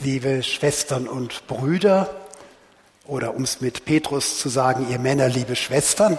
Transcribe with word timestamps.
liebe 0.00 0.42
Schwestern 0.42 1.08
und 1.08 1.46
Brüder, 1.46 2.14
oder 3.06 3.34
um 3.34 3.44
es 3.44 3.60
mit 3.60 3.84
Petrus 3.84 4.38
zu 4.38 4.48
sagen, 4.48 4.86
ihr 4.90 4.98
Männer, 4.98 5.28
liebe 5.28 5.56
Schwestern, 5.56 6.18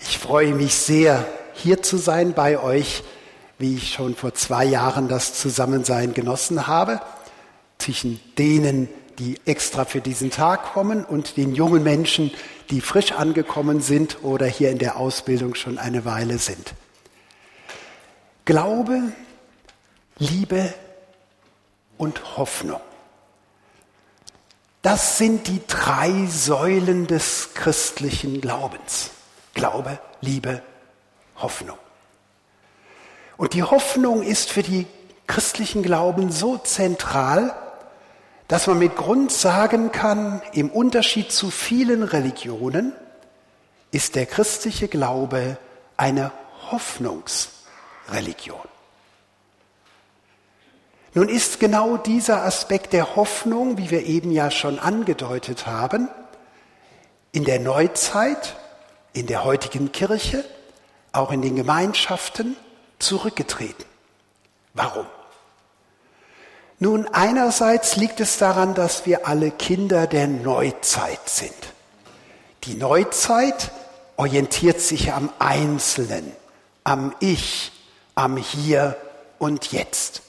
ich 0.00 0.18
freue 0.18 0.54
mich 0.54 0.74
sehr, 0.74 1.26
hier 1.54 1.82
zu 1.82 1.96
sein 1.96 2.34
bei 2.34 2.58
euch, 2.58 3.02
wie 3.58 3.76
ich 3.76 3.94
schon 3.94 4.14
vor 4.14 4.34
zwei 4.34 4.64
Jahren 4.64 5.08
das 5.08 5.34
Zusammensein 5.34 6.12
genossen 6.12 6.66
habe, 6.66 7.00
zwischen 7.78 8.20
denen, 8.38 8.88
die 9.18 9.40
extra 9.46 9.86
für 9.86 10.02
diesen 10.02 10.30
Tag 10.30 10.74
kommen 10.74 11.04
und 11.04 11.38
den 11.38 11.54
jungen 11.54 11.82
Menschen, 11.82 12.30
die 12.70 12.82
frisch 12.82 13.12
angekommen 13.12 13.80
sind 13.80 14.18
oder 14.22 14.46
hier 14.46 14.70
in 14.70 14.78
der 14.78 14.98
Ausbildung 14.98 15.54
schon 15.54 15.78
eine 15.78 16.04
Weile 16.04 16.38
sind. 16.38 16.74
Glaube, 18.44 19.00
Liebe 20.18 20.72
und 21.98 22.36
Hoffnung. 22.36 22.80
Das 24.82 25.18
sind 25.18 25.48
die 25.48 25.60
drei 25.66 26.26
Säulen 26.26 27.06
des 27.06 27.54
christlichen 27.54 28.40
Glaubens. 28.40 29.10
Glaube, 29.54 29.98
Liebe, 30.20 30.62
Hoffnung. 31.36 31.78
Und 33.36 33.54
die 33.54 33.64
Hoffnung 33.64 34.22
ist 34.22 34.50
für 34.50 34.62
die 34.62 34.86
christlichen 35.26 35.82
Glauben 35.82 36.30
so 36.30 36.58
zentral, 36.58 37.54
dass 38.48 38.66
man 38.68 38.78
mit 38.78 38.96
Grund 38.96 39.32
sagen 39.32 39.92
kann, 39.92 40.40
im 40.52 40.70
Unterschied 40.70 41.32
zu 41.32 41.50
vielen 41.50 42.04
Religionen 42.04 42.92
ist 43.90 44.14
der 44.14 44.26
christliche 44.26 44.88
Glaube 44.88 45.58
eine 45.96 46.30
Hoffnungsreligion. 46.70 48.75
Nun 51.16 51.30
ist 51.30 51.60
genau 51.60 51.96
dieser 51.96 52.42
Aspekt 52.44 52.92
der 52.92 53.16
Hoffnung, 53.16 53.78
wie 53.78 53.90
wir 53.90 54.04
eben 54.04 54.30
ja 54.32 54.50
schon 54.50 54.78
angedeutet 54.78 55.66
haben, 55.66 56.10
in 57.32 57.44
der 57.44 57.58
Neuzeit, 57.58 58.54
in 59.14 59.26
der 59.26 59.42
heutigen 59.42 59.92
Kirche, 59.92 60.44
auch 61.12 61.32
in 61.32 61.40
den 61.40 61.56
Gemeinschaften 61.56 62.54
zurückgetreten. 62.98 63.86
Warum? 64.74 65.06
Nun, 66.80 67.08
einerseits 67.10 67.96
liegt 67.96 68.20
es 68.20 68.36
daran, 68.36 68.74
dass 68.74 69.06
wir 69.06 69.26
alle 69.26 69.50
Kinder 69.50 70.06
der 70.06 70.26
Neuzeit 70.26 71.30
sind. 71.30 71.72
Die 72.64 72.74
Neuzeit 72.74 73.70
orientiert 74.18 74.82
sich 74.82 75.14
am 75.14 75.30
Einzelnen, 75.38 76.30
am 76.84 77.14
Ich, 77.20 77.72
am 78.14 78.36
Hier 78.36 78.98
und 79.38 79.72
Jetzt. 79.72 80.25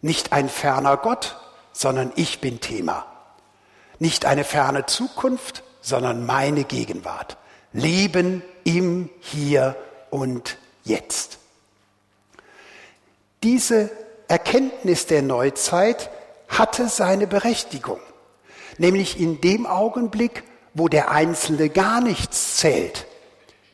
Nicht 0.00 0.32
ein 0.32 0.48
ferner 0.48 0.96
Gott, 0.96 1.36
sondern 1.72 2.12
ich 2.16 2.40
bin 2.40 2.60
Thema. 2.60 3.06
Nicht 3.98 4.24
eine 4.26 4.44
ferne 4.44 4.86
Zukunft, 4.86 5.62
sondern 5.80 6.24
meine 6.24 6.64
Gegenwart. 6.64 7.36
Leben 7.72 8.42
im 8.64 9.10
Hier 9.20 9.76
und 10.10 10.56
Jetzt. 10.84 11.38
Diese 13.42 13.90
Erkenntnis 14.26 15.06
der 15.06 15.22
Neuzeit 15.22 16.10
hatte 16.48 16.88
seine 16.88 17.26
Berechtigung, 17.26 18.00
nämlich 18.78 19.20
in 19.20 19.40
dem 19.40 19.66
Augenblick, 19.66 20.44
wo 20.74 20.88
der 20.88 21.10
Einzelne 21.10 21.68
gar 21.68 22.00
nichts 22.00 22.56
zählt, 22.56 23.06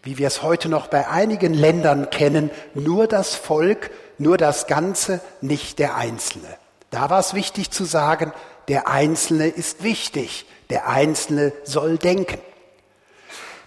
wie 0.02 0.18
wir 0.18 0.26
es 0.26 0.42
heute 0.42 0.68
noch 0.68 0.88
bei 0.88 1.08
einigen 1.08 1.54
Ländern 1.54 2.10
kennen, 2.10 2.50
nur 2.74 3.06
das 3.06 3.34
Volk 3.34 3.90
nur 4.18 4.36
das 4.36 4.66
Ganze, 4.66 5.20
nicht 5.40 5.78
der 5.78 5.96
Einzelne. 5.96 6.48
Da 6.90 7.10
war 7.10 7.18
es 7.18 7.34
wichtig 7.34 7.70
zu 7.70 7.84
sagen, 7.84 8.32
der 8.68 8.88
Einzelne 8.88 9.48
ist 9.48 9.82
wichtig, 9.82 10.46
der 10.70 10.88
Einzelne 10.88 11.52
soll 11.64 11.98
denken. 11.98 12.38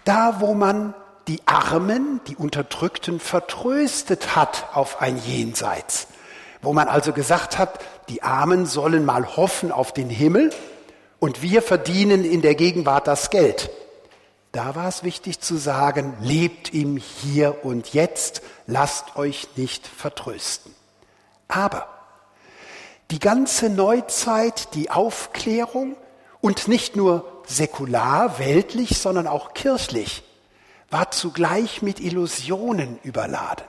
Da, 0.06 0.40
wo 0.40 0.54
man 0.54 0.94
die 1.28 1.42
Armen, 1.46 2.22
die 2.28 2.36
Unterdrückten 2.36 3.20
vertröstet 3.20 4.36
hat 4.36 4.68
auf 4.74 5.02
ein 5.02 5.18
Jenseits, 5.18 6.08
wo 6.62 6.74
man 6.74 6.88
also 6.88 7.12
gesagt 7.12 7.58
hat, 7.58 7.80
die 8.08 8.24
Armen 8.24 8.66
sollen 8.66 9.04
mal 9.04 9.36
hoffen 9.36 9.72
auf 9.72 9.94
den 9.94 10.10
Himmel 10.10 10.52
und 11.20 11.42
wir 11.42 11.62
verdienen 11.62 12.24
in 12.24 12.42
der 12.42 12.56
Gegenwart 12.56 13.08
das 13.08 13.30
Geld. 13.30 13.70
Da 14.52 14.76
war 14.76 14.88
es 14.88 15.04
wichtig 15.04 15.40
zu 15.40 15.58
sagen, 15.58 16.16
lebt 16.22 16.74
im 16.74 16.98
Hier 16.98 17.66
und 17.66 17.94
Jetzt, 17.94 18.42
lasst 18.66 19.16
euch 19.16 19.48
nicht 19.56 19.86
vertrösten. 19.86 20.74
Aber 21.48 21.88
die 23.12 23.20
ganze 23.20 23.70
Neuzeit, 23.70 24.74
die 24.74 24.90
Aufklärung 24.90 25.96
und 26.42 26.68
nicht 26.68 26.96
nur 26.96 27.44
säkular, 27.46 28.40
weltlich, 28.40 29.00
sondern 29.00 29.28
auch 29.28 29.54
kirchlich, 29.54 30.24
war 30.90 31.12
zugleich 31.12 31.82
mit 31.82 32.00
Illusionen 32.00 33.00
überladen. 33.04 33.66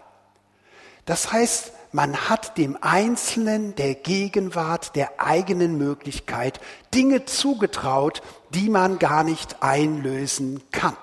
Das 1.05 1.33
heißt, 1.33 1.73
man 1.91 2.29
hat 2.29 2.59
dem 2.59 2.77
Einzelnen 2.81 3.75
der 3.75 3.95
Gegenwart, 3.95 4.95
der 4.95 5.21
eigenen 5.21 5.79
Möglichkeit 5.79 6.61
Dinge 6.95 7.25
zugetraut, 7.25 8.23
die 8.51 8.69
man 8.69 8.99
gar 8.99 9.25
nicht 9.25 9.63
einlösen 9.63 10.63
kann. 10.71 10.97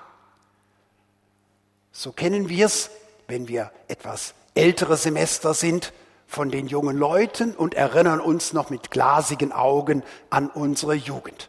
So 1.92 2.12
kennen 2.12 2.48
wir 2.48 2.66
es, 2.66 2.90
wenn 3.28 3.48
wir 3.48 3.70
etwas 3.88 4.34
ältere 4.54 4.96
Semester 4.96 5.54
sind, 5.54 5.92
von 6.26 6.50
den 6.50 6.66
jungen 6.66 6.96
Leuten 6.96 7.54
und 7.54 7.74
erinnern 7.74 8.20
uns 8.20 8.52
noch 8.52 8.68
mit 8.68 8.90
glasigen 8.90 9.52
Augen 9.52 10.02
an 10.28 10.48
unsere 10.48 10.94
Jugend. 10.94 11.48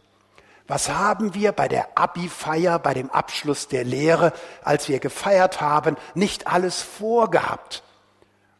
Was 0.68 0.90
haben 0.90 1.34
wir 1.34 1.52
bei 1.52 1.66
der 1.66 1.98
Abi-Feier, 1.98 2.78
bei 2.78 2.94
dem 2.94 3.10
Abschluss 3.10 3.68
der 3.68 3.84
Lehre, 3.84 4.32
als 4.62 4.88
wir 4.88 5.00
gefeiert 5.00 5.60
haben, 5.60 5.96
nicht 6.14 6.46
alles 6.46 6.82
vorgehabt? 6.82 7.82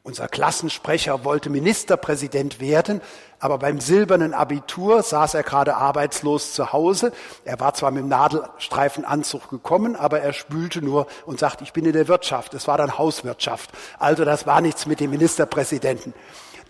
Unser 0.02 0.26
Klassensprecher 0.26 1.24
wollte 1.24 1.50
Ministerpräsident 1.50 2.60
werden, 2.60 3.02
aber 3.38 3.58
beim 3.58 3.80
silbernen 3.80 4.34
Abitur 4.34 5.02
saß 5.02 5.34
er 5.34 5.42
gerade 5.42 5.76
arbeitslos 5.76 6.52
zu 6.52 6.72
Hause. 6.72 7.12
Er 7.44 7.60
war 7.60 7.74
zwar 7.74 7.90
mit 7.90 8.02
dem 8.02 8.08
Nadelstreifenanzug 8.08 9.50
gekommen, 9.50 9.96
aber 9.96 10.20
er 10.20 10.32
spülte 10.32 10.82
nur 10.82 11.06
und 11.26 11.38
sagte, 11.38 11.64
ich 11.64 11.72
bin 11.72 11.84
in 11.84 11.92
der 11.92 12.08
Wirtschaft. 12.08 12.54
Es 12.54 12.66
war 12.68 12.78
dann 12.78 12.98
Hauswirtschaft. 12.98 13.70
Also 13.98 14.24
das 14.24 14.46
war 14.46 14.60
nichts 14.60 14.86
mit 14.86 15.00
dem 15.00 15.10
Ministerpräsidenten. 15.10 16.14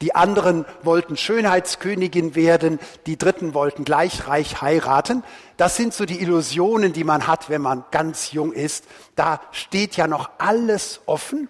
Die 0.01 0.15
anderen 0.15 0.65
wollten 0.83 1.17
Schönheitskönigin 1.17 2.37
werden, 2.37 2.79
die 3.07 3.19
Dritten 3.19 3.53
wollten 3.53 3.85
gleich 3.85 4.29
reich 4.29 4.63
heiraten. 4.63 5.25
Das 5.57 5.77
sind 5.77 5.93
so 5.93 6.05
die 6.05 6.21
Illusionen, 6.21 6.93
die 6.93 7.03
man 7.03 7.27
hat, 7.27 7.51
wenn 7.51 7.63
man 7.63 7.85
ganz 7.91 8.31
jung 8.31 8.53
ist. 8.53 8.85
Da 9.17 9.41
steht 9.51 9.97
ja 9.97 10.07
noch 10.07 10.31
alles 10.39 11.01
offen 11.07 11.49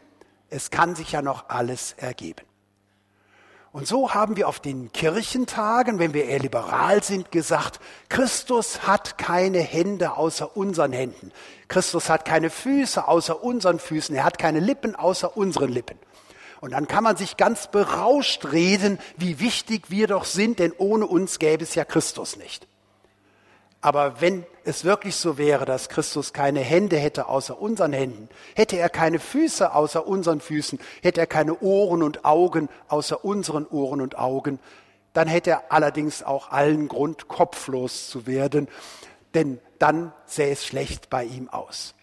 es 0.51 0.71
kann 0.71 0.95
sich 0.95 1.13
ja 1.13 1.23
noch 1.23 1.49
alles 1.49 1.93
ergeben. 1.93 2.48
Und 3.71 3.87
so 3.87 4.15
haben 4.15 4.37
wir 4.37 4.49
auf 4.49 4.61
den 4.61 4.93
Kirchentagen, 4.93 5.99
wenn 5.99 6.15
wir 6.15 6.25
eher 6.25 6.39
liberal 6.39 7.03
sind, 7.03 7.31
gesagt, 7.31 7.81
Christus 8.09 8.87
hat 8.87 9.19
keine 9.19 9.61
Hände 9.61 10.17
außer 10.17 10.57
unseren 10.57 10.93
Händen. 10.93 11.33
Christus 11.69 12.09
hat 12.09 12.25
keine 12.25 12.49
Füße 12.49 13.07
außer 13.07 13.43
unseren 13.43 13.79
Füßen. 13.79 14.17
Er 14.17 14.25
hat 14.25 14.39
keine 14.39 14.61
Lippen 14.61 14.97
außer 14.97 15.37
unseren 15.37 15.71
Lippen. 15.71 15.99
Und 16.61 16.73
dann 16.73 16.89
kann 16.89 17.05
man 17.05 17.17
sich 17.17 17.37
ganz 17.37 17.71
berauscht 17.71 18.53
reden, 18.53 18.99
wie 19.17 19.39
wichtig 19.39 19.91
wir 19.91 20.07
doch 20.07 20.25
sind, 20.25 20.59
denn 20.59 20.73
ohne 20.77 21.07
uns 21.07 21.39
gäbe 21.39 21.63
es 21.63 21.75
ja 21.75 21.85
Christus 21.85 22.37
nicht. 22.37 22.67
Aber 23.81 24.21
wenn 24.21 24.45
es 24.65 24.85
wirklich 24.85 25.15
so 25.17 25.39
wäre, 25.39 25.65
dass 25.65 25.89
Christus 25.89 26.33
keine 26.33 26.61
Hände 26.61 26.97
hätte 26.97 27.29
außer 27.29 27.61
unseren 27.61 27.93
Händen, 27.93 28.29
hätte 28.55 28.77
er 28.77 28.89
keine 28.89 29.21
Füße 29.21 29.73
außer 29.73 30.07
unseren 30.07 30.41
Füßen, 30.41 30.81
hätte 31.01 31.21
er 31.21 31.27
keine 31.27 31.61
Ohren 31.61 32.03
und 32.03 32.25
Augen 32.25 32.69
außer 32.89 33.25
unseren 33.25 33.67
Ohren 33.67 34.01
und 34.01 34.19
Augen, 34.19 34.59
dann 35.13 35.29
hätte 35.29 35.51
er 35.51 35.73
allerdings 35.73 36.23
auch 36.23 36.51
allen 36.51 36.89
Grund, 36.89 37.29
kopflos 37.29 38.09
zu 38.09 38.27
werden, 38.27 38.69
denn 39.35 39.61
dann 39.79 40.13
sähe 40.27 40.53
es 40.53 40.65
schlecht 40.67 41.09
bei 41.09 41.25
ihm 41.25 41.49
aus. 41.49 41.95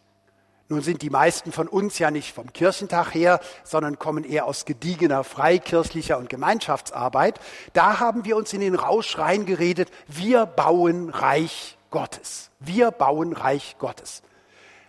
Nun 0.68 0.82
sind 0.82 1.04
die 1.04 1.12
meisten 1.12 1.52
von 1.52 1.68
uns 1.68 2.00
ja 2.00 2.10
nicht 2.10 2.34
vom 2.34 2.52
Kirchentag 2.52 3.14
her, 3.14 3.40
sondern 3.64 4.00
kommen 4.00 4.24
eher 4.24 4.46
aus 4.46 4.66
gediegener 4.66 5.24
freikirchlicher 5.24 6.18
und 6.18 6.28
Gemeinschaftsarbeit. 6.28 7.40
Da 7.74 8.00
haben 8.00 8.26
wir 8.26 8.36
uns 8.36 8.52
in 8.52 8.62
den 8.62 8.74
Rausch 8.74 9.20
reingeredet, 9.20 9.92
wir 10.08 10.48
bauen 10.48 11.10
Reich 11.10 11.78
Gottes. 11.92 12.50
Wir 12.60 12.90
bauen 12.90 13.34
Reich 13.34 13.76
Gottes. 13.78 14.24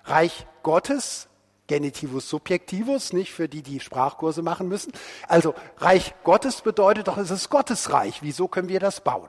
Reich 0.04 0.46
Gottes, 0.62 1.28
Genitivus 1.66 2.28
Subjektivus, 2.30 3.12
nicht 3.12 3.32
für 3.32 3.48
die, 3.48 3.62
die 3.62 3.80
Sprachkurse 3.80 4.40
machen 4.40 4.68
müssen. 4.68 4.92
Also 5.28 5.54
Reich 5.76 6.14
Gottes 6.24 6.62
bedeutet 6.62 7.08
doch, 7.08 7.18
es 7.18 7.30
ist 7.30 7.50
Gottes 7.50 7.92
Reich. 7.92 8.22
Wieso 8.22 8.48
können 8.48 8.70
wir 8.70 8.80
das 8.80 9.02
bauen? 9.02 9.28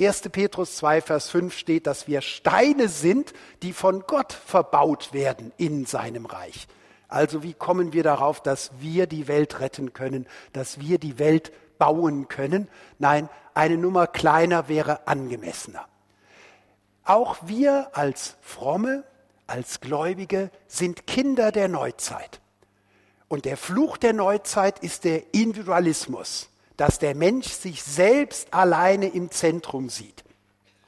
1. 0.00 0.28
Petrus 0.30 0.76
2, 0.76 1.00
Vers 1.00 1.30
5 1.30 1.56
steht, 1.56 1.86
dass 1.86 2.06
wir 2.06 2.20
Steine 2.20 2.88
sind, 2.88 3.32
die 3.62 3.72
von 3.72 4.04
Gott 4.06 4.32
verbaut 4.32 5.12
werden 5.12 5.52
in 5.56 5.86
seinem 5.86 6.26
Reich. 6.26 6.68
Also 7.08 7.42
wie 7.42 7.54
kommen 7.54 7.92
wir 7.92 8.02
darauf, 8.02 8.42
dass 8.42 8.72
wir 8.78 9.06
die 9.06 9.28
Welt 9.28 9.60
retten 9.60 9.92
können, 9.92 10.26
dass 10.52 10.80
wir 10.80 10.98
die 10.98 11.18
Welt 11.18 11.52
bauen 11.78 12.28
können. 12.28 12.68
Nein, 12.98 13.28
eine 13.54 13.78
Nummer 13.78 14.06
kleiner 14.06 14.68
wäre 14.68 15.06
angemessener. 15.06 15.86
Auch 17.04 17.36
wir 17.42 17.90
als 17.92 18.36
Fromme, 18.40 19.04
als 19.46 19.80
Gläubige 19.80 20.50
sind 20.66 21.06
Kinder 21.06 21.52
der 21.52 21.68
Neuzeit. 21.68 22.40
Und 23.28 23.44
der 23.44 23.56
Fluch 23.56 23.96
der 23.96 24.12
Neuzeit 24.12 24.80
ist 24.80 25.04
der 25.04 25.34
Individualismus, 25.34 26.48
dass 26.76 26.98
der 26.98 27.14
Mensch 27.14 27.48
sich 27.48 27.82
selbst 27.82 28.52
alleine 28.52 29.08
im 29.08 29.30
Zentrum 29.30 29.88
sieht. 29.88 30.24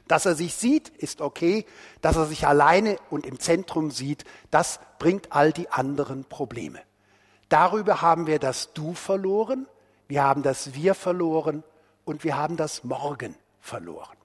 Dass 0.07 0.27
er 0.27 0.35
sich 0.35 0.55
sieht, 0.55 0.89
ist 0.89 1.21
okay. 1.21 1.67
Dass 2.01 2.17
er 2.17 2.27
sich 2.27 2.47
alleine 2.47 2.99
und 3.11 3.27
im 3.27 3.39
Zentrum 3.39 3.91
sieht, 3.91 4.25
das 4.51 4.81
bringt 4.99 5.33
all 5.33 5.53
die 5.53 5.71
anderen 5.71 6.25
Probleme. 6.25 6.81
Darüber 7.49 8.03
haben 8.03 8.27
wir 8.27 8.39
das 8.39 8.73
Du 8.73 8.95
verloren, 8.95 9.67
wir 10.07 10.23
haben 10.23 10.43
das 10.43 10.75
Wir 10.75 10.95
verloren 10.95 11.63
und 12.05 12.25
wir 12.25 12.37
haben 12.37 12.57
das 12.57 12.85
Morgen 12.85 13.35
verloren. 13.61 14.17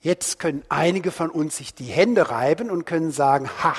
Jetzt 0.00 0.38
können 0.38 0.62
einige 0.68 1.10
von 1.10 1.30
uns 1.30 1.56
sich 1.56 1.74
die 1.74 1.84
Hände 1.86 2.30
reiben 2.30 2.70
und 2.70 2.84
können 2.84 3.10
sagen, 3.10 3.48
ha, 3.62 3.74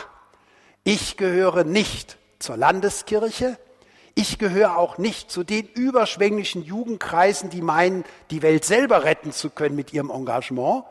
ich 0.83 1.17
gehöre 1.17 1.63
nicht 1.63 2.17
zur 2.39 2.57
Landeskirche, 2.57 3.57
ich 4.17 4.39
gehöre 4.39 4.77
auch 4.77 4.97
nicht 4.97 5.29
zu 5.29 5.43
den 5.43 5.67
überschwänglichen 5.67 6.63
Jugendkreisen, 6.63 7.51
die 7.51 7.61
meinen, 7.61 8.03
die 8.31 8.41
Welt 8.41 8.65
selber 8.65 9.03
retten 9.03 9.31
zu 9.31 9.51
können 9.51 9.75
mit 9.75 9.93
ihrem 9.93 10.09
Engagement, 10.09 10.85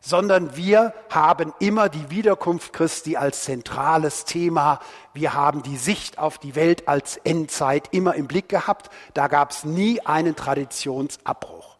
sondern 0.00 0.56
wir 0.56 0.92
haben 1.08 1.54
immer 1.60 1.88
die 1.88 2.10
Wiederkunft 2.10 2.72
Christi 2.72 3.16
als 3.16 3.44
zentrales 3.44 4.24
Thema. 4.24 4.80
Wir 5.14 5.32
haben 5.32 5.62
die 5.62 5.76
Sicht 5.76 6.18
auf 6.18 6.38
die 6.38 6.56
Welt 6.56 6.88
als 6.88 7.18
Endzeit 7.18 7.86
immer 7.92 8.16
im 8.16 8.26
Blick 8.26 8.48
gehabt. 8.48 8.90
Da 9.14 9.28
gab 9.28 9.52
es 9.52 9.64
nie 9.64 10.00
einen 10.00 10.34
Traditionsabbruch. 10.34 11.76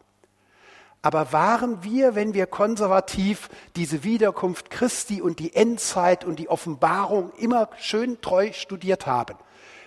Aber 1.01 1.33
waren 1.33 1.83
wir, 1.83 2.15
wenn 2.15 2.33
wir 2.33 2.47
konservativ 2.47 3.49
diese 3.75 4.05
Wiederkunft 4.05 4.69
Christi 4.69 5.21
und 5.21 5.39
die 5.39 5.53
Endzeit 5.53 6.23
und 6.23 6.39
die 6.39 6.47
Offenbarung 6.47 7.33
immer 7.35 7.67
schön 7.77 8.21
treu 8.21 8.53
studiert 8.53 9.05
haben, 9.05 9.35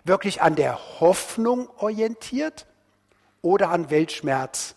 wirklich 0.06 0.42
an 0.42 0.54
der 0.54 1.00
Hoffnung 1.00 1.68
orientiert 1.78 2.66
oder 3.42 3.70
an 3.70 3.90
Weltschmerz 3.90 4.74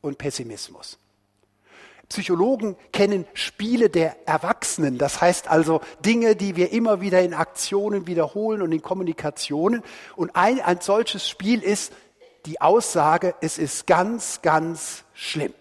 und 0.00 0.18
Pessimismus? 0.18 0.98
Psychologen 2.08 2.76
kennen 2.92 3.26
Spiele 3.34 3.90
der 3.90 4.16
Erwachsenen, 4.26 4.96
das 4.96 5.20
heißt 5.20 5.48
also 5.48 5.82
Dinge, 6.04 6.36
die 6.36 6.56
wir 6.56 6.72
immer 6.72 7.02
wieder 7.02 7.20
in 7.20 7.34
Aktionen 7.34 8.06
wiederholen 8.06 8.62
und 8.62 8.72
in 8.72 8.80
Kommunikationen. 8.80 9.82
Und 10.16 10.34
ein, 10.34 10.60
ein 10.60 10.80
solches 10.80 11.28
Spiel 11.28 11.62
ist 11.62 11.92
die 12.46 12.62
Aussage, 12.62 13.34
es 13.42 13.58
ist 13.58 13.86
ganz, 13.86 14.40
ganz 14.40 15.04
schlimm. 15.12 15.52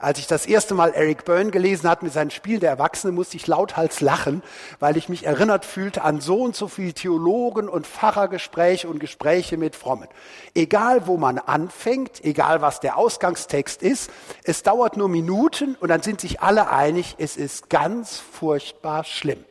Als 0.00 0.20
ich 0.20 0.28
das 0.28 0.46
erste 0.46 0.74
Mal 0.74 0.92
Eric 0.94 1.24
Byrne 1.24 1.50
gelesen 1.50 1.90
hat 1.90 2.04
mit 2.04 2.12
seinem 2.12 2.30
Spiel 2.30 2.60
der 2.60 2.70
Erwachsenen, 2.70 3.16
musste 3.16 3.36
ich 3.36 3.48
lauthals 3.48 4.00
lachen, 4.00 4.44
weil 4.78 4.96
ich 4.96 5.08
mich 5.08 5.26
erinnert 5.26 5.64
fühlte 5.64 6.02
an 6.02 6.20
so 6.20 6.40
und 6.40 6.54
so 6.54 6.68
viele 6.68 6.92
Theologen 6.92 7.68
und 7.68 7.84
Pfarrergespräche 7.84 8.88
und 8.88 9.00
Gespräche 9.00 9.56
mit 9.56 9.74
Frommen. 9.74 10.06
Egal 10.54 11.08
wo 11.08 11.16
man 11.16 11.38
anfängt, 11.38 12.24
egal 12.24 12.62
was 12.62 12.78
der 12.78 12.96
Ausgangstext 12.96 13.82
ist, 13.82 14.08
es 14.44 14.62
dauert 14.62 14.96
nur 14.96 15.08
Minuten 15.08 15.74
und 15.80 15.88
dann 15.88 16.02
sind 16.02 16.20
sich 16.20 16.40
alle 16.42 16.70
einig, 16.70 17.16
es 17.18 17.36
ist 17.36 17.68
ganz 17.68 18.20
furchtbar 18.20 19.02
schlimm. 19.02 19.44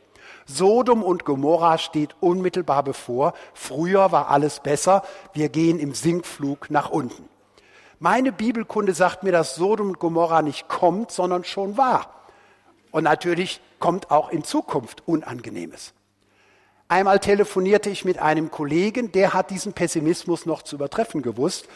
Sodom 0.46 1.02
und 1.02 1.26
Gomorra 1.26 1.76
steht 1.76 2.16
unmittelbar 2.20 2.84
bevor. 2.84 3.34
Früher 3.52 4.12
war 4.12 4.30
alles 4.30 4.60
besser. 4.60 5.02
Wir 5.34 5.50
gehen 5.50 5.78
im 5.78 5.92
Sinkflug 5.92 6.70
nach 6.70 6.88
unten. 6.88 7.28
Meine 8.00 8.30
Bibelkunde 8.30 8.94
sagt 8.94 9.24
mir, 9.24 9.32
dass 9.32 9.56
Sodom 9.56 9.88
und 9.88 9.98
Gomorra 9.98 10.42
nicht 10.42 10.68
kommt, 10.68 11.10
sondern 11.10 11.44
schon 11.44 11.76
war. 11.76 12.14
Und 12.92 13.04
natürlich 13.04 13.60
kommt 13.80 14.10
auch 14.10 14.30
in 14.30 14.44
Zukunft 14.44 15.02
Unangenehmes. 15.06 15.94
Einmal 16.86 17.18
telefonierte 17.18 17.90
ich 17.90 18.04
mit 18.04 18.18
einem 18.18 18.50
Kollegen, 18.50 19.12
der 19.12 19.34
hat 19.34 19.50
diesen 19.50 19.72
Pessimismus 19.72 20.46
noch 20.46 20.62
zu 20.62 20.76
übertreffen 20.76 21.22
gewusst. 21.22 21.68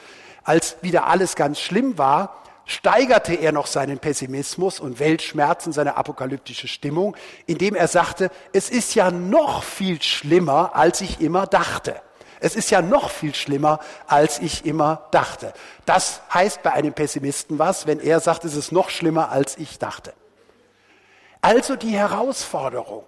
Als 0.44 0.76
wieder 0.80 1.06
alles 1.06 1.36
ganz 1.36 1.60
schlimm 1.60 1.98
war, 1.98 2.42
steigerte 2.64 3.34
er 3.34 3.52
noch 3.52 3.66
seinen 3.66 3.98
Pessimismus 3.98 4.80
und 4.80 5.00
Weltschmerzen, 5.00 5.72
seine 5.72 5.96
apokalyptische 5.96 6.68
Stimmung, 6.68 7.16
indem 7.46 7.74
er 7.74 7.88
sagte, 7.88 8.30
es 8.52 8.70
ist 8.70 8.94
ja 8.94 9.10
noch 9.10 9.64
viel 9.64 10.00
schlimmer, 10.00 10.74
als 10.74 11.00
ich 11.00 11.20
immer 11.20 11.46
dachte. 11.46 12.00
Es 12.42 12.56
ist 12.56 12.70
ja 12.70 12.82
noch 12.82 13.10
viel 13.10 13.36
schlimmer, 13.36 13.78
als 14.08 14.40
ich 14.40 14.66
immer 14.66 15.06
dachte. 15.12 15.52
Das 15.86 16.22
heißt 16.34 16.64
bei 16.64 16.72
einem 16.72 16.92
Pessimisten 16.92 17.60
was, 17.60 17.86
wenn 17.86 18.00
er 18.00 18.18
sagt, 18.18 18.44
es 18.44 18.56
ist 18.56 18.72
noch 18.72 18.90
schlimmer, 18.90 19.30
als 19.30 19.56
ich 19.58 19.78
dachte. 19.78 20.12
Also 21.40 21.76
die 21.76 21.96
Herausforderung, 21.96 23.04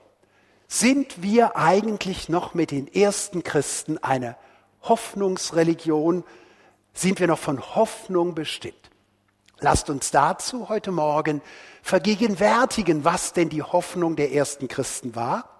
sind 0.69 1.21
wir 1.21 1.57
eigentlich 1.57 2.29
noch 2.29 2.55
mit 2.55 2.71
den 2.71 2.87
ersten 2.87 3.43
Christen 3.43 3.99
eine 3.99 4.37
Hoffnungsreligion? 4.83 6.23
Sind 6.93 7.19
wir 7.19 7.27
noch 7.27 7.39
von 7.41 7.61
Hoffnung 7.75 8.37
bestimmt? 8.37 8.91
Lasst 9.59 9.91
uns 9.91 10.13
dazu 10.13 10.69
heute 10.69 10.93
Morgen 10.93 11.43
vergegenwärtigen, 11.83 13.05
was 13.05 13.33
denn 13.33 13.49
die 13.49 13.65
Hoffnung 13.65 14.15
der 14.15 14.33
ersten 14.33 14.69
Christen 14.69 15.17
war 15.17 15.54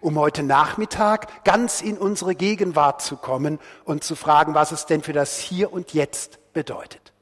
um 0.00 0.18
heute 0.18 0.42
Nachmittag 0.42 1.44
ganz 1.44 1.80
in 1.80 1.98
unsere 1.98 2.34
Gegenwart 2.34 3.02
zu 3.02 3.16
kommen 3.16 3.58
und 3.84 4.04
zu 4.04 4.16
fragen, 4.16 4.54
was 4.54 4.72
es 4.72 4.86
denn 4.86 5.02
für 5.02 5.12
das 5.12 5.38
Hier 5.38 5.72
und 5.72 5.92
Jetzt 5.92 6.38
bedeutet. 6.52 7.12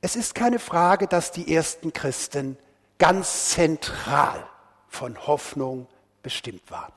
Es 0.00 0.16
ist 0.16 0.34
keine 0.34 0.58
Frage, 0.58 1.06
dass 1.06 1.32
die 1.32 1.54
ersten 1.54 1.92
Christen 1.92 2.56
ganz 2.98 3.50
zentral 3.50 4.46
von 4.88 5.26
Hoffnung 5.26 5.86
bestimmt 6.22 6.70
waren. 6.70 6.92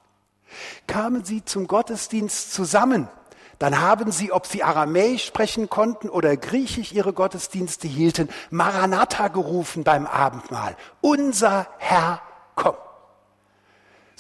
Kamen 0.87 1.23
sie 1.23 1.43
zum 1.45 1.67
Gottesdienst 1.67 2.53
zusammen, 2.53 3.07
dann 3.59 3.79
haben 3.79 4.11
sie, 4.11 4.31
ob 4.31 4.47
sie 4.47 4.63
Aramäisch 4.63 5.23
sprechen 5.23 5.69
konnten 5.69 6.09
oder 6.09 6.35
Griechisch 6.35 6.93
ihre 6.93 7.13
Gottesdienste 7.13 7.87
hielten, 7.87 8.27
Maranatha 8.49 9.27
gerufen 9.27 9.83
beim 9.83 10.07
Abendmahl. 10.07 10.75
Unser 10.99 11.67
Herr 11.77 12.21
kommt 12.55 12.79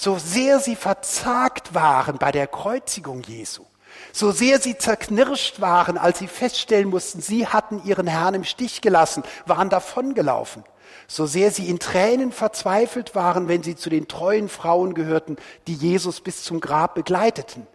so 0.01 0.17
sehr 0.17 0.59
sie 0.59 0.75
verzagt 0.75 1.75
waren 1.75 2.17
bei 2.17 2.31
der 2.31 2.47
Kreuzigung 2.47 3.21
Jesu, 3.21 3.65
so 4.11 4.31
sehr 4.31 4.59
sie 4.59 4.75
zerknirscht 4.75 5.61
waren, 5.61 5.95
als 5.99 6.17
sie 6.17 6.27
feststellen 6.27 6.89
mussten, 6.89 7.21
sie 7.21 7.45
hatten 7.45 7.83
ihren 7.85 8.07
Herrn 8.07 8.33
im 8.33 8.43
Stich 8.43 8.81
gelassen, 8.81 9.21
waren 9.45 9.69
davongelaufen, 9.69 10.63
so 11.07 11.27
sehr 11.27 11.51
sie 11.51 11.69
in 11.69 11.77
Tränen 11.77 12.31
verzweifelt 12.31 13.13
waren, 13.13 13.47
wenn 13.47 13.61
sie 13.61 13.75
zu 13.75 13.91
den 13.91 14.07
treuen 14.07 14.49
Frauen 14.49 14.95
gehörten, 14.95 15.37
die 15.67 15.75
Jesus 15.75 16.19
bis 16.21 16.41
zum 16.41 16.61
Grab 16.61 16.95
begleiteten, 16.95 17.67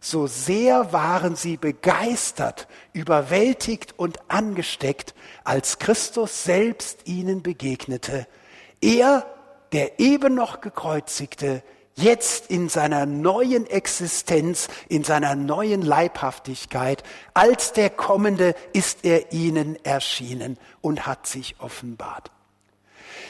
so 0.00 0.26
sehr 0.26 0.94
waren 0.94 1.36
sie 1.36 1.58
begeistert, 1.58 2.68
überwältigt 2.94 3.98
und 3.98 4.18
angesteckt, 4.28 5.14
als 5.44 5.78
Christus 5.78 6.42
selbst 6.42 7.06
ihnen 7.06 7.42
begegnete. 7.42 8.26
Er 8.80 9.26
der 9.72 10.00
eben 10.00 10.34
noch 10.34 10.60
gekreuzigte, 10.60 11.62
jetzt 11.94 12.50
in 12.50 12.68
seiner 12.68 13.06
neuen 13.06 13.66
Existenz, 13.66 14.68
in 14.88 15.04
seiner 15.04 15.34
neuen 15.34 15.82
Leibhaftigkeit, 15.82 17.02
als 17.34 17.72
der 17.72 17.90
Kommende 17.90 18.54
ist 18.72 19.04
er 19.04 19.32
ihnen 19.32 19.76
erschienen 19.84 20.58
und 20.80 21.06
hat 21.06 21.26
sich 21.26 21.56
offenbart. 21.58 22.30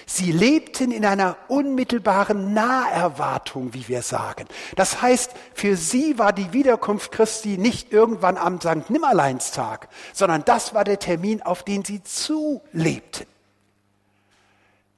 Sie 0.06 0.32
lebten 0.32 0.90
in 0.90 1.06
einer 1.06 1.36
unmittelbaren 1.46 2.52
Naherwartung, 2.52 3.74
wie 3.74 3.86
wir 3.86 4.02
sagen. 4.02 4.46
Das 4.74 5.00
heißt, 5.00 5.32
für 5.54 5.76
sie 5.76 6.18
war 6.18 6.32
die 6.32 6.52
Wiederkunft 6.52 7.12
Christi 7.12 7.58
nicht 7.58 7.92
irgendwann 7.92 8.36
am 8.36 8.60
St. 8.60 8.90
Nimmerleinstag, 8.90 9.88
sondern 10.12 10.44
das 10.44 10.74
war 10.74 10.82
der 10.82 10.98
Termin, 10.98 11.42
auf 11.42 11.62
den 11.62 11.84
sie 11.84 12.02
zulebten. 12.02 13.26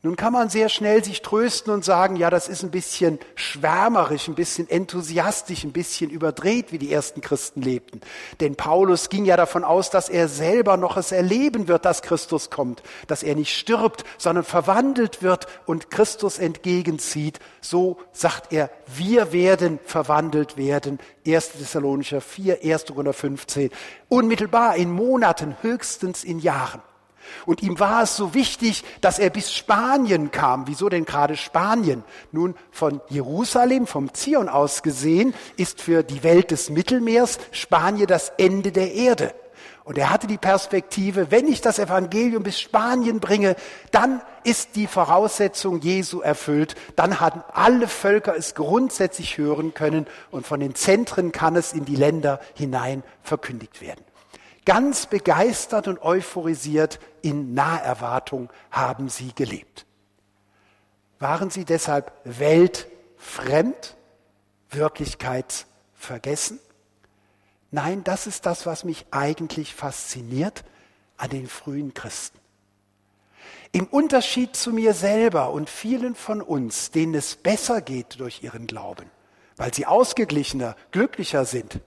Nun 0.04 0.16
kann 0.16 0.32
man 0.32 0.49
sehr 0.49 0.68
schnell 0.68 1.04
sich 1.04 1.23
trösten 1.23 1.73
und 1.73 1.85
sagen, 1.85 2.16
ja, 2.16 2.28
das 2.28 2.49
ist 2.49 2.64
ein 2.64 2.73
bisschen 2.73 3.21
schwärmerisch, 3.37 4.26
ein 4.26 4.35
bisschen 4.35 4.68
enthusiastisch, 4.68 5.62
ein 5.62 5.71
bisschen 5.71 6.11
überdreht, 6.11 6.73
wie 6.73 6.78
die 6.78 6.92
ersten 6.92 7.21
Christen 7.21 7.62
lebten. 7.62 8.00
Denn 8.40 8.56
Paulus 8.56 9.11
ging 9.11 9.25
ja 9.25 9.37
davon 9.37 9.62
aus, 9.62 9.90
dass 9.90 10.09
er 10.09 10.26
selber 10.26 10.76
noch 10.76 10.97
es 10.97 11.12
erleben 11.12 11.68
wird, 11.68 11.85
dass 11.85 12.02
Christus 12.02 12.50
kommt, 12.50 12.82
dass 13.06 13.23
er 13.23 13.37
nicht 13.37 13.56
stirbt, 13.56 14.02
sondern 14.18 14.42
verwandelt 14.42 15.23
wird 15.23 15.47
und 15.66 15.92
Christus 15.92 16.40
entgegenzieht. 16.40 17.38
So 17.61 17.99
sagt 18.11 18.52
er, 18.52 18.71
wir 18.97 19.32
werden 19.32 19.78
verwandelt 19.85 20.56
werden. 20.56 20.99
1. 21.25 21.52
Thessalonicher 21.52 22.21
4, 22.21 22.59
1. 22.64 22.87
Korinther 22.87 23.12
15. 23.12 23.71
Unmittelbar 24.09 24.75
in 24.75 24.90
Monaten, 24.90 25.54
höchstens 25.62 26.25
in 26.25 26.40
Jahren. 26.40 26.82
Und 27.47 27.62
ihm 27.62 27.79
war 27.81 28.02
es 28.02 28.17
so 28.17 28.35
wichtig, 28.35 28.85
dass 29.00 29.19
er 29.19 29.31
bis 29.31 29.52
Spanien 29.52 30.31
kam. 30.31 30.67
Wieso 30.67 30.88
denn 30.88 31.05
gerade 31.05 31.37
Spanien? 31.37 32.05
Nun, 32.31 32.55
von 32.71 33.00
Jerusalem, 33.09 33.87
vom 33.87 34.12
Zion 34.14 34.49
aus 34.49 34.83
gesehen, 34.83 35.35
ist 35.57 35.81
für 35.81 36.02
die 36.02 36.23
Welt 36.23 36.50
des 36.50 36.71
Mittelmeers 36.71 37.38
Spanien 37.50 38.07
das 38.07 38.33
Ende 38.37 38.73
der 38.73 38.93
Erde. 38.93 39.35
Und 39.85 39.99
er 39.99 40.11
hatte 40.11 40.29
die 40.29 40.38
Perspektive, 40.38 41.31
wenn 41.31 41.49
ich 41.49 41.61
das 41.61 41.81
Evangelium 41.81 42.45
bis 42.45 42.61
Spanien 42.61 43.19
bringe, 43.19 43.57
dann 43.91 44.23
ist 44.45 44.76
die 44.76 44.87
Voraussetzung 44.87 45.81
Jesu 45.81 46.21
erfüllt. 46.21 46.76
Dann 46.95 47.19
haben 47.19 47.43
alle 47.52 47.88
Völker 47.88 48.37
es 48.37 48.55
grundsätzlich 48.55 49.38
hören 49.38 49.75
können 49.75 50.07
und 50.31 50.47
von 50.47 50.61
den 50.61 50.76
Zentren 50.76 51.33
kann 51.33 51.57
es 51.57 51.73
in 51.73 51.85
die 51.85 51.97
Länder 51.97 52.41
hinein 52.55 53.02
verkündigt 53.23 53.81
werden. 53.81 54.05
Ganz 54.64 55.07
begeistert 55.07 55.88
und 55.88 56.00
euphorisiert 56.02 57.00
in 57.21 57.54
Naherwartung 57.54 58.50
haben 58.71 59.09
sie 59.09 59.35
gelebt. 59.35 59.87
Waren 61.19 61.50
sie 61.50 61.64
deshalb 61.64 62.12
weltfremd, 62.25 63.97
wirklichkeitsvergessen? 64.71 66.61
Nein, 67.73 68.04
das 68.04 68.26
ist 68.26 68.47
das, 68.47 68.66
was 68.66 68.85
mich 68.85 69.07
eigentlich 69.11 69.75
fasziniert 69.75 70.64
an 71.16 71.31
den 71.31 71.49
frühen 71.49 71.95
Christen. 71.95 72.38
Im 73.73 73.87
Unterschied 73.87 74.54
zu 74.54 74.71
mir 74.71 74.92
selber 74.92 75.50
und 75.50 75.71
vielen 75.71 76.14
von 76.14 76.42
uns, 76.42 76.90
denen 76.90 77.14
es 77.14 77.37
besser 77.37 77.81
geht 77.81 78.21
durch 78.21 78.42
ihren 78.42 78.66
Glauben, 78.66 79.11
weil 79.57 79.73
sie 79.73 79.87
ausgeglichener, 79.87 80.76
glücklicher 80.90 81.47
sind. 81.47 81.81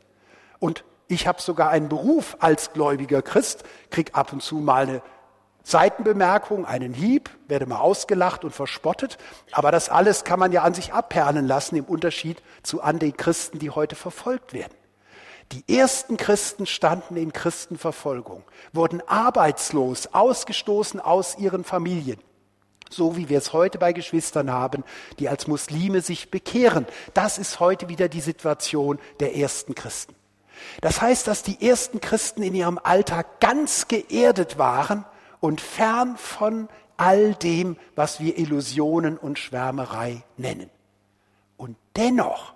Und 0.59 0.83
ich 1.07 1.27
habe 1.27 1.41
sogar 1.41 1.69
einen 1.69 1.89
Beruf 1.89 2.37
als 2.39 2.73
gläubiger 2.73 3.21
Christ, 3.21 3.63
krieg 3.89 4.11
ab 4.13 4.33
und 4.33 4.41
zu 4.41 4.55
mal 4.55 4.83
eine 4.83 5.01
Seitenbemerkung, 5.63 6.65
einen 6.65 6.93
Hieb, 6.93 7.29
werde 7.47 7.65
mal 7.65 7.79
ausgelacht 7.79 8.43
und 8.43 8.51
verspottet. 8.51 9.17
Aber 9.51 9.71
das 9.71 9.89
alles 9.89 10.23
kann 10.23 10.39
man 10.39 10.51
ja 10.51 10.61
an 10.61 10.75
sich 10.75 10.93
abperlen 10.93 11.47
lassen, 11.47 11.75
im 11.75 11.85
Unterschied 11.85 12.41
zu 12.61 12.81
an 12.81 12.99
den 12.99 13.17
Christen, 13.17 13.57
die 13.57 13.71
heute 13.71 13.95
verfolgt 13.95 14.53
werden. 14.53 14.73
Die 15.51 15.77
ersten 15.77 16.17
Christen 16.17 16.65
standen 16.65 17.17
in 17.17 17.33
Christenverfolgung, 17.33 18.43
wurden 18.73 19.01
arbeitslos, 19.07 20.07
ausgestoßen 20.13 20.99
aus 20.99 21.37
ihren 21.37 21.63
Familien. 21.63 22.19
So 22.89 23.17
wie 23.17 23.29
wir 23.29 23.39
es 23.39 23.53
heute 23.53 23.77
bei 23.77 23.93
Geschwistern 23.93 24.51
haben, 24.51 24.83
die 25.17 25.29
als 25.29 25.47
Muslime 25.47 26.01
sich 26.01 26.29
bekehren. 26.29 26.85
Das 27.13 27.37
ist 27.37 27.59
heute 27.59 27.89
wieder 27.89 28.07
die 28.07 28.21
Situation 28.21 28.99
der 29.19 29.35
ersten 29.35 29.73
Christen. 29.73 30.15
Das 30.81 31.01
heißt, 31.01 31.27
dass 31.27 31.43
die 31.43 31.67
ersten 31.67 32.01
Christen 32.01 32.43
in 32.43 32.55
ihrem 32.55 32.79
Alltag 32.81 33.39
ganz 33.39 33.87
geerdet 33.87 34.57
waren 34.57 35.05
und 35.39 35.61
fern 35.61 36.17
von 36.17 36.69
all 36.97 37.33
dem, 37.35 37.77
was 37.95 38.19
wir 38.19 38.37
Illusionen 38.37 39.17
und 39.17 39.39
Schwärmerei 39.39 40.23
nennen. 40.37 40.69
Und 41.57 41.77
dennoch 41.95 42.53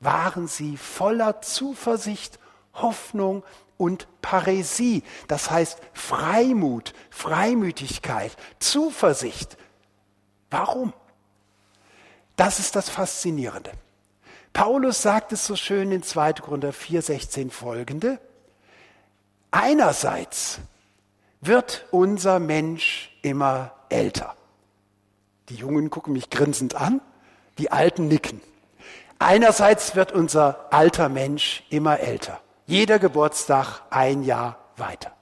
waren 0.00 0.48
sie 0.48 0.76
voller 0.76 1.42
Zuversicht, 1.42 2.38
Hoffnung 2.74 3.44
und 3.76 4.08
Paräsie, 4.22 5.02
das 5.28 5.50
heißt 5.50 5.78
Freimut, 5.92 6.94
Freimütigkeit, 7.10 8.36
Zuversicht. 8.58 9.56
Warum? 10.50 10.92
Das 12.36 12.58
ist 12.58 12.76
das 12.76 12.88
Faszinierende. 12.88 13.72
Paulus 14.52 15.02
sagt 15.02 15.32
es 15.32 15.46
so 15.46 15.56
schön 15.56 15.92
in 15.92 16.02
2. 16.02 16.34
Korinther 16.34 16.72
4, 16.72 17.02
16 17.02 17.50
folgende. 17.50 18.18
Einerseits 19.50 20.58
wird 21.40 21.86
unser 21.90 22.38
Mensch 22.38 23.16
immer 23.22 23.72
älter. 23.88 24.36
Die 25.48 25.56
Jungen 25.56 25.90
gucken 25.90 26.12
mich 26.12 26.30
grinsend 26.30 26.74
an, 26.74 27.00
die 27.58 27.72
Alten 27.72 28.08
nicken. 28.08 28.40
Einerseits 29.18 29.96
wird 29.96 30.12
unser 30.12 30.72
alter 30.72 31.08
Mensch 31.08 31.64
immer 31.70 32.00
älter. 32.00 32.40
Jeder 32.66 32.98
Geburtstag 32.98 33.82
ein 33.90 34.22
Jahr 34.22 34.58
weiter. 34.76 35.12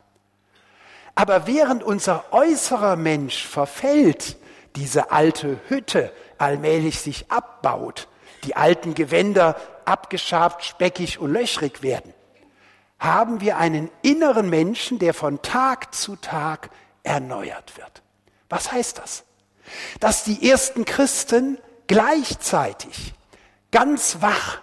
Aber 1.15 1.47
während 1.47 1.83
unser 1.83 2.33
äußerer 2.33 2.95
Mensch 2.97 3.47
verfällt, 3.47 4.37
diese 4.77 5.11
alte 5.11 5.59
Hütte 5.69 6.13
allmählich 6.37 7.01
sich 7.01 7.33
abbaut, 7.33 8.07
die 8.45 8.57
alten 8.57 8.95
Gewänder 8.95 9.57
abgeschabt, 9.85 10.65
speckig 10.65 11.19
und 11.19 11.33
löchrig 11.33 11.83
werden, 11.83 12.13
haben 12.99 13.41
wir 13.41 13.59
einen 13.59 13.91
inneren 14.03 14.51
Menschen, 14.51 14.99
der 14.99 15.15
von 15.15 15.41
Tag 15.43 15.95
zu 15.95 16.17
Tag 16.17 16.71
erneuert 17.03 17.77
wird. 17.77 18.03
Was 18.49 18.73
heißt 18.73 18.99
das? 18.99 19.25
Dass 20.01 20.25
die 20.25 20.51
ersten 20.51 20.85
Christen 20.85 21.59
gleichzeitig 21.87 23.15
ganz 23.71 24.19
wach 24.21 24.61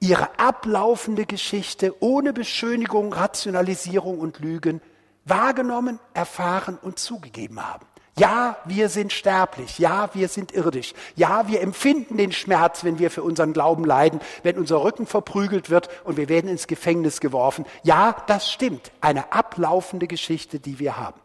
ihre 0.00 0.38
ablaufende 0.38 1.26
Geschichte 1.26 1.94
ohne 2.00 2.32
Beschönigung, 2.32 3.12
Rationalisierung 3.12 4.18
und 4.18 4.38
Lügen 4.38 4.80
wahrgenommen, 5.24 5.98
erfahren 6.12 6.78
und 6.80 6.98
zugegeben 6.98 7.66
haben. 7.66 7.86
Ja, 8.16 8.56
wir 8.64 8.88
sind 8.88 9.12
sterblich. 9.12 9.78
Ja, 9.78 10.10
wir 10.14 10.28
sind 10.28 10.52
irdisch. 10.52 10.94
Ja, 11.16 11.48
wir 11.48 11.60
empfinden 11.60 12.16
den 12.16 12.30
Schmerz, 12.30 12.84
wenn 12.84 12.98
wir 12.98 13.10
für 13.10 13.22
unseren 13.22 13.52
Glauben 13.52 13.84
leiden, 13.84 14.20
wenn 14.42 14.56
unser 14.56 14.84
Rücken 14.84 15.06
verprügelt 15.06 15.68
wird 15.68 15.88
und 16.04 16.16
wir 16.16 16.28
werden 16.28 16.48
ins 16.48 16.66
Gefängnis 16.68 17.20
geworfen. 17.20 17.64
Ja, 17.82 18.16
das 18.26 18.50
stimmt. 18.50 18.92
Eine 19.00 19.32
ablaufende 19.32 20.06
Geschichte, 20.06 20.60
die 20.60 20.78
wir 20.78 20.96
haben. 20.96 21.20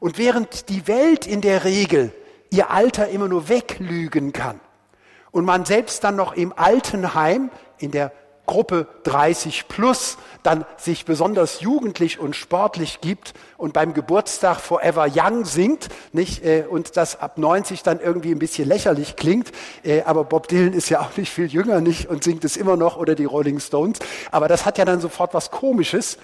Und 0.00 0.18
während 0.18 0.68
die 0.70 0.86
Welt 0.86 1.26
in 1.26 1.42
der 1.42 1.64
Regel 1.64 2.12
ihr 2.50 2.70
Alter 2.70 3.08
immer 3.08 3.28
nur 3.28 3.48
weglügen 3.48 4.32
kann, 4.32 4.60
und 5.36 5.44
man 5.44 5.66
selbst 5.66 6.02
dann 6.02 6.16
noch 6.16 6.32
im 6.32 6.54
Altenheim 6.56 7.50
in 7.76 7.90
der 7.90 8.10
Gruppe 8.46 8.86
30 9.02 9.68
plus 9.68 10.16
dann 10.42 10.64
sich 10.76 11.04
besonders 11.04 11.60
jugendlich 11.60 12.20
und 12.20 12.36
sportlich 12.36 13.00
gibt 13.00 13.34
und 13.56 13.72
beim 13.72 13.94
Geburtstag 13.94 14.60
Forever 14.60 15.08
Young 15.12 15.44
singt, 15.44 15.88
nicht, 16.12 16.44
äh, 16.44 16.64
und 16.68 16.96
das 16.96 17.20
ab 17.20 17.36
90 17.36 17.82
dann 17.82 18.00
irgendwie 18.00 18.30
ein 18.30 18.38
bisschen 18.38 18.68
lächerlich 18.68 19.16
klingt, 19.16 19.50
äh, 19.82 20.02
aber 20.02 20.24
Bob 20.24 20.46
Dylan 20.46 20.72
ist 20.72 20.88
ja 20.88 21.00
auch 21.00 21.16
nicht 21.16 21.32
viel 21.32 21.46
jünger, 21.46 21.80
nicht, 21.80 22.08
und 22.08 22.22
singt 22.22 22.44
es 22.44 22.56
immer 22.56 22.76
noch 22.76 22.96
oder 22.96 23.16
die 23.16 23.24
Rolling 23.24 23.58
Stones, 23.58 23.98
aber 24.30 24.46
das 24.46 24.64
hat 24.64 24.78
ja 24.78 24.84
dann 24.84 25.00
sofort 25.00 25.34
was 25.34 25.50
Komisches, 25.50 26.16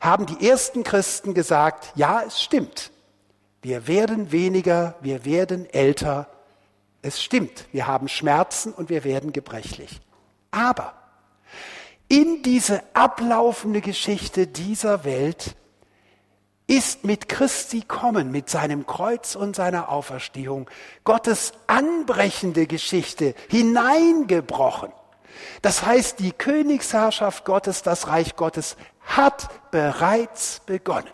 haben 0.00 0.26
die 0.26 0.48
ersten 0.48 0.82
Christen 0.82 1.34
gesagt, 1.34 1.92
ja, 1.94 2.22
es 2.26 2.42
stimmt. 2.42 2.90
Wir 3.62 3.86
werden 3.86 4.32
weniger, 4.32 4.94
wir 5.00 5.24
werden 5.24 5.68
älter, 5.72 6.28
es 7.02 7.22
stimmt, 7.22 7.66
wir 7.72 7.86
haben 7.86 8.08
Schmerzen 8.08 8.72
und 8.72 8.88
wir 8.88 9.04
werden 9.04 9.32
gebrechlich. 9.32 10.00
Aber 10.50 10.94
in 12.08 12.42
diese 12.42 12.82
ablaufende 12.94 13.80
Geschichte 13.80 14.46
dieser 14.46 15.04
Welt 15.04 15.56
ist 16.66 17.04
mit 17.04 17.28
Christi 17.28 17.82
kommen, 17.82 18.30
mit 18.30 18.50
seinem 18.50 18.86
Kreuz 18.86 19.36
und 19.36 19.54
seiner 19.54 19.88
Auferstehung, 19.88 20.68
Gottes 21.04 21.52
anbrechende 21.66 22.66
Geschichte 22.66 23.34
hineingebrochen. 23.48 24.90
Das 25.62 25.84
heißt, 25.84 26.18
die 26.18 26.32
Königsherrschaft 26.32 27.44
Gottes, 27.44 27.82
das 27.82 28.08
Reich 28.08 28.36
Gottes 28.36 28.76
hat 29.02 29.48
bereits 29.70 30.60
begonnen. 30.66 31.10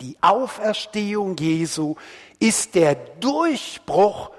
Die 0.00 0.16
Auferstehung 0.20 1.36
Jesu 1.36 1.96
ist 2.38 2.74
der 2.74 2.94
Durchbruch 2.94 4.30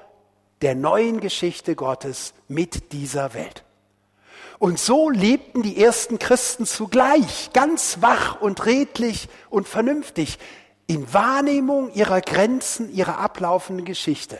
der 0.61 0.75
neuen 0.75 1.19
Geschichte 1.19 1.75
Gottes 1.75 2.33
mit 2.47 2.91
dieser 2.91 3.33
Welt. 3.33 3.62
Und 4.59 4.79
so 4.79 5.09
lebten 5.09 5.61
die 5.63 5.81
ersten 5.81 6.19
Christen 6.19 6.65
zugleich 6.65 7.51
ganz 7.53 7.97
wach 8.01 8.39
und 8.41 8.65
redlich 8.65 9.27
und 9.49 9.67
vernünftig 9.67 10.39
in 10.87 11.13
Wahrnehmung 11.13 11.91
ihrer 11.93 12.21
Grenzen, 12.21 12.93
ihrer 12.93 13.17
ablaufenden 13.17 13.85
Geschichte. 13.85 14.39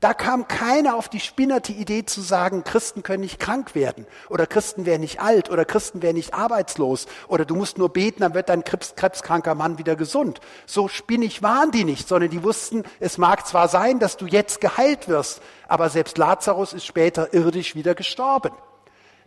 Da 0.00 0.12
kam 0.12 0.46
keiner 0.46 0.94
auf 0.96 1.08
die 1.08 1.20
spinnerte 1.20 1.72
Idee 1.72 2.04
zu 2.04 2.20
sagen, 2.20 2.64
Christen 2.64 3.02
können 3.02 3.22
nicht 3.22 3.40
krank 3.40 3.74
werden 3.74 4.06
oder 4.28 4.46
Christen 4.46 4.84
werden 4.84 5.00
nicht 5.00 5.20
alt 5.20 5.48
oder 5.48 5.64
Christen 5.64 6.02
werden 6.02 6.16
nicht 6.16 6.34
arbeitslos 6.34 7.06
oder 7.28 7.44
du 7.44 7.54
musst 7.54 7.78
nur 7.78 7.88
beten, 7.88 8.20
dann 8.20 8.34
wird 8.34 8.50
dein 8.50 8.62
Krebs, 8.62 8.94
krebskranker 8.94 9.54
Mann 9.54 9.78
wieder 9.78 9.96
gesund. 9.96 10.40
So 10.66 10.88
spinnig 10.88 11.42
waren 11.42 11.70
die 11.70 11.84
nicht, 11.84 12.08
sondern 12.08 12.30
die 12.30 12.42
wussten, 12.42 12.82
es 13.00 13.16
mag 13.16 13.46
zwar 13.46 13.68
sein, 13.68 13.98
dass 13.98 14.18
du 14.18 14.26
jetzt 14.26 14.60
geheilt 14.60 15.08
wirst, 15.08 15.40
aber 15.66 15.88
selbst 15.88 16.18
Lazarus 16.18 16.74
ist 16.74 16.84
später 16.84 17.32
irdisch 17.32 17.74
wieder 17.74 17.94
gestorben. 17.94 18.50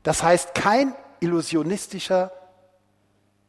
Das 0.04 0.24
heißt, 0.24 0.56
kein 0.56 0.96
illusionistischer 1.20 2.32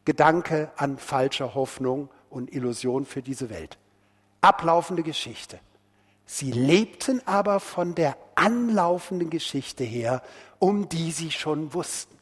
Gedanke 0.04 0.70
an 0.76 0.98
falscher 0.98 1.54
Hoffnung 1.54 2.08
und 2.30 2.52
Illusion 2.52 3.04
für 3.04 3.22
diese 3.22 3.50
Welt. 3.50 3.78
Ablaufende 4.40 5.02
Geschichte. 5.02 5.58
Sie 6.26 6.52
lebten 6.52 7.20
aber 7.26 7.60
von 7.60 7.94
der 7.94 8.16
anlaufenden 8.34 9.30
Geschichte 9.30 9.84
her, 9.84 10.22
um 10.58 10.88
die 10.88 11.10
sie 11.10 11.30
schon 11.30 11.74
wussten. 11.74 12.16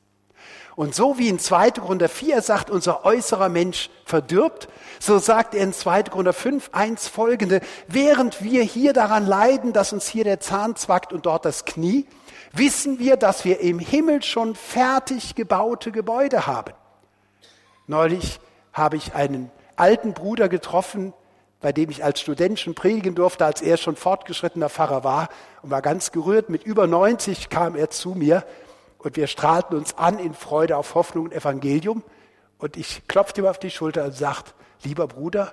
Und 0.77 0.95
so 0.95 1.19
wie 1.19 1.29
in 1.29 1.39
2. 1.39 1.73
Korinther 1.73 2.09
4 2.09 2.41
sagt, 2.41 2.71
unser 2.71 3.05
äußerer 3.05 3.49
Mensch 3.49 3.91
verdirbt, 4.05 4.69
so 5.01 5.19
sagt 5.19 5.55
er 5.55 5.65
in 5.65 5.73
2. 5.73 6.05
Korinther 6.05 6.33
5, 6.33 6.71
1 6.73 7.09
folgende, 7.09 7.61
während 7.89 8.43
wir 8.43 8.63
hier 8.63 8.93
daran 8.93 9.27
leiden, 9.27 9.73
dass 9.73 9.93
uns 9.93 10.07
hier 10.07 10.25
der 10.25 10.41
Zahn 10.41 10.77
zwackt 10.77 11.13
und 11.13 11.27
dort 11.27 11.45
das 11.45 11.65
Knie, 11.65 12.07
wissen 12.53 12.99
wir, 12.99 13.17
dass 13.17 13.45
wir 13.45 13.61
im 13.61 13.79
Himmel 13.79 14.23
schon 14.23 14.55
fertig 14.55 15.35
gebaute 15.35 15.93
Gebäude 15.93 16.47
haben. 16.47 16.75
Neulich 17.87 18.41
habe 18.73 18.97
ich 18.97 19.15
einen 19.15 19.51
alten 19.77 20.13
Bruder 20.13 20.49
getroffen, 20.49 21.13
bei 21.61 21.73
dem 21.73 21.91
ich 21.91 22.05
als 22.05 22.21
Student 22.21 22.61
schon 22.61 22.75
predigen 22.75 23.15
durfte, 23.15 23.45
als 23.45 23.63
er 23.63 23.77
schon 23.77 23.97
fortgeschrittener 23.97 24.69
Pfarrer 24.69 25.03
war 25.05 25.29
und 25.63 25.71
war 25.71 25.83
ganz 25.83 26.13
gerührt. 26.13 26.51
Mit 26.51 26.65
über 26.65 26.87
90 26.87 27.49
kam 27.49 27.75
er 27.75 27.91
zu 27.91 28.11
mir 28.11 28.45
und 28.99 29.17
wir 29.17 29.27
strahlten 29.27 29.77
uns 29.77 29.97
an 29.97 30.19
in 30.19 30.35
Freude 30.35 30.77
auf 30.77 30.95
Hoffnung 30.95 31.27
und 31.27 31.33
Evangelium. 31.33 32.05
Und 32.59 32.77
ich 32.77 33.07
klopfte 33.09 33.41
ihm 33.41 33.47
auf 33.47 33.59
die 33.59 33.71
Schulter 33.71 34.05
und 34.05 34.15
sagte, 34.15 34.53
lieber 34.85 35.07
Bruder, 35.07 35.53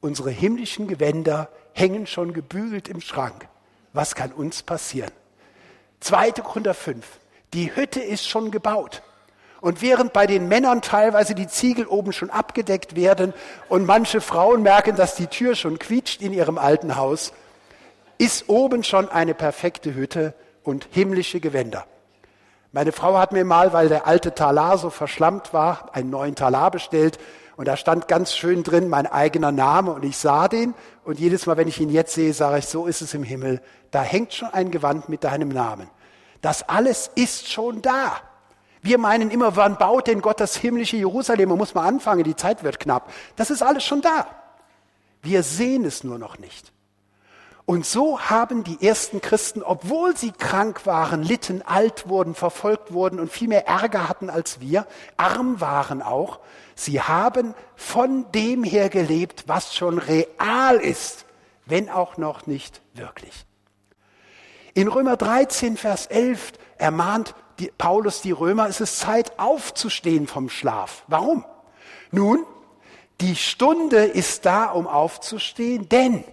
unsere 0.00 0.30
himmlischen 0.30 0.86
Gewänder 0.86 1.48
hängen 1.72 2.06
schon 2.06 2.32
gebügelt 2.32 2.88
im 2.88 3.00
Schrank. 3.00 3.48
Was 3.92 4.14
kann 4.14 4.32
uns 4.32 4.62
passieren? 4.62 5.10
2. 6.04 6.32
Korinther 6.32 6.74
5. 6.74 7.02
Die 7.54 7.74
Hütte 7.74 8.00
ist 8.00 8.28
schon 8.28 8.50
gebaut. 8.50 9.00
Und 9.62 9.80
während 9.80 10.12
bei 10.12 10.26
den 10.26 10.48
Männern 10.48 10.82
teilweise 10.82 11.34
die 11.34 11.46
Ziegel 11.46 11.86
oben 11.86 12.12
schon 12.12 12.28
abgedeckt 12.28 12.94
werden 12.94 13.32
und 13.70 13.86
manche 13.86 14.20
Frauen 14.20 14.62
merken, 14.62 14.96
dass 14.96 15.14
die 15.14 15.28
Tür 15.28 15.54
schon 15.54 15.78
quietscht 15.78 16.20
in 16.20 16.34
ihrem 16.34 16.58
alten 16.58 16.96
Haus, 16.96 17.32
ist 18.18 18.50
oben 18.50 18.84
schon 18.84 19.08
eine 19.08 19.32
perfekte 19.32 19.94
Hütte 19.94 20.34
und 20.62 20.86
himmlische 20.90 21.40
Gewänder. 21.40 21.86
Meine 22.70 22.92
Frau 22.92 23.16
hat 23.16 23.32
mir 23.32 23.46
mal, 23.46 23.72
weil 23.72 23.88
der 23.88 24.06
alte 24.06 24.34
Talar 24.34 24.76
so 24.76 24.90
verschlammt 24.90 25.54
war, 25.54 25.88
einen 25.94 26.10
neuen 26.10 26.34
Talar 26.34 26.70
bestellt 26.70 27.18
und 27.56 27.66
da 27.66 27.76
stand 27.76 28.08
ganz 28.08 28.36
schön 28.36 28.62
drin 28.62 28.88
mein 28.88 29.06
eigener 29.06 29.52
Name 29.52 29.92
und 29.92 30.04
ich 30.04 30.18
sah 30.18 30.48
den 30.48 30.74
und 31.04 31.18
jedes 31.18 31.46
Mal, 31.46 31.56
wenn 31.56 31.68
ich 31.68 31.80
ihn 31.80 31.88
jetzt 31.88 32.14
sehe, 32.14 32.34
sage 32.34 32.58
ich, 32.58 32.66
so 32.66 32.86
ist 32.86 33.00
es 33.00 33.14
im 33.14 33.22
Himmel. 33.22 33.62
Da 33.90 34.02
hängt 34.02 34.34
schon 34.34 34.48
ein 34.48 34.70
Gewand 34.70 35.08
mit 35.08 35.22
deinem 35.22 35.48
Namen. 35.48 35.88
Das 36.44 36.68
alles 36.68 37.10
ist 37.14 37.50
schon 37.50 37.80
da. 37.80 38.20
Wir 38.82 38.98
meinen 38.98 39.30
immer, 39.30 39.56
wann 39.56 39.78
baut 39.78 40.08
denn 40.08 40.20
Gott 40.20 40.40
das 40.40 40.54
himmlische 40.54 40.98
Jerusalem? 40.98 41.48
Man 41.48 41.56
muss 41.56 41.72
mal 41.72 41.88
anfangen, 41.88 42.22
die 42.22 42.36
Zeit 42.36 42.62
wird 42.62 42.78
knapp. 42.78 43.10
Das 43.36 43.48
ist 43.48 43.62
alles 43.62 43.82
schon 43.82 44.02
da. 44.02 44.26
Wir 45.22 45.42
sehen 45.42 45.86
es 45.86 46.04
nur 46.04 46.18
noch 46.18 46.38
nicht. 46.38 46.70
Und 47.64 47.86
so 47.86 48.20
haben 48.20 48.62
die 48.62 48.86
ersten 48.86 49.22
Christen, 49.22 49.62
obwohl 49.62 50.18
sie 50.18 50.32
krank 50.32 50.84
waren, 50.84 51.22
litten, 51.22 51.62
alt 51.62 52.10
wurden, 52.10 52.34
verfolgt 52.34 52.92
wurden 52.92 53.20
und 53.20 53.32
viel 53.32 53.48
mehr 53.48 53.66
Ärger 53.66 54.06
hatten 54.06 54.28
als 54.28 54.60
wir, 54.60 54.86
arm 55.16 55.62
waren 55.62 56.02
auch, 56.02 56.40
sie 56.74 57.00
haben 57.00 57.54
von 57.74 58.30
dem 58.32 58.64
her 58.64 58.90
gelebt, 58.90 59.44
was 59.46 59.74
schon 59.74 59.96
real 59.96 60.76
ist, 60.76 61.24
wenn 61.64 61.88
auch 61.88 62.18
noch 62.18 62.46
nicht 62.46 62.82
wirklich. 62.92 63.46
In 64.74 64.88
Römer 64.88 65.16
13, 65.16 65.76
Vers 65.76 66.06
11 66.06 66.52
ermahnt 66.78 67.34
die, 67.60 67.70
Paulus 67.78 68.22
die 68.22 68.32
Römer, 68.32 68.68
es 68.68 68.80
ist 68.80 68.98
Zeit 68.98 69.38
aufzustehen 69.38 70.26
vom 70.26 70.50
Schlaf. 70.50 71.04
Warum? 71.06 71.44
Nun, 72.10 72.44
die 73.20 73.36
Stunde 73.36 74.04
ist 74.04 74.44
da, 74.44 74.66
um 74.66 74.88
aufzustehen, 74.88 75.88
denn 75.88 76.24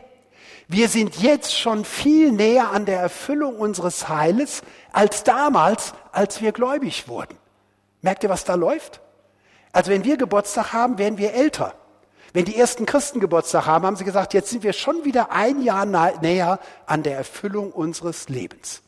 wir 0.67 0.89
sind 0.89 1.17
jetzt 1.17 1.55
schon 1.55 1.85
viel 1.85 2.31
näher 2.31 2.71
an 2.71 2.85
der 2.85 2.99
Erfüllung 2.99 3.57
unseres 3.57 4.09
Heiles 4.09 4.63
als 4.91 5.23
damals, 5.23 5.93
als 6.11 6.41
wir 6.41 6.51
gläubig 6.51 7.07
wurden. 7.07 7.37
Merkt 8.01 8.23
ihr, 8.23 8.29
was 8.29 8.45
da 8.45 8.55
läuft? 8.55 9.01
Also 9.71 9.91
wenn 9.91 10.03
wir 10.03 10.17
Geburtstag 10.17 10.73
haben, 10.73 10.97
werden 10.97 11.19
wir 11.19 11.33
älter. 11.33 11.75
Wenn 12.33 12.45
die 12.45 12.55
ersten 12.55 12.85
Christen 12.85 13.19
Geburtstag 13.19 13.65
haben, 13.65 13.85
haben 13.85 13.97
sie 13.97 14.05
gesagt, 14.05 14.33
jetzt 14.33 14.49
sind 14.49 14.63
wir 14.63 14.73
schon 14.73 15.03
wieder 15.03 15.31
ein 15.31 15.61
Jahr 15.61 15.85
näher 15.85 16.59
an 16.85 17.03
der 17.03 17.17
Erfüllung 17.17 17.71
unseres 17.71 18.29
Lebens. 18.29 18.81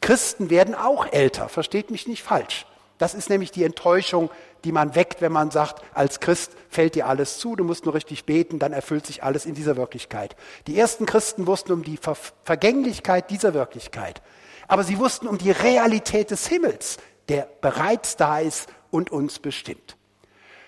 Christen 0.00 0.50
werden 0.50 0.74
auch 0.74 1.06
älter, 1.12 1.48
versteht 1.48 1.90
mich 1.90 2.08
nicht 2.08 2.22
falsch. 2.22 2.66
Das 2.98 3.14
ist 3.14 3.30
nämlich 3.30 3.50
die 3.50 3.64
Enttäuschung, 3.64 4.28
die 4.64 4.72
man 4.72 4.94
weckt, 4.94 5.22
wenn 5.22 5.32
man 5.32 5.50
sagt, 5.50 5.82
als 5.94 6.20
Christ 6.20 6.52
fällt 6.68 6.94
dir 6.94 7.06
alles 7.06 7.38
zu, 7.38 7.56
du 7.56 7.64
musst 7.64 7.84
nur 7.86 7.94
richtig 7.94 8.26
beten, 8.26 8.58
dann 8.58 8.72
erfüllt 8.72 9.06
sich 9.06 9.22
alles 9.22 9.46
in 9.46 9.54
dieser 9.54 9.76
Wirklichkeit. 9.76 10.36
Die 10.66 10.78
ersten 10.78 11.06
Christen 11.06 11.46
wussten 11.46 11.72
um 11.72 11.82
die 11.82 11.96
Ver 11.96 12.16
Vergänglichkeit 12.44 13.30
dieser 13.30 13.54
Wirklichkeit, 13.54 14.20
aber 14.68 14.84
sie 14.84 14.98
wussten 14.98 15.28
um 15.28 15.38
die 15.38 15.50
Realität 15.50 16.30
des 16.30 16.46
Himmels, 16.46 16.98
der 17.28 17.48
bereits 17.60 18.16
da 18.16 18.40
ist 18.40 18.68
und 18.90 19.10
uns 19.10 19.38
bestimmt. 19.38 19.96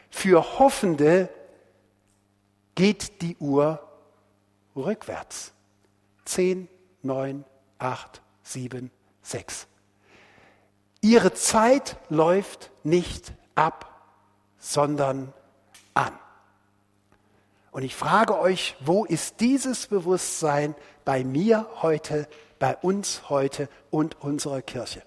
Für 0.08 0.58
Hoffende 0.58 1.28
geht 2.74 3.22
die 3.22 3.36
Uhr 3.36 3.80
rückwärts. 4.76 5.52
Zehn, 6.24 6.68
neun, 7.02 7.44
acht, 7.78 8.22
sieben, 8.42 8.90
sechs. 9.22 9.66
Ihre 11.00 11.34
Zeit 11.34 11.96
läuft 12.08 12.70
nicht 12.84 13.32
ab, 13.54 14.06
sondern 14.58 15.32
an. 15.94 16.12
Und 17.72 17.82
ich 17.82 17.96
frage 17.96 18.38
euch, 18.38 18.76
wo 18.80 19.04
ist 19.04 19.40
dieses 19.40 19.86
Bewusstsein 19.86 20.74
bei 21.04 21.24
mir 21.24 21.66
heute, 21.80 22.28
bei 22.58 22.76
uns 22.76 23.28
heute 23.30 23.68
und 23.90 24.20
unserer 24.20 24.62
Kirche? 24.62 25.02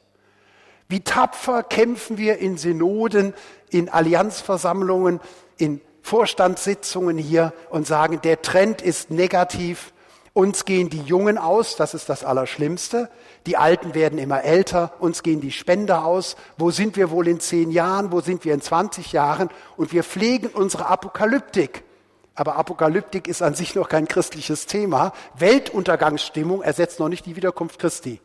Wie 0.90 1.00
tapfer 1.00 1.64
kämpfen 1.64 2.18
wir 2.18 2.40
in 2.40 2.58
Synoden, 2.58 3.34
in 3.70 3.88
Allianzversammlungen, 3.90 5.20
in 5.58 5.82
Vorstandssitzungen 6.06 7.18
hier 7.18 7.52
und 7.72 7.88
sagen, 7.88 8.22
der 8.22 8.44
Trend 8.44 8.84
ist 8.84 9.10
negativ, 9.10 9.92
uns 10.34 10.64
gehen 10.64 10.92
die 10.92 11.02
Jungen 11.02 11.40
aus, 11.40 11.78
das 11.78 11.96
ist 11.96 12.10
das 12.10 12.24
Allerschlimmste. 12.24 13.10
Die 13.48 13.58
Alten 13.58 13.96
werden 13.96 14.20
immer 14.20 14.44
älter, 14.44 14.94
uns 15.00 15.24
gehen 15.24 15.42
die 15.42 15.52
Spender 15.52 16.06
aus. 16.06 16.36
Wo 16.60 16.70
sind 16.70 16.96
wir 16.96 17.10
wohl 17.10 17.28
in 17.28 17.40
zehn 17.40 17.72
Jahren? 17.72 18.12
Wo 18.12 18.22
sind 18.22 18.46
wir 18.46 18.54
in 18.54 18.62
20 18.62 19.14
Jahren? 19.14 19.50
Und 19.78 19.94
wir 19.94 20.04
pflegen 20.04 20.50
unsere 20.50 20.86
Apokalyptik. 20.86 21.84
Aber 22.36 22.58
Apokalyptik 22.58 23.28
ist 23.28 23.42
an 23.42 23.56
sich 23.56 23.74
noch 23.74 23.90
kein 23.90 24.08
christliches 24.08 24.68
Thema. 24.68 25.12
Weltuntergangsstimmung 25.40 26.62
ersetzt 26.62 27.00
noch 27.00 27.10
nicht 27.10 27.26
die 27.26 27.36
Wiederkunft 27.36 27.80
Christi, 27.80 28.22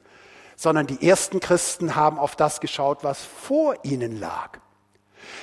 sondern 0.55 0.87
die 0.87 1.09
ersten 1.09 1.41
Christen 1.41 1.97
haben 1.97 2.19
auf 2.19 2.37
das 2.37 2.61
geschaut, 2.61 3.05
was 3.05 3.25
vor 3.25 3.75
ihnen 3.85 4.21
lag. 4.21 4.59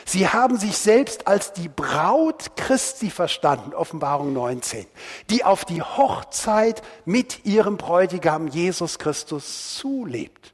Sie 0.05 0.27
haben 0.27 0.57
sich 0.57 0.77
selbst 0.77 1.27
als 1.27 1.53
die 1.53 1.69
Braut 1.69 2.55
Christi 2.55 3.09
verstanden, 3.09 3.73
Offenbarung 3.73 4.33
19, 4.33 4.85
die 5.29 5.43
auf 5.43 5.65
die 5.65 5.81
Hochzeit 5.81 6.81
mit 7.05 7.45
ihrem 7.45 7.77
Bräutigam 7.77 8.47
Jesus 8.47 8.99
Christus 8.99 9.75
zulebt. 9.75 10.53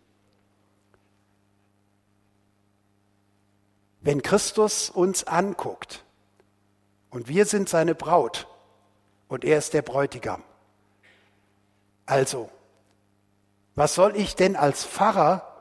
Wenn 4.02 4.22
Christus 4.22 4.90
uns 4.90 5.24
anguckt 5.26 6.04
und 7.10 7.28
wir 7.28 7.46
sind 7.46 7.70
seine 7.70 7.96
Braut 7.96 8.48
und 9.28 9.46
er 9.46 9.60
ist 9.60 9.74
der 9.74 9.82
Bräutigam, 9.82 10.44
also, 12.06 12.50
was 13.76 13.96
soll 13.96 14.18
ich 14.18 14.36
denn 14.36 14.56
als 14.56 14.84
Pfarrer 14.84 15.53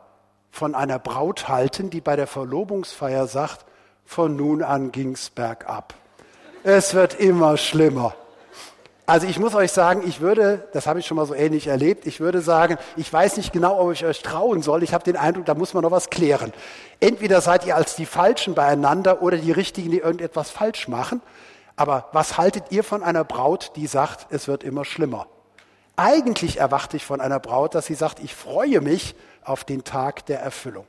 von 0.53 0.77
einer 0.77 1.01
Braut 1.01 1.49
halten, 1.49 1.91
die 1.91 2.03
bei 2.03 2.15
der 2.15 2.29
Verlobungsfeier 2.29 3.27
sagt, 3.27 3.65
von 4.05 4.37
nun 4.37 4.63
an 4.63 4.93
ging's 4.93 5.31
bergab. 5.31 5.95
Es 6.63 6.95
wird 6.95 7.19
immer 7.19 7.57
schlimmer. 7.57 8.15
Also 9.07 9.27
ich 9.27 9.39
muss 9.39 9.55
euch 9.55 9.73
sagen, 9.73 10.03
ich 10.07 10.21
würde, 10.21 10.69
das 10.75 10.87
habe 10.87 11.01
ich 11.01 11.07
schon 11.07 11.17
mal 11.17 11.27
so 11.27 11.35
ähnlich 11.35 11.67
erlebt, 11.67 12.07
ich 12.07 12.21
würde 12.21 12.41
sagen, 12.41 12.77
ich 12.97 13.13
weiß 13.13 13.37
nicht 13.39 13.53
genau, 13.53 13.81
ob 13.81 13.93
ich 13.93 14.05
euch 14.05 14.23
trauen 14.23 14.63
soll. 14.63 14.83
Ich 14.85 14.95
habe 14.95 15.03
den 15.03 15.17
Eindruck, 15.17 15.47
da 15.47 15.55
muss 15.55 15.75
man 15.75 15.83
noch 15.83 15.91
was 15.91 16.11
klären. 16.11 16.53
Entweder 17.01 17.41
seid 17.41 17.67
ihr 17.67 17.75
als 17.75 17.97
die 17.97 18.07
Falschen 18.07 18.55
beieinander 18.55 19.23
oder 19.23 19.39
die 19.39 19.51
Richtigen, 19.51 19.91
die 19.91 19.99
irgendetwas 19.99 20.51
falsch 20.51 20.87
machen. 20.87 21.21
Aber 21.75 22.11
was 22.13 22.39
haltet 22.39 22.65
ihr 22.71 22.85
von 22.85 23.03
einer 23.03 23.25
Braut, 23.25 23.73
die 23.75 23.87
sagt, 23.87 24.27
es 24.31 24.47
wird 24.47 24.63
immer 24.63 24.85
schlimmer? 24.85 25.27
Eigentlich 25.97 26.59
erwarte 26.59 26.97
ich 26.97 27.05
von 27.05 27.21
einer 27.21 27.41
Braut, 27.41 27.75
dass 27.75 27.87
sie 27.87 27.95
sagt, 27.95 28.21
ich 28.21 28.35
freue 28.35 28.81
mich 28.81 29.15
auf 29.45 29.65
den 29.65 29.85
Tag 29.85 30.27
der 30.27 30.41
Erfüllung. 30.41 30.87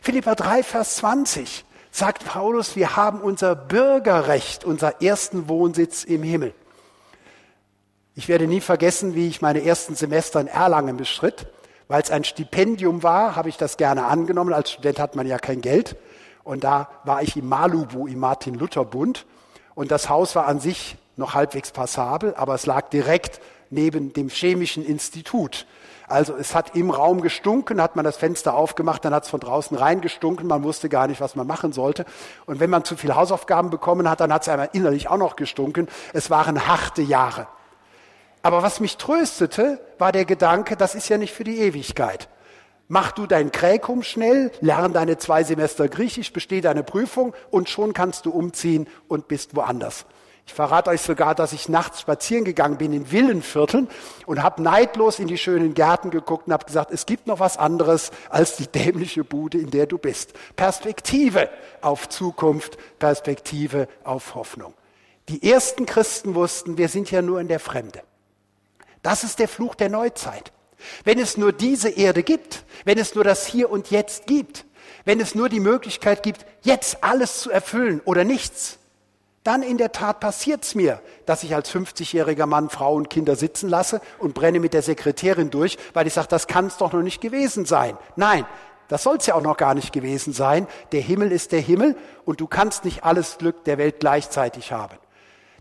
Philippa 0.00 0.34
3, 0.34 0.62
Vers 0.62 0.96
20 0.96 1.64
sagt 1.90 2.24
Paulus, 2.24 2.76
wir 2.76 2.96
haben 2.96 3.20
unser 3.20 3.54
Bürgerrecht, 3.54 4.64
unser 4.64 5.00
ersten 5.00 5.48
Wohnsitz 5.48 6.04
im 6.04 6.22
Himmel. 6.22 6.54
Ich 8.16 8.28
werde 8.28 8.46
nie 8.46 8.60
vergessen, 8.60 9.14
wie 9.14 9.28
ich 9.28 9.42
meine 9.42 9.64
ersten 9.64 9.94
Semester 9.94 10.40
in 10.40 10.46
Erlangen 10.46 10.96
bestritt. 10.96 11.46
Weil 11.88 12.02
es 12.02 12.10
ein 12.10 12.24
Stipendium 12.24 13.02
war, 13.02 13.36
habe 13.36 13.48
ich 13.48 13.56
das 13.56 13.76
gerne 13.76 14.06
angenommen. 14.06 14.52
Als 14.52 14.70
Student 14.70 14.98
hat 14.98 15.16
man 15.16 15.26
ja 15.26 15.38
kein 15.38 15.60
Geld. 15.60 15.96
Und 16.42 16.64
da 16.64 16.88
war 17.04 17.22
ich 17.22 17.36
im 17.36 17.48
Malubu, 17.48 18.06
im 18.06 18.20
Martin-Luther-Bund. 18.20 19.26
Und 19.74 19.90
das 19.90 20.08
Haus 20.08 20.34
war 20.34 20.46
an 20.46 20.60
sich 20.60 20.96
noch 21.16 21.34
halbwegs 21.34 21.70
passabel, 21.70 22.34
aber 22.34 22.54
es 22.54 22.66
lag 22.66 22.88
direkt 22.88 23.40
neben 23.70 24.12
dem 24.12 24.28
Chemischen 24.28 24.84
Institut. 24.84 25.66
Also 26.06 26.36
es 26.36 26.54
hat 26.54 26.76
im 26.76 26.90
Raum 26.90 27.22
gestunken, 27.22 27.80
hat 27.80 27.96
man 27.96 28.04
das 28.04 28.16
Fenster 28.16 28.54
aufgemacht, 28.54 29.04
dann 29.04 29.14
hat 29.14 29.24
es 29.24 29.30
von 29.30 29.40
draußen 29.40 29.76
reingestunken, 29.76 30.46
man 30.46 30.62
wusste 30.62 30.88
gar 30.88 31.06
nicht, 31.06 31.20
was 31.20 31.34
man 31.34 31.46
machen 31.46 31.72
sollte. 31.72 32.04
Und 32.46 32.60
wenn 32.60 32.70
man 32.70 32.84
zu 32.84 32.96
viele 32.96 33.16
Hausaufgaben 33.16 33.70
bekommen 33.70 34.08
hat, 34.08 34.20
dann 34.20 34.32
hat 34.32 34.42
es 34.42 34.48
einmal 34.48 34.68
innerlich 34.72 35.08
auch 35.08 35.16
noch 35.16 35.36
gestunken. 35.36 35.88
Es 36.12 36.30
waren 36.30 36.66
harte 36.66 37.02
Jahre. 37.02 37.46
Aber 38.42 38.62
was 38.62 38.80
mich 38.80 38.98
tröstete, 38.98 39.80
war 39.98 40.12
der 40.12 40.26
Gedanke, 40.26 40.76
das 40.76 40.94
ist 40.94 41.08
ja 41.08 41.16
nicht 41.16 41.32
für 41.32 41.44
die 41.44 41.60
Ewigkeit. 41.60 42.28
Mach 42.88 43.12
du 43.12 43.26
dein 43.26 43.50
Kräkum 43.50 44.02
schnell, 44.02 44.52
lern 44.60 44.92
deine 44.92 45.16
zwei 45.16 45.42
Semester 45.42 45.88
Griechisch, 45.88 46.34
besteh 46.34 46.60
deine 46.60 46.82
Prüfung 46.82 47.32
und 47.50 47.70
schon 47.70 47.94
kannst 47.94 48.26
du 48.26 48.30
umziehen 48.30 48.86
und 49.08 49.26
bist 49.26 49.56
woanders. 49.56 50.04
Ich 50.46 50.52
verrate 50.52 50.90
euch 50.90 51.00
sogar, 51.00 51.34
dass 51.34 51.52
ich 51.52 51.68
nachts 51.68 52.02
spazieren 52.02 52.44
gegangen 52.44 52.76
bin 52.76 52.92
in 52.92 53.10
Villenvierteln 53.10 53.88
und 54.26 54.42
habe 54.42 54.62
neidlos 54.62 55.18
in 55.18 55.26
die 55.26 55.38
schönen 55.38 55.74
Gärten 55.74 56.10
geguckt 56.10 56.46
und 56.46 56.52
habe 56.52 56.66
gesagt, 56.66 56.90
es 56.90 57.06
gibt 57.06 57.26
noch 57.26 57.40
was 57.40 57.56
anderes 57.56 58.10
als 58.28 58.56
die 58.56 58.66
dämliche 58.66 59.24
Bude, 59.24 59.58
in 59.58 59.70
der 59.70 59.86
du 59.86 59.96
bist. 59.96 60.34
Perspektive 60.54 61.48
auf 61.80 62.08
Zukunft, 62.08 62.76
Perspektive 62.98 63.88
auf 64.04 64.34
Hoffnung. 64.34 64.74
Die 65.28 65.50
ersten 65.50 65.86
Christen 65.86 66.34
wussten, 66.34 66.76
wir 66.76 66.88
sind 66.88 67.10
ja 67.10 67.22
nur 67.22 67.40
in 67.40 67.48
der 67.48 67.60
Fremde. 67.60 68.02
Das 69.02 69.24
ist 69.24 69.38
der 69.38 69.48
Fluch 69.48 69.74
der 69.74 69.88
Neuzeit. 69.88 70.52
Wenn 71.04 71.18
es 71.18 71.38
nur 71.38 71.52
diese 71.52 71.88
Erde 71.88 72.22
gibt, 72.22 72.64
wenn 72.84 72.98
es 72.98 73.14
nur 73.14 73.24
das 73.24 73.46
Hier 73.46 73.70
und 73.70 73.90
Jetzt 73.90 74.26
gibt, 74.26 74.66
wenn 75.06 75.20
es 75.20 75.34
nur 75.34 75.48
die 75.48 75.60
Möglichkeit 75.60 76.22
gibt, 76.22 76.44
jetzt 76.62 77.02
alles 77.02 77.40
zu 77.40 77.50
erfüllen 77.50 78.02
oder 78.04 78.24
nichts, 78.24 78.78
dann 79.44 79.62
in 79.62 79.76
der 79.78 79.92
Tat 79.92 80.20
passiert's 80.20 80.74
mir, 80.74 81.00
dass 81.26 81.44
ich 81.44 81.54
als 81.54 81.70
50-jähriger 81.70 82.46
Mann 82.46 82.70
Frau 82.70 82.94
und 82.94 83.10
Kinder 83.10 83.36
sitzen 83.36 83.68
lasse 83.68 84.00
und 84.18 84.34
brenne 84.34 84.58
mit 84.58 84.74
der 84.74 84.82
Sekretärin 84.82 85.50
durch, 85.50 85.78
weil 85.92 86.06
ich 86.06 86.14
sage, 86.14 86.28
das 86.28 86.46
kann 86.46 86.66
es 86.66 86.78
doch 86.78 86.92
noch 86.92 87.02
nicht 87.02 87.20
gewesen 87.20 87.66
sein. 87.66 87.96
Nein, 88.16 88.46
das 88.88 89.02
soll 89.02 89.16
es 89.18 89.26
ja 89.26 89.34
auch 89.34 89.42
noch 89.42 89.56
gar 89.56 89.74
nicht 89.74 89.92
gewesen 89.92 90.32
sein. 90.32 90.66
Der 90.92 91.02
Himmel 91.02 91.30
ist 91.30 91.52
der 91.52 91.60
Himmel 91.60 91.96
und 92.24 92.40
du 92.40 92.46
kannst 92.46 92.84
nicht 92.84 93.04
alles 93.04 93.38
Glück 93.38 93.64
der 93.64 93.78
Welt 93.78 94.00
gleichzeitig 94.00 94.72
haben. 94.72 94.96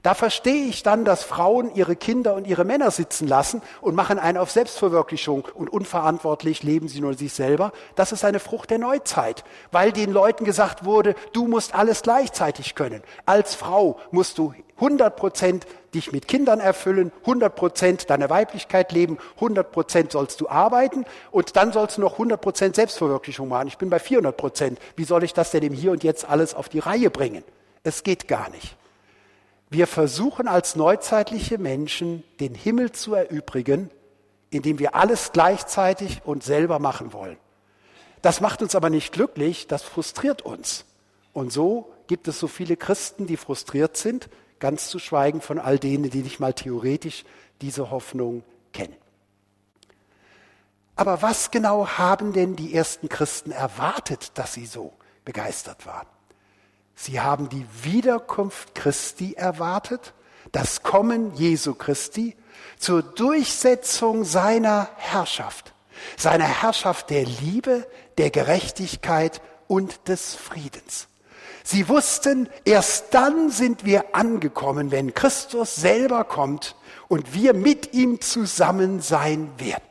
Da 0.03 0.13
verstehe 0.15 0.65
ich 0.65 0.83
dann, 0.83 1.05
dass 1.05 1.23
Frauen 1.23 1.73
ihre 1.75 1.95
Kinder 1.95 2.33
und 2.33 2.45
ihre 2.45 2.65
Männer 2.65 2.91
sitzen 2.91 3.25
lassen 3.25 3.61
und 3.79 3.95
machen 3.95 4.19
einen 4.19 4.37
auf 4.37 4.51
Selbstverwirklichung 4.51 5.47
und 5.53 5.71
unverantwortlich 5.71 6.61
leben 6.61 6.89
sie 6.89 6.99
nur 6.99 7.13
sich 7.13 7.31
selber. 7.31 7.71
Das 7.95 8.11
ist 8.11 8.25
eine 8.25 8.41
Frucht 8.41 8.69
der 8.69 8.79
Neuzeit, 8.79 9.45
weil 9.71 9.93
den 9.93 10.11
Leuten 10.11 10.43
gesagt 10.43 10.83
wurde, 10.83 11.15
du 11.31 11.47
musst 11.47 11.73
alles 11.73 12.01
gleichzeitig 12.01 12.75
können. 12.75 13.01
Als 13.25 13.55
Frau 13.55 13.97
musst 14.11 14.39
du 14.39 14.53
100 14.75 15.15
Prozent 15.15 15.67
dich 15.95 16.11
mit 16.11 16.27
Kindern 16.27 16.59
erfüllen, 16.59 17.13
100 17.21 17.55
Prozent 17.55 18.09
deiner 18.09 18.29
Weiblichkeit 18.29 18.91
leben, 18.91 19.17
100 19.35 19.71
Prozent 19.71 20.11
sollst 20.11 20.41
du 20.41 20.49
arbeiten 20.49 21.05
und 21.31 21.55
dann 21.55 21.71
sollst 21.71 21.95
du 21.95 22.01
noch 22.01 22.13
100 22.13 22.41
Prozent 22.41 22.75
Selbstverwirklichung 22.75 23.47
machen. 23.47 23.69
Ich 23.69 23.77
bin 23.77 23.89
bei 23.89 23.99
400 23.99 24.35
Prozent. 24.35 24.79
Wie 24.97 25.05
soll 25.05 25.23
ich 25.23 25.33
das 25.33 25.51
denn 25.51 25.63
im 25.63 25.71
Hier 25.71 25.93
und 25.93 26.03
Jetzt 26.03 26.27
alles 26.27 26.55
auf 26.55 26.67
die 26.67 26.79
Reihe 26.79 27.09
bringen? 27.09 27.45
Es 27.83 28.03
geht 28.03 28.27
gar 28.27 28.49
nicht. 28.49 28.75
Wir 29.73 29.87
versuchen 29.87 30.47
als 30.47 30.75
neuzeitliche 30.75 31.57
Menschen 31.57 32.23
den 32.39 32.53
Himmel 32.53 32.91
zu 32.91 33.15
erübrigen, 33.15 33.89
indem 34.51 34.77
wir 34.77 34.93
alles 34.93 35.31
gleichzeitig 35.31 36.21
und 36.25 36.43
selber 36.43 36.77
machen 36.77 37.11
wollen. 37.11 37.37
Das 38.21 38.39
macht 38.39 38.61
uns 38.61 38.75
aber 38.75 38.91
nicht 38.91 39.11
glücklich, 39.13 39.65
das 39.65 39.81
frustriert 39.81 40.43
uns. 40.43 40.85
Und 41.33 41.51
so 41.51 41.91
gibt 42.05 42.27
es 42.27 42.39
so 42.39 42.47
viele 42.47 42.77
Christen, 42.77 43.25
die 43.25 43.35
frustriert 43.35 43.97
sind, 43.97 44.29
ganz 44.59 44.89
zu 44.89 44.99
schweigen 44.99 45.41
von 45.41 45.57
all 45.57 45.79
denen, 45.79 46.11
die 46.11 46.21
nicht 46.21 46.39
mal 46.39 46.53
theoretisch 46.53 47.23
diese 47.61 47.89
Hoffnung 47.89 48.43
kennen. 48.73 48.95
Aber 50.95 51.23
was 51.23 51.49
genau 51.49 51.87
haben 51.87 52.31
denn 52.31 52.55
die 52.55 52.75
ersten 52.75 53.09
Christen 53.09 53.49
erwartet, 53.49 54.33
dass 54.35 54.53
sie 54.53 54.67
so 54.67 54.93
begeistert 55.25 55.87
waren? 55.87 56.12
Sie 56.95 57.19
haben 57.19 57.49
die 57.49 57.65
Wiederkunft 57.83 58.75
Christi 58.75 59.33
erwartet, 59.33 60.13
das 60.51 60.83
Kommen 60.83 61.33
Jesu 61.35 61.73
Christi 61.73 62.35
zur 62.77 63.01
Durchsetzung 63.01 64.23
seiner 64.23 64.89
Herrschaft, 64.97 65.73
seiner 66.17 66.45
Herrschaft 66.45 67.09
der 67.09 67.25
Liebe, 67.25 67.87
der 68.17 68.29
Gerechtigkeit 68.29 69.41
und 69.67 70.07
des 70.07 70.35
Friedens. 70.35 71.07
Sie 71.63 71.87
wussten, 71.87 72.49
erst 72.65 73.13
dann 73.13 73.49
sind 73.49 73.85
wir 73.85 74.15
angekommen, 74.15 74.91
wenn 74.91 75.13
Christus 75.13 75.75
selber 75.75 76.25
kommt 76.25 76.75
und 77.07 77.33
wir 77.33 77.53
mit 77.53 77.93
ihm 77.93 78.19
zusammen 78.19 79.01
sein 79.01 79.49
werden. 79.57 79.83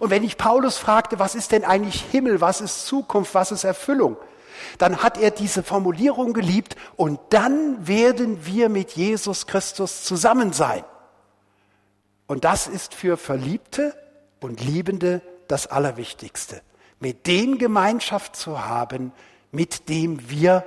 Und 0.00 0.10
wenn 0.10 0.24
ich 0.24 0.36
Paulus 0.36 0.76
fragte, 0.76 1.18
was 1.18 1.34
ist 1.34 1.52
denn 1.52 1.64
eigentlich 1.64 2.02
Himmel, 2.10 2.40
was 2.40 2.60
ist 2.60 2.86
Zukunft, 2.86 3.34
was 3.34 3.52
ist 3.52 3.64
Erfüllung, 3.64 4.16
dann 4.78 5.02
hat 5.02 5.18
er 5.18 5.30
diese 5.30 5.62
Formulierung 5.62 6.32
geliebt 6.32 6.76
und 6.96 7.20
dann 7.30 7.86
werden 7.86 8.46
wir 8.46 8.68
mit 8.68 8.92
Jesus 8.92 9.46
Christus 9.46 10.04
zusammen 10.04 10.52
sein. 10.52 10.84
Und 12.26 12.44
das 12.44 12.66
ist 12.66 12.94
für 12.94 13.16
Verliebte 13.16 13.94
und 14.40 14.64
Liebende 14.64 15.22
das 15.48 15.66
Allerwichtigste. 15.66 16.62
Mit 16.98 17.26
dem 17.26 17.58
Gemeinschaft 17.58 18.36
zu 18.36 18.64
haben, 18.64 19.12
mit 19.52 19.88
dem 19.88 20.28
wir 20.28 20.64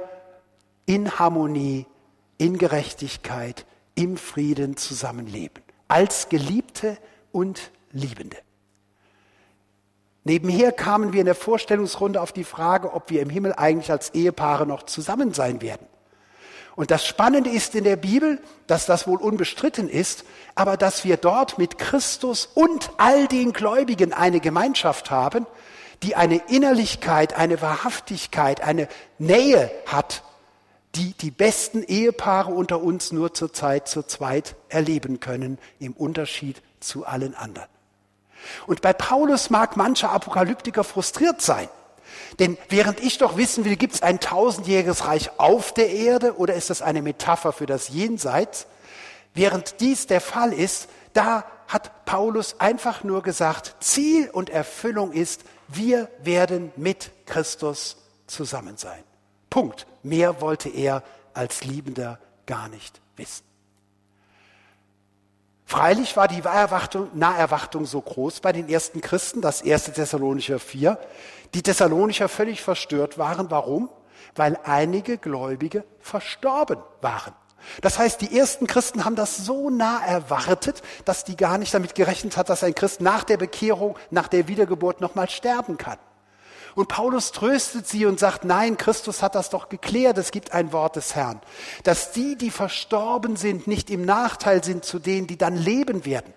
in 0.85 1.19
Harmonie, 1.19 1.85
in 2.37 2.57
Gerechtigkeit, 2.57 3.65
im 3.95 4.17
Frieden 4.17 4.77
zusammenleben. 4.77 5.63
Als 5.87 6.29
Geliebte 6.29 6.97
und 7.31 7.71
Liebende. 7.91 8.37
Nebenher 10.29 10.71
kamen 10.71 11.11
wir 11.11 11.21
in 11.21 11.25
der 11.25 11.33
Vorstellungsrunde 11.33 12.21
auf 12.21 12.31
die 12.31 12.43
Frage, 12.43 12.93
ob 12.93 13.09
wir 13.09 13.23
im 13.23 13.31
Himmel 13.31 13.55
eigentlich 13.57 13.89
als 13.89 14.11
Ehepaare 14.13 14.67
noch 14.67 14.83
zusammen 14.83 15.33
sein 15.33 15.63
werden. 15.63 15.87
Und 16.75 16.91
das 16.91 17.03
Spannende 17.03 17.49
ist 17.49 17.73
in 17.73 17.83
der 17.83 17.95
Bibel, 17.95 18.39
dass 18.67 18.85
das 18.85 19.07
wohl 19.07 19.19
unbestritten 19.19 19.89
ist, 19.89 20.25
aber 20.53 20.77
dass 20.77 21.03
wir 21.03 21.17
dort 21.17 21.57
mit 21.57 21.79
Christus 21.79 22.45
und 22.45 22.91
all 22.97 23.27
den 23.27 23.53
Gläubigen 23.53 24.13
eine 24.13 24.39
Gemeinschaft 24.39 25.09
haben, 25.09 25.47
die 26.03 26.15
eine 26.15 26.35
Innerlichkeit, 26.47 27.35
eine 27.35 27.59
Wahrhaftigkeit, 27.63 28.61
eine 28.61 28.87
Nähe 29.17 29.71
hat, 29.87 30.21
die 30.93 31.13
die 31.13 31.31
besten 31.31 31.81
Ehepaare 31.81 32.53
unter 32.53 32.83
uns 32.83 33.11
nur 33.11 33.33
zur 33.33 33.51
Zeit 33.51 33.87
zu 33.87 34.03
zweit 34.03 34.55
erleben 34.67 35.19
können, 35.19 35.57
im 35.79 35.93
Unterschied 35.93 36.61
zu 36.81 37.03
allen 37.03 37.33
anderen. 37.33 37.78
Und 38.67 38.81
bei 38.81 38.93
Paulus 38.93 39.49
mag 39.49 39.77
mancher 39.77 40.11
Apokalyptiker 40.11 40.83
frustriert 40.83 41.41
sein. 41.41 41.67
Denn 42.39 42.57
während 42.69 42.99
ich 42.99 43.17
doch 43.17 43.37
wissen 43.37 43.65
will, 43.65 43.75
gibt 43.75 43.95
es 43.95 44.01
ein 44.01 44.19
tausendjähriges 44.19 45.05
Reich 45.05 45.31
auf 45.37 45.73
der 45.73 45.89
Erde 45.89 46.37
oder 46.37 46.53
ist 46.53 46.69
das 46.69 46.81
eine 46.81 47.01
Metapher 47.01 47.51
für 47.51 47.65
das 47.65 47.89
Jenseits? 47.89 48.67
Während 49.33 49.79
dies 49.79 50.07
der 50.07 50.21
Fall 50.21 50.53
ist, 50.53 50.89
da 51.13 51.43
hat 51.67 52.05
Paulus 52.05 52.59
einfach 52.59 53.03
nur 53.03 53.21
gesagt, 53.21 53.75
Ziel 53.79 54.29
und 54.29 54.49
Erfüllung 54.49 55.11
ist, 55.11 55.43
wir 55.67 56.09
werden 56.23 56.71
mit 56.75 57.11
Christus 57.25 57.97
zusammen 58.27 58.77
sein. 58.77 59.03
Punkt. 59.49 59.85
Mehr 60.01 60.41
wollte 60.41 60.69
er 60.69 61.03
als 61.33 61.63
Liebender 61.63 62.19
gar 62.45 62.69
nicht 62.69 63.01
wissen. 63.15 63.48
Freilich 65.69 66.17
war 66.17 66.27
die 66.27 66.41
Erwartung, 66.41 67.09
Naherwartung 67.13 67.85
so 67.85 68.01
groß 68.01 68.39
bei 68.39 68.51
den 68.51 68.69
ersten 68.69 69.01
Christen, 69.01 69.39
das 69.39 69.61
erste 69.61 69.93
Thessalonicher 69.93 70.57
4, 70.57 70.97
die 71.53 71.61
Thessalonicher 71.61 72.27
völlig 72.27 72.63
verstört 72.63 73.19
waren. 73.19 73.51
Warum? 73.51 73.87
Weil 74.33 74.57
einige 74.63 75.19
Gläubige 75.19 75.83
verstorben 75.99 76.79
waren. 77.01 77.35
Das 77.81 77.99
heißt, 77.99 78.19
die 78.21 78.35
ersten 78.35 78.65
Christen 78.65 79.05
haben 79.05 79.15
das 79.15 79.37
so 79.37 79.69
nah 79.69 80.03
erwartet, 80.03 80.81
dass 81.05 81.23
die 81.23 81.37
gar 81.37 81.59
nicht 81.59 81.71
damit 81.71 81.93
gerechnet 81.93 82.35
hat, 82.35 82.49
dass 82.49 82.63
ein 82.63 82.73
Christ 82.73 82.99
nach 82.99 83.23
der 83.23 83.37
Bekehrung, 83.37 83.95
nach 84.09 84.27
der 84.27 84.47
Wiedergeburt 84.47 85.01
nochmal 85.01 85.29
sterben 85.29 85.77
kann. 85.77 85.99
Und 86.75 86.87
Paulus 86.87 87.31
tröstet 87.31 87.87
sie 87.87 88.05
und 88.05 88.19
sagt, 88.19 88.45
nein, 88.45 88.77
Christus 88.77 89.21
hat 89.21 89.35
das 89.35 89.49
doch 89.49 89.69
geklärt, 89.69 90.17
es 90.17 90.31
gibt 90.31 90.53
ein 90.53 90.71
Wort 90.71 90.95
des 90.95 91.15
Herrn, 91.15 91.41
dass 91.83 92.11
die, 92.11 92.35
die 92.35 92.51
verstorben 92.51 93.35
sind, 93.35 93.67
nicht 93.67 93.89
im 93.89 94.05
Nachteil 94.05 94.63
sind 94.63 94.85
zu 94.85 94.99
denen, 94.99 95.27
die 95.27 95.37
dann 95.37 95.57
leben 95.57 96.05
werden, 96.05 96.33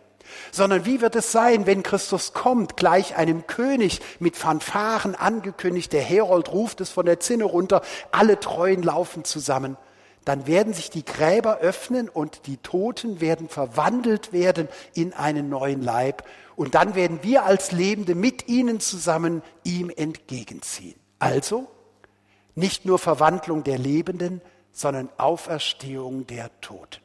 sondern 0.51 0.85
wie 0.87 1.01
wird 1.01 1.17
es 1.17 1.33
sein, 1.33 1.67
wenn 1.67 1.83
Christus 1.83 2.33
kommt, 2.33 2.77
gleich 2.77 3.17
einem 3.17 3.47
König 3.47 4.01
mit 4.19 4.37
Fanfaren 4.37 5.15
angekündigt, 5.15 5.93
der 5.93 6.03
Herold 6.03 6.53
ruft 6.53 6.81
es 6.81 6.91
von 6.91 7.07
der 7.07 7.21
Zinne 7.21 7.45
runter, 7.45 7.83
alle 8.11 8.41
Treuen 8.41 8.83
laufen 8.83 9.25
zusammen 9.25 9.77
dann 10.25 10.47
werden 10.47 10.73
sich 10.73 10.91
die 10.91 11.05
Gräber 11.05 11.59
öffnen 11.59 12.09
und 12.09 12.47
die 12.47 12.57
Toten 12.59 13.21
werden 13.21 13.49
verwandelt 13.49 14.33
werden 14.33 14.69
in 14.95 15.13
einen 15.13 15.49
neuen 15.49 15.83
Leib. 15.83 16.23
Und 16.57 16.75
dann 16.75 16.95
werden 16.95 17.21
wir 17.23 17.45
als 17.45 17.73
Lebende 17.73 18.15
mit 18.15 18.49
ihnen 18.49 18.81
zusammen 18.81 19.43
ihm 19.65 19.91
entgegenziehen. 19.91 20.95
Also 21.19 21.69
nicht 22.55 22.85
nur 22.85 22.99
Verwandlung 22.99 23.65
der 23.65 23.79
Lebenden, 23.79 24.41
sondern 24.73 25.09
Auferstehung 25.19 26.27
der 26.27 26.51
Toten. 26.61 27.01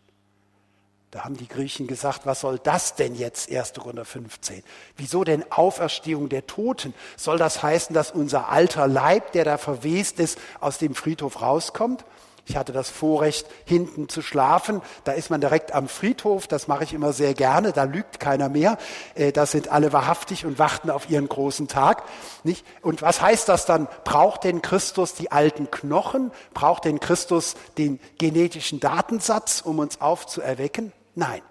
Da 1.12 1.24
haben 1.24 1.38
die 1.38 1.48
Griechen 1.48 1.88
gesagt, 1.88 2.26
was 2.26 2.42
soll 2.42 2.60
das 2.60 2.96
denn 2.96 3.16
jetzt, 3.16 3.50
1. 3.50 3.74
Korinther 3.74 4.04
15? 4.04 4.62
Wieso 4.98 5.24
denn 5.24 5.50
Auferstehung 5.52 6.28
der 6.28 6.46
Toten? 6.48 6.94
Soll 7.16 7.38
das 7.38 7.64
heißen, 7.64 7.94
dass 7.94 8.12
unser 8.12 8.50
alter 8.50 8.88
Leib, 8.88 9.32
der 9.32 9.46
da 9.46 9.58
verwest 9.58 10.20
ist, 10.20 10.38
aus 10.60 10.78
dem 10.80 10.96
Friedhof 10.96 11.42
rauskommt? 11.42 12.04
Ich 12.50 12.56
hatte 12.56 12.72
das 12.72 12.90
Vorrecht, 12.90 13.46
hinten 13.66 14.08
zu 14.08 14.22
schlafen. 14.22 14.82
Da 15.04 15.12
ist 15.12 15.30
man 15.30 15.42
direkt 15.42 15.74
am 15.74 15.90
Friedhof. 15.90 16.48
Das 16.48 16.70
mache 16.70 16.86
ich 16.86 16.94
immer 16.94 17.12
sehr 17.12 17.34
gerne. 17.34 17.74
Da 17.74 17.84
lügt 17.84 18.22
keiner 18.22 18.48
mehr. 18.48 18.78
Äh, 19.16 19.34
da 19.34 19.46
sind 19.46 19.68
alle 19.68 19.92
wahrhaftig 19.92 20.46
und 20.46 20.58
warten 20.58 20.90
auf 20.90 21.10
ihren 21.10 21.28
großen 21.28 21.68
Tag. 21.68 22.04
Nicht? 22.46 22.66
Und 22.82 23.02
was 23.02 23.22
heißt 23.22 23.50
das 23.50 23.66
dann? 23.66 23.90
Braucht 24.06 24.46
denn 24.46 24.62
Christus 24.62 25.14
die 25.14 25.30
alten 25.30 25.70
Knochen? 25.72 26.32
Braucht 26.54 26.86
denn 26.86 27.02
Christus 27.02 27.56
den 27.78 28.00
genetischen 28.18 28.80
Datensatz, 28.80 29.60
um 29.60 29.80
uns 29.80 30.00
aufzuerwecken? 30.00 30.94
Nein. 31.16 31.42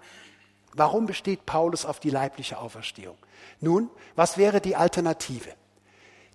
Warum 0.73 1.05
besteht 1.05 1.45
Paulus 1.45 1.85
auf 1.85 1.99
die 1.99 2.09
leibliche 2.09 2.57
Auferstehung? 2.57 3.17
Nun, 3.61 3.91
was 4.15 4.39
wäre 4.39 4.61
die 4.61 4.75
Alternative? 4.75 5.51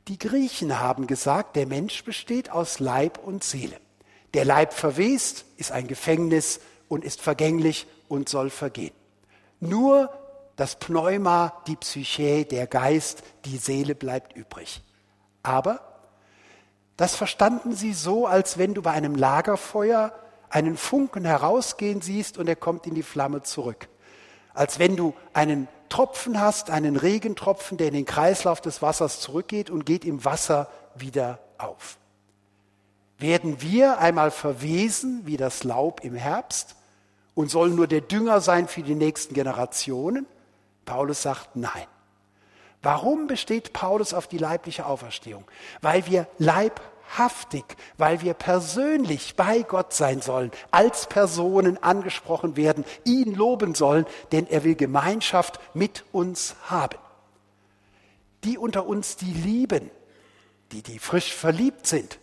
Die 0.07 0.19
Griechen 0.19 0.79
haben 0.79 1.09
gesagt, 1.09 1.57
der 1.57 1.67
Mensch 1.67 2.05
besteht 2.05 2.51
aus 2.51 2.79
Leib 2.79 3.19
und 3.19 3.43
Seele. 3.43 3.81
Der 4.35 4.45
Leib 4.45 4.73
verwest, 4.73 5.45
ist 5.57 5.73
ein 5.73 5.87
Gefängnis 5.87 6.61
und 6.89 7.05
ist 7.05 7.21
vergänglich 7.21 7.87
und 8.09 8.29
soll 8.29 8.51
vergehen. 8.51 8.95
Nur 9.61 10.11
das 10.57 10.77
Pneuma, 10.77 11.63
die 11.67 11.77
Psyche, 11.77 12.45
der 12.45 12.67
Geist, 12.67 13.23
die 13.45 13.57
Seele 13.57 13.95
bleibt 13.95 14.37
übrig. 14.37 14.83
Aber 15.43 15.81
das 16.97 17.17
verstanden 17.17 17.75
sie 17.75 17.95
so, 17.95 18.27
als 18.27 18.59
wenn 18.59 18.75
du 18.75 18.83
bei 18.83 18.93
einem 18.93 19.15
Lagerfeuer 19.15 20.13
einen 20.51 20.77
Funken 20.77 21.25
herausgehen 21.25 22.03
siehst 22.03 22.39
und 22.39 22.49
er 22.49 22.57
kommt 22.57 22.87
in 22.87 22.95
die 22.95 23.03
Flamme 23.03 23.43
zurück. 23.43 23.89
Als 24.55 24.79
wenn 24.79 24.97
du 24.97 25.15
einen 25.33 25.69
Tropfen 25.89 26.41
hast, 26.41 26.71
einen 26.71 26.97
Regentropfen, 26.97 27.79
der 27.79 27.89
in 27.89 27.95
den 27.95 28.05
Kreislauf 28.05 28.61
des 28.61 28.83
Wassers 28.83 29.21
zurückgeht 29.21 29.71
und 29.71 29.87
geht 29.87 30.05
im 30.05 30.25
Wasser 30.25 30.71
wieder 30.95 31.39
auf. 31.59 31.99
Werden 33.23 33.63
wir 33.63 33.99
einmal 33.99 34.33
verwesen 34.33 35.21
wie 35.27 35.37
das 35.37 35.63
Laub 35.63 36.01
im 36.03 36.17
Herbst 36.17 36.75
und 37.37 37.53
sollen 37.53 37.77
nur 37.77 37.87
der 37.87 38.01
Dünger 38.01 38.41
sein 38.41 38.67
für 38.67 38.83
die 38.83 38.97
nächsten 38.97 39.33
Generationen? 39.33 40.27
Paulus 40.85 41.23
sagt 41.23 41.55
nein. 41.55 41.87
Warum 42.83 43.29
besteht 43.29 43.73
Paulus 43.73 44.13
auf 44.13 44.27
die 44.27 44.39
leibliche 44.39 44.87
Auferstehung? 44.87 45.45
Weil 45.83 46.05
wir 46.07 46.27
leibhaftig, 46.39 47.65
weil 47.97 48.23
wir 48.23 48.35
persönlich 48.35 49.37
bei 49.37 49.63
Gott 49.63 49.93
sein 49.93 50.21
sollen, 50.21 50.51
als 50.73 51.07
Personen 51.07 51.81
angesprochen 51.81 52.57
werden, 52.57 52.85
ihn 53.05 53.37
loben 53.37 53.77
sollen, 53.77 54.05
denn 54.33 54.49
er 54.49 54.65
will 54.65 54.75
Gemeinschaft 54.75 55.61
mit 55.75 56.05
uns 56.11 56.57
haben. 56.65 56.99
Die 58.43 58.59
unter 58.59 58.85
uns, 58.85 59.15
die 59.15 59.33
lieben, 59.33 59.93
die, 60.73 60.83
die 60.83 60.99
frisch 60.99 61.33
verliebt 61.33 61.87
sind, 61.87 62.19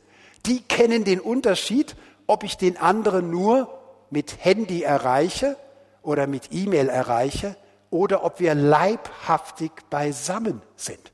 die 0.50 0.62
kennen 0.62 1.04
den 1.04 1.20
Unterschied, 1.20 1.96
ob 2.28 2.44
ich 2.44 2.58
den 2.58 2.78
anderen 2.78 3.30
nur 3.30 3.70
mit 4.10 4.44
Handy 4.44 4.82
erreiche 4.82 5.56
oder 6.02 6.28
mit 6.28 6.50
E-Mail 6.52 6.90
erreiche 6.90 7.56
oder 7.92 8.24
ob 8.24 8.40
wir 8.40 8.56
leibhaftig 8.56 9.72
beisammen 9.90 10.62
sind. 10.76 11.12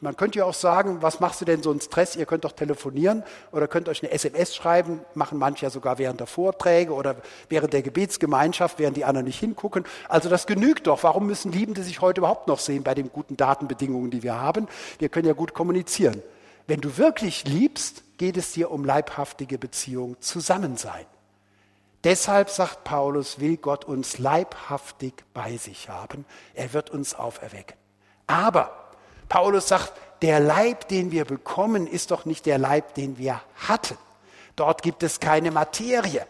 Man 0.00 0.16
könnte 0.16 0.38
ja 0.38 0.46
auch 0.46 0.54
sagen, 0.54 1.02
was 1.02 1.20
machst 1.20 1.42
du 1.42 1.44
denn 1.44 1.62
so 1.62 1.70
einen 1.70 1.80
Stress? 1.80 2.16
Ihr 2.16 2.24
könnt 2.24 2.44
doch 2.44 2.52
telefonieren 2.52 3.24
oder 3.50 3.68
könnt 3.68 3.90
euch 3.90 4.02
eine 4.02 4.10
SMS 4.10 4.54
schreiben, 4.54 5.00
machen 5.12 5.36
manche 5.36 5.66
ja 5.66 5.70
sogar 5.70 5.98
während 5.98 6.18
der 6.18 6.26
Vorträge 6.26 6.94
oder 6.94 7.16
während 7.50 7.74
der 7.74 7.82
Gebetsgemeinschaft, 7.82 8.78
während 8.78 8.96
die 8.96 9.04
anderen 9.04 9.26
nicht 9.26 9.38
hingucken. 9.38 9.84
Also 10.08 10.30
das 10.30 10.46
genügt 10.46 10.86
doch. 10.86 11.02
Warum 11.02 11.26
müssen 11.26 11.52
Liebende 11.52 11.82
sich 11.82 12.00
heute 12.00 12.20
überhaupt 12.20 12.48
noch 12.48 12.58
sehen 12.58 12.84
bei 12.84 12.94
den 12.94 13.12
guten 13.12 13.36
Datenbedingungen, 13.36 14.10
die 14.10 14.22
wir 14.22 14.40
haben? 14.40 14.66
Wir 14.98 15.10
können 15.10 15.26
ja 15.26 15.34
gut 15.34 15.52
kommunizieren. 15.52 16.22
Wenn 16.66 16.80
du 16.80 16.96
wirklich 16.96 17.44
liebst, 17.44 18.02
geht 18.18 18.36
es 18.36 18.52
dir 18.52 18.70
um 18.70 18.84
leibhaftige 18.84 19.58
Beziehung, 19.58 20.20
Zusammensein. 20.20 21.06
Deshalb 22.04 22.50
sagt 22.50 22.84
Paulus, 22.84 23.38
will 23.38 23.56
Gott 23.56 23.84
uns 23.84 24.18
leibhaftig 24.18 25.14
bei 25.34 25.56
sich 25.56 25.88
haben. 25.88 26.24
Er 26.54 26.72
wird 26.72 26.90
uns 26.90 27.14
auferwecken. 27.14 27.76
Aber 28.26 28.72
Paulus 29.28 29.68
sagt, 29.68 29.92
der 30.20 30.40
Leib, 30.40 30.88
den 30.88 31.10
wir 31.10 31.24
bekommen, 31.24 31.86
ist 31.86 32.10
doch 32.10 32.24
nicht 32.24 32.46
der 32.46 32.58
Leib, 32.58 32.94
den 32.94 33.18
wir 33.18 33.40
hatten. 33.56 33.96
Dort 34.56 34.82
gibt 34.82 35.02
es 35.02 35.20
keine 35.20 35.50
Materie. 35.50 36.26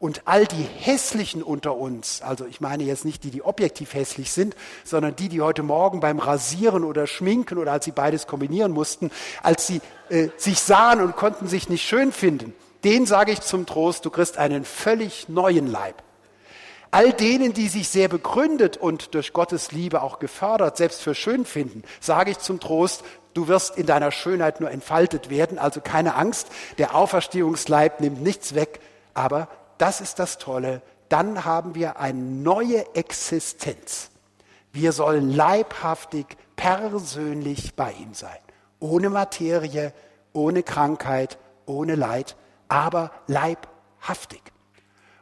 Und 0.00 0.22
all 0.26 0.46
die 0.46 0.62
Hässlichen 0.62 1.42
unter 1.42 1.76
uns, 1.76 2.22
also 2.22 2.46
ich 2.46 2.60
meine 2.60 2.84
jetzt 2.84 3.04
nicht 3.04 3.24
die, 3.24 3.30
die 3.32 3.42
objektiv 3.42 3.94
hässlich 3.94 4.30
sind, 4.30 4.54
sondern 4.84 5.16
die, 5.16 5.28
die 5.28 5.40
heute 5.40 5.64
Morgen 5.64 5.98
beim 5.98 6.20
Rasieren 6.20 6.84
oder 6.84 7.08
Schminken 7.08 7.58
oder 7.58 7.72
als 7.72 7.84
sie 7.84 7.90
beides 7.90 8.28
kombinieren 8.28 8.70
mussten, 8.70 9.10
als 9.42 9.66
sie 9.66 9.80
äh, 10.08 10.28
sich 10.36 10.60
sahen 10.60 11.00
und 11.00 11.16
konnten 11.16 11.48
sich 11.48 11.68
nicht 11.68 11.84
schön 11.84 12.12
finden, 12.12 12.54
den 12.84 13.06
sage 13.06 13.32
ich 13.32 13.40
zum 13.40 13.66
Trost, 13.66 14.04
du 14.04 14.10
kriegst 14.10 14.38
einen 14.38 14.64
völlig 14.64 15.28
neuen 15.28 15.66
Leib. 15.66 16.00
All 16.92 17.12
denen, 17.12 17.52
die 17.52 17.66
sich 17.66 17.88
sehr 17.88 18.08
begründet 18.08 18.76
und 18.76 19.14
durch 19.14 19.32
Gottes 19.32 19.72
Liebe 19.72 20.00
auch 20.00 20.20
gefördert, 20.20 20.76
selbst 20.76 21.02
für 21.02 21.16
schön 21.16 21.44
finden, 21.44 21.82
sage 22.00 22.30
ich 22.30 22.38
zum 22.38 22.60
Trost, 22.60 23.02
du 23.34 23.48
wirst 23.48 23.76
in 23.76 23.86
deiner 23.86 24.12
Schönheit 24.12 24.60
nur 24.60 24.70
entfaltet 24.70 25.28
werden, 25.28 25.58
also 25.58 25.80
keine 25.80 26.14
Angst, 26.14 26.48
der 26.78 26.94
Auferstehungsleib 26.94 28.00
nimmt 28.00 28.22
nichts 28.22 28.54
weg, 28.54 28.80
aber 29.12 29.48
das 29.78 30.00
ist 30.00 30.18
das 30.18 30.38
Tolle, 30.38 30.82
dann 31.08 31.44
haben 31.44 31.74
wir 31.74 31.98
eine 31.98 32.18
neue 32.18 32.94
Existenz. 32.94 34.10
Wir 34.72 34.92
sollen 34.92 35.30
leibhaftig, 35.30 36.26
persönlich 36.56 37.74
bei 37.74 37.92
ihm 37.92 38.14
sein. 38.14 38.38
Ohne 38.80 39.10
Materie, 39.10 39.92
ohne 40.32 40.62
Krankheit, 40.62 41.38
ohne 41.66 41.94
Leid, 41.94 42.36
aber 42.68 43.10
leibhaftig. 43.26 44.42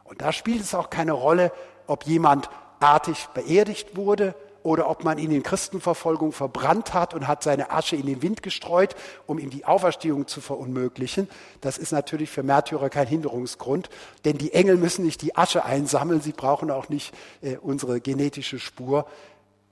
Und 0.05 0.23
da 0.23 0.33
spielt 0.33 0.63
es 0.63 0.75
auch 0.75 0.91
keine 0.91 1.13
Rolle, 1.13 1.53
ob 1.87 2.05
jemand 2.05 2.49
artig 2.81 3.29
beerdigt 3.35 3.97
wurde 3.97 4.35
oder 4.67 4.91
ob 4.91 5.05
man 5.05 5.17
ihn 5.17 5.31
in 5.31 5.45
Christenverfolgung 5.45 6.33
verbrannt 6.33 6.93
hat 6.93 7.15
und 7.15 7.29
hat 7.29 7.45
seine 7.45 7.71
Asche 7.71 7.95
in 7.95 8.05
den 8.05 8.21
Wind 8.21 8.43
gestreut, 8.43 8.97
um 9.25 9.39
ihm 9.39 9.49
die 9.49 9.65
Auferstehung 9.65 10.27
zu 10.27 10.41
verunmöglichen. 10.41 11.29
Das 11.61 11.79
ist 11.79 11.93
natürlich 11.93 12.31
für 12.31 12.43
Märtyrer 12.43 12.91
kein 12.91 13.07
Hinderungsgrund, 13.07 13.89
denn 14.25 14.39
die 14.39 14.53
Engel 14.53 14.77
müssen 14.77 15.05
nicht 15.05 15.23
die 15.23 15.37
Asche 15.37 15.65
einsammeln, 15.65 16.21
sie 16.21 16.33
brauchen 16.33 16.73
auch 16.73 16.89
nicht 16.89 17.15
äh, 17.43 17.59
unsere 17.59 18.01
genetische 18.01 18.59
Spur. 18.59 19.07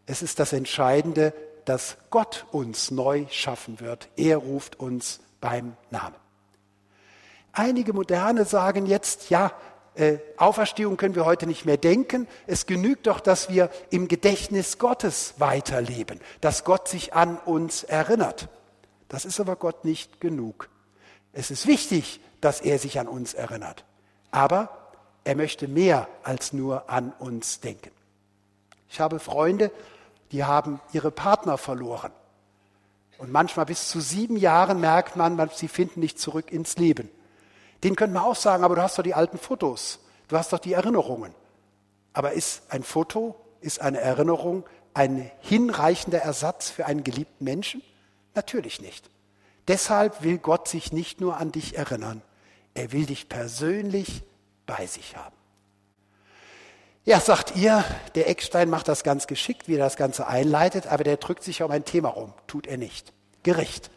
Es 0.06 0.22
ist 0.22 0.38
das 0.38 0.52
Entscheidende, 0.52 1.34
dass 1.64 1.96
Gott 2.10 2.46
uns 2.52 2.92
neu 2.92 3.26
schaffen 3.30 3.80
wird. 3.80 4.08
Er 4.16 4.36
ruft 4.36 4.78
uns 4.78 5.18
beim 5.40 5.76
Namen. 5.90 6.14
Einige 7.52 7.92
Moderne 7.92 8.44
sagen 8.44 8.86
jetzt, 8.86 9.28
ja, 9.28 9.50
äh, 9.94 10.18
Auferstehung 10.36 10.96
können 10.96 11.14
wir 11.14 11.24
heute 11.24 11.46
nicht 11.46 11.64
mehr 11.64 11.76
denken. 11.76 12.26
Es 12.46 12.66
genügt 12.66 13.06
doch, 13.06 13.20
dass 13.20 13.48
wir 13.48 13.70
im 13.90 14.08
Gedächtnis 14.08 14.78
Gottes 14.78 15.34
weiterleben, 15.38 16.20
dass 16.40 16.64
Gott 16.64 16.88
sich 16.88 17.14
an 17.14 17.38
uns 17.38 17.84
erinnert. 17.84 18.48
Das 19.08 19.24
ist 19.24 19.38
aber 19.38 19.56
Gott 19.56 19.84
nicht 19.84 20.20
genug. 20.20 20.68
Es 21.32 21.50
ist 21.50 21.66
wichtig, 21.66 22.20
dass 22.40 22.60
er 22.60 22.78
sich 22.78 22.98
an 22.98 23.08
uns 23.08 23.34
erinnert. 23.34 23.84
Aber 24.30 24.90
er 25.22 25.36
möchte 25.36 25.68
mehr 25.68 26.08
als 26.22 26.52
nur 26.52 26.90
an 26.90 27.12
uns 27.18 27.60
denken. 27.60 27.90
Ich 28.88 29.00
habe 29.00 29.18
Freunde, 29.18 29.70
die 30.32 30.44
haben 30.44 30.80
ihre 30.92 31.10
Partner 31.10 31.56
verloren. 31.56 32.12
Und 33.18 33.30
manchmal 33.30 33.66
bis 33.66 33.88
zu 33.88 34.00
sieben 34.00 34.36
Jahren 34.36 34.80
merkt 34.80 35.16
man, 35.16 35.48
sie 35.54 35.68
finden 35.68 36.00
nicht 36.00 36.18
zurück 36.18 36.50
ins 36.50 36.76
Leben. 36.76 37.08
Den 37.84 37.96
könnte 37.96 38.14
man 38.14 38.24
auch 38.24 38.34
sagen, 38.34 38.64
aber 38.64 38.74
du 38.74 38.82
hast 38.82 38.98
doch 38.98 39.02
die 39.02 39.14
alten 39.14 39.38
Fotos, 39.38 40.00
du 40.28 40.36
hast 40.36 40.52
doch 40.52 40.58
die 40.58 40.72
Erinnerungen. 40.72 41.34
Aber 42.14 42.32
ist 42.32 42.62
ein 42.70 42.82
Foto, 42.82 43.36
ist 43.60 43.80
eine 43.80 44.00
Erinnerung 44.00 44.64
ein 44.94 45.30
hinreichender 45.40 46.20
Ersatz 46.20 46.70
für 46.70 46.86
einen 46.86 47.04
geliebten 47.04 47.44
Menschen? 47.44 47.82
Natürlich 48.34 48.80
nicht. 48.80 49.10
Deshalb 49.68 50.22
will 50.22 50.38
Gott 50.38 50.68
sich 50.68 50.92
nicht 50.92 51.20
nur 51.20 51.36
an 51.36 51.52
dich 51.52 51.76
erinnern, 51.76 52.22
er 52.74 52.92
will 52.92 53.06
dich 53.06 53.28
persönlich 53.28 54.22
bei 54.66 54.86
sich 54.86 55.16
haben. 55.16 55.34
Ja, 57.04 57.20
sagt 57.20 57.54
ihr, 57.54 57.84
der 58.14 58.30
Eckstein 58.30 58.70
macht 58.70 58.88
das 58.88 59.04
ganz 59.04 59.26
geschickt, 59.26 59.68
wie 59.68 59.74
er 59.74 59.84
das 59.84 59.96
Ganze 59.96 60.26
einleitet, 60.26 60.86
aber 60.86 61.04
der 61.04 61.18
drückt 61.18 61.42
sich 61.42 61.62
um 61.62 61.70
ein 61.70 61.84
Thema 61.84 62.08
rum. 62.08 62.32
Tut 62.46 62.66
er 62.66 62.78
nicht. 62.78 63.12
Gericht. 63.42 63.90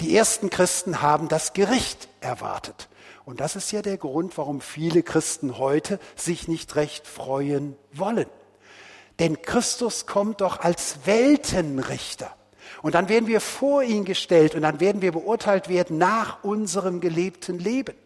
Die 0.00 0.16
ersten 0.16 0.48
Christen 0.48 1.02
haben 1.02 1.28
das 1.28 1.52
Gericht 1.52 2.08
erwartet. 2.20 2.88
Und 3.26 3.40
das 3.40 3.56
ist 3.56 3.72
ja 3.72 3.82
der 3.82 3.98
Grund, 3.98 4.38
warum 4.38 4.60
viele 4.60 5.02
Christen 5.02 5.58
heute 5.58 5.98
sich 6.14 6.46
nicht 6.46 6.76
recht 6.76 7.08
freuen 7.08 7.76
wollen. 7.92 8.28
Denn 9.18 9.42
Christus 9.42 10.06
kommt 10.06 10.40
doch 10.40 10.60
als 10.60 11.06
Weltenrichter. 11.06 12.34
Und 12.82 12.94
dann 12.94 13.08
werden 13.08 13.26
wir 13.26 13.40
vor 13.40 13.82
ihn 13.82 14.04
gestellt 14.04 14.54
und 14.54 14.62
dann 14.62 14.78
werden 14.78 15.02
wir 15.02 15.10
beurteilt 15.10 15.68
werden 15.68 15.98
nach 15.98 16.44
unserem 16.44 17.00
gelebten 17.00 17.58
Leben. 17.58 17.96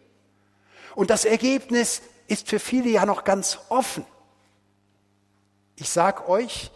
Und 0.95 1.11
das 1.11 1.23
Ergebnis 1.23 2.01
ist 2.27 2.49
für 2.49 2.59
viele 2.59 2.89
ja 2.89 3.05
noch 3.05 3.23
ganz 3.23 3.59
offen. 3.69 4.05
Ich 5.75 5.91
sage 5.91 6.27
euch 6.27 6.71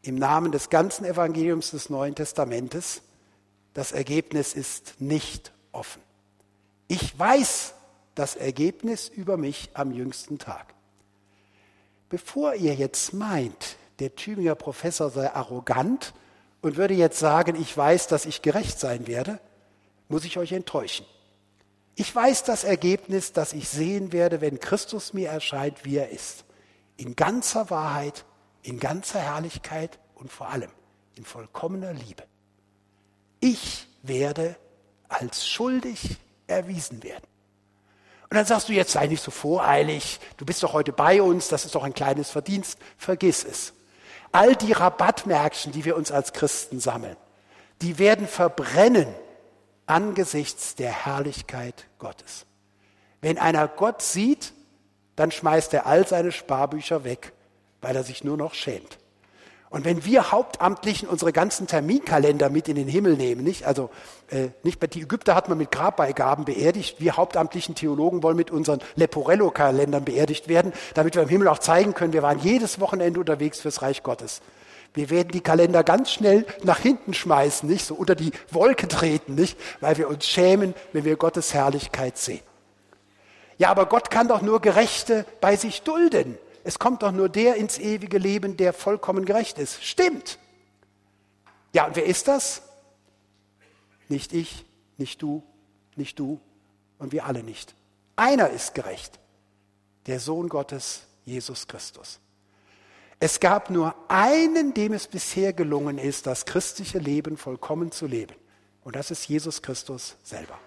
im 0.00 0.14
Namen 0.14 0.52
des 0.52 0.70
ganzen 0.70 1.04
Evangeliums 1.04 1.72
des 1.72 1.90
Neuen 1.90 2.14
Testamentes, 2.14 3.02
das 3.74 3.92
Ergebnis 3.92 4.54
ist 4.54 5.02
nicht 5.02 5.52
offen. 5.70 6.07
Ich 6.88 7.18
weiß, 7.18 7.74
das 8.14 8.34
Ergebnis 8.34 9.08
über 9.08 9.36
mich 9.36 9.70
am 9.74 9.92
jüngsten 9.92 10.38
Tag. 10.38 10.74
Bevor 12.08 12.54
ihr 12.54 12.74
jetzt 12.74 13.12
meint, 13.12 13.76
der 13.98 14.16
Tübinger 14.16 14.54
Professor 14.54 15.10
sei 15.10 15.30
arrogant 15.30 16.14
und 16.62 16.76
würde 16.76 16.94
jetzt 16.94 17.18
sagen, 17.18 17.60
ich 17.60 17.76
weiß, 17.76 18.06
dass 18.06 18.24
ich 18.24 18.40
gerecht 18.40 18.80
sein 18.80 19.06
werde, 19.06 19.38
muss 20.08 20.24
ich 20.24 20.38
euch 20.38 20.52
enttäuschen. 20.52 21.04
Ich 21.94 22.14
weiß 22.14 22.44
das 22.44 22.64
Ergebnis, 22.64 23.32
das 23.32 23.52
ich 23.52 23.68
sehen 23.68 24.12
werde, 24.12 24.40
wenn 24.40 24.58
Christus 24.58 25.12
mir 25.12 25.28
erscheint, 25.28 25.84
wie 25.84 25.96
er 25.96 26.08
ist. 26.08 26.44
In 26.96 27.16
ganzer 27.16 27.70
Wahrheit, 27.70 28.24
in 28.62 28.80
ganzer 28.80 29.20
Herrlichkeit 29.20 29.98
und 30.14 30.32
vor 30.32 30.48
allem 30.48 30.70
in 31.16 31.24
vollkommener 31.24 31.92
Liebe. 31.92 32.22
Ich 33.40 33.86
werde 34.02 34.56
als 35.08 35.46
schuldig 35.46 36.18
erwiesen 36.48 37.02
werden. 37.02 37.26
Und 38.30 38.36
dann 38.36 38.44
sagst 38.44 38.68
du, 38.68 38.72
jetzt 38.72 38.92
sei 38.92 39.06
nicht 39.06 39.22
so 39.22 39.30
voreilig, 39.30 40.20
du 40.36 40.44
bist 40.44 40.62
doch 40.62 40.74
heute 40.74 40.92
bei 40.92 41.22
uns, 41.22 41.48
das 41.48 41.64
ist 41.64 41.74
doch 41.74 41.84
ein 41.84 41.94
kleines 41.94 42.30
Verdienst, 42.30 42.78
vergiss 42.98 43.44
es. 43.44 43.72
All 44.32 44.54
die 44.54 44.72
Rabattmärkchen, 44.72 45.72
die 45.72 45.86
wir 45.86 45.96
uns 45.96 46.12
als 46.12 46.34
Christen 46.34 46.80
sammeln, 46.80 47.16
die 47.80 47.98
werden 47.98 48.26
verbrennen 48.26 49.08
angesichts 49.86 50.74
der 50.74 50.90
Herrlichkeit 50.90 51.86
Gottes. 51.98 52.44
Wenn 53.22 53.38
einer 53.38 53.66
Gott 53.66 54.02
sieht, 54.02 54.52
dann 55.16 55.30
schmeißt 55.30 55.72
er 55.74 55.86
all 55.86 56.06
seine 56.06 56.30
Sparbücher 56.30 57.04
weg, 57.04 57.32
weil 57.80 57.96
er 57.96 58.04
sich 58.04 58.22
nur 58.22 58.36
noch 58.36 58.54
schämt. 58.54 58.97
Und 59.70 59.84
wenn 59.84 60.04
wir 60.04 60.32
Hauptamtlichen 60.32 61.08
unsere 61.08 61.32
ganzen 61.32 61.66
Terminkalender 61.66 62.48
mit 62.48 62.68
in 62.68 62.76
den 62.76 62.88
Himmel 62.88 63.16
nehmen, 63.16 63.44
nicht? 63.44 63.66
Also 63.66 63.90
äh, 64.30 64.48
nicht 64.62 64.94
die 64.94 65.02
Ägypter 65.02 65.34
hat 65.34 65.50
man 65.50 65.58
mit 65.58 65.70
Grabbeigaben 65.70 66.46
beerdigt, 66.46 67.00
wir 67.00 67.18
hauptamtlichen 67.18 67.74
Theologen 67.74 68.22
wollen 68.22 68.36
mit 68.36 68.50
unseren 68.50 68.80
Leporello-Kalendern 68.96 70.04
beerdigt 70.04 70.48
werden, 70.48 70.72
damit 70.94 71.16
wir 71.16 71.22
im 71.22 71.28
Himmel 71.28 71.48
auch 71.48 71.58
zeigen 71.58 71.92
können, 71.92 72.14
wir 72.14 72.22
waren 72.22 72.38
jedes 72.38 72.80
Wochenende 72.80 73.20
unterwegs 73.20 73.60
fürs 73.60 73.82
Reich 73.82 74.02
Gottes. 74.02 74.40
Wir 74.94 75.10
werden 75.10 75.28
die 75.32 75.42
Kalender 75.42 75.84
ganz 75.84 76.10
schnell 76.10 76.46
nach 76.62 76.78
hinten 76.78 77.12
schmeißen, 77.12 77.68
nicht? 77.68 77.84
So 77.84 77.94
unter 77.94 78.14
die 78.14 78.32
Wolke 78.50 78.88
treten, 78.88 79.34
nicht? 79.34 79.58
Weil 79.80 79.98
wir 79.98 80.08
uns 80.08 80.26
schämen, 80.26 80.74
wenn 80.94 81.04
wir 81.04 81.16
Gottes 81.16 81.52
Herrlichkeit 81.52 82.16
sehen. 82.16 82.40
Ja, 83.58 83.70
aber 83.70 83.86
Gott 83.86 84.10
kann 84.10 84.28
doch 84.28 84.40
nur 84.40 84.60
Gerechte 84.62 85.26
bei 85.42 85.56
sich 85.56 85.82
dulden. 85.82 86.38
Es 86.68 86.78
kommt 86.78 87.02
doch 87.02 87.12
nur 87.12 87.30
der 87.30 87.54
ins 87.54 87.78
ewige 87.78 88.18
Leben, 88.18 88.58
der 88.58 88.74
vollkommen 88.74 89.24
gerecht 89.24 89.58
ist. 89.58 89.82
Stimmt. 89.82 90.38
Ja, 91.72 91.86
und 91.86 91.96
wer 91.96 92.04
ist 92.04 92.28
das? 92.28 92.60
Nicht 94.10 94.34
ich, 94.34 94.66
nicht 94.98 95.22
du, 95.22 95.42
nicht 95.96 96.18
du 96.18 96.38
und 96.98 97.12
wir 97.12 97.24
alle 97.24 97.42
nicht. 97.42 97.74
Einer 98.16 98.50
ist 98.50 98.74
gerecht, 98.74 99.18
der 100.04 100.20
Sohn 100.20 100.50
Gottes, 100.50 101.04
Jesus 101.24 101.68
Christus. 101.68 102.20
Es 103.18 103.40
gab 103.40 103.70
nur 103.70 103.94
einen, 104.08 104.74
dem 104.74 104.92
es 104.92 105.06
bisher 105.06 105.54
gelungen 105.54 105.96
ist, 105.96 106.26
das 106.26 106.44
christliche 106.44 106.98
Leben 106.98 107.38
vollkommen 107.38 107.92
zu 107.92 108.06
leben. 108.06 108.34
Und 108.84 108.94
das 108.94 109.10
ist 109.10 109.26
Jesus 109.26 109.62
Christus 109.62 110.16
selber. 110.22 110.58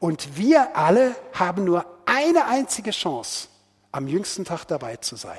Und 0.00 0.36
wir 0.36 0.76
alle 0.76 1.16
haben 1.32 1.64
nur 1.64 1.86
eine 2.04 2.44
einzige 2.44 2.90
Chance, 2.90 3.48
am 3.94 4.08
jüngsten 4.08 4.44
Tag 4.44 4.64
dabei 4.64 4.96
zu 4.96 5.14
sein. 5.14 5.38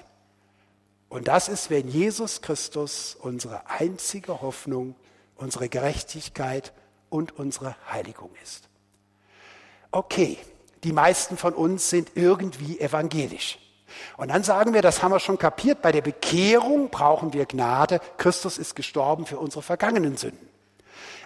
Und 1.09 1.27
das 1.27 1.49
ist, 1.49 1.69
wenn 1.69 1.89
Jesus 1.89 2.41
Christus 2.41 3.17
unsere 3.19 3.69
einzige 3.69 4.41
Hoffnung, 4.41 4.95
unsere 5.35 5.67
Gerechtigkeit 5.67 6.71
und 7.09 7.37
unsere 7.37 7.75
Heiligung 7.91 8.31
ist. 8.43 8.69
Okay, 9.91 10.37
die 10.85 10.93
meisten 10.93 11.35
von 11.35 11.53
uns 11.53 11.89
sind 11.89 12.11
irgendwie 12.15 12.79
evangelisch. 12.79 13.59
Und 14.15 14.29
dann 14.29 14.43
sagen 14.43 14.73
wir, 14.73 14.81
das 14.81 15.03
haben 15.03 15.11
wir 15.11 15.19
schon 15.19 15.37
kapiert, 15.37 15.81
bei 15.81 15.91
der 15.91 16.01
Bekehrung 16.01 16.89
brauchen 16.89 17.33
wir 17.33 17.45
Gnade. 17.45 17.99
Christus 18.17 18.57
ist 18.57 18.75
gestorben 18.75 19.25
für 19.25 19.37
unsere 19.37 19.63
vergangenen 19.63 20.15
Sünden. 20.15 20.47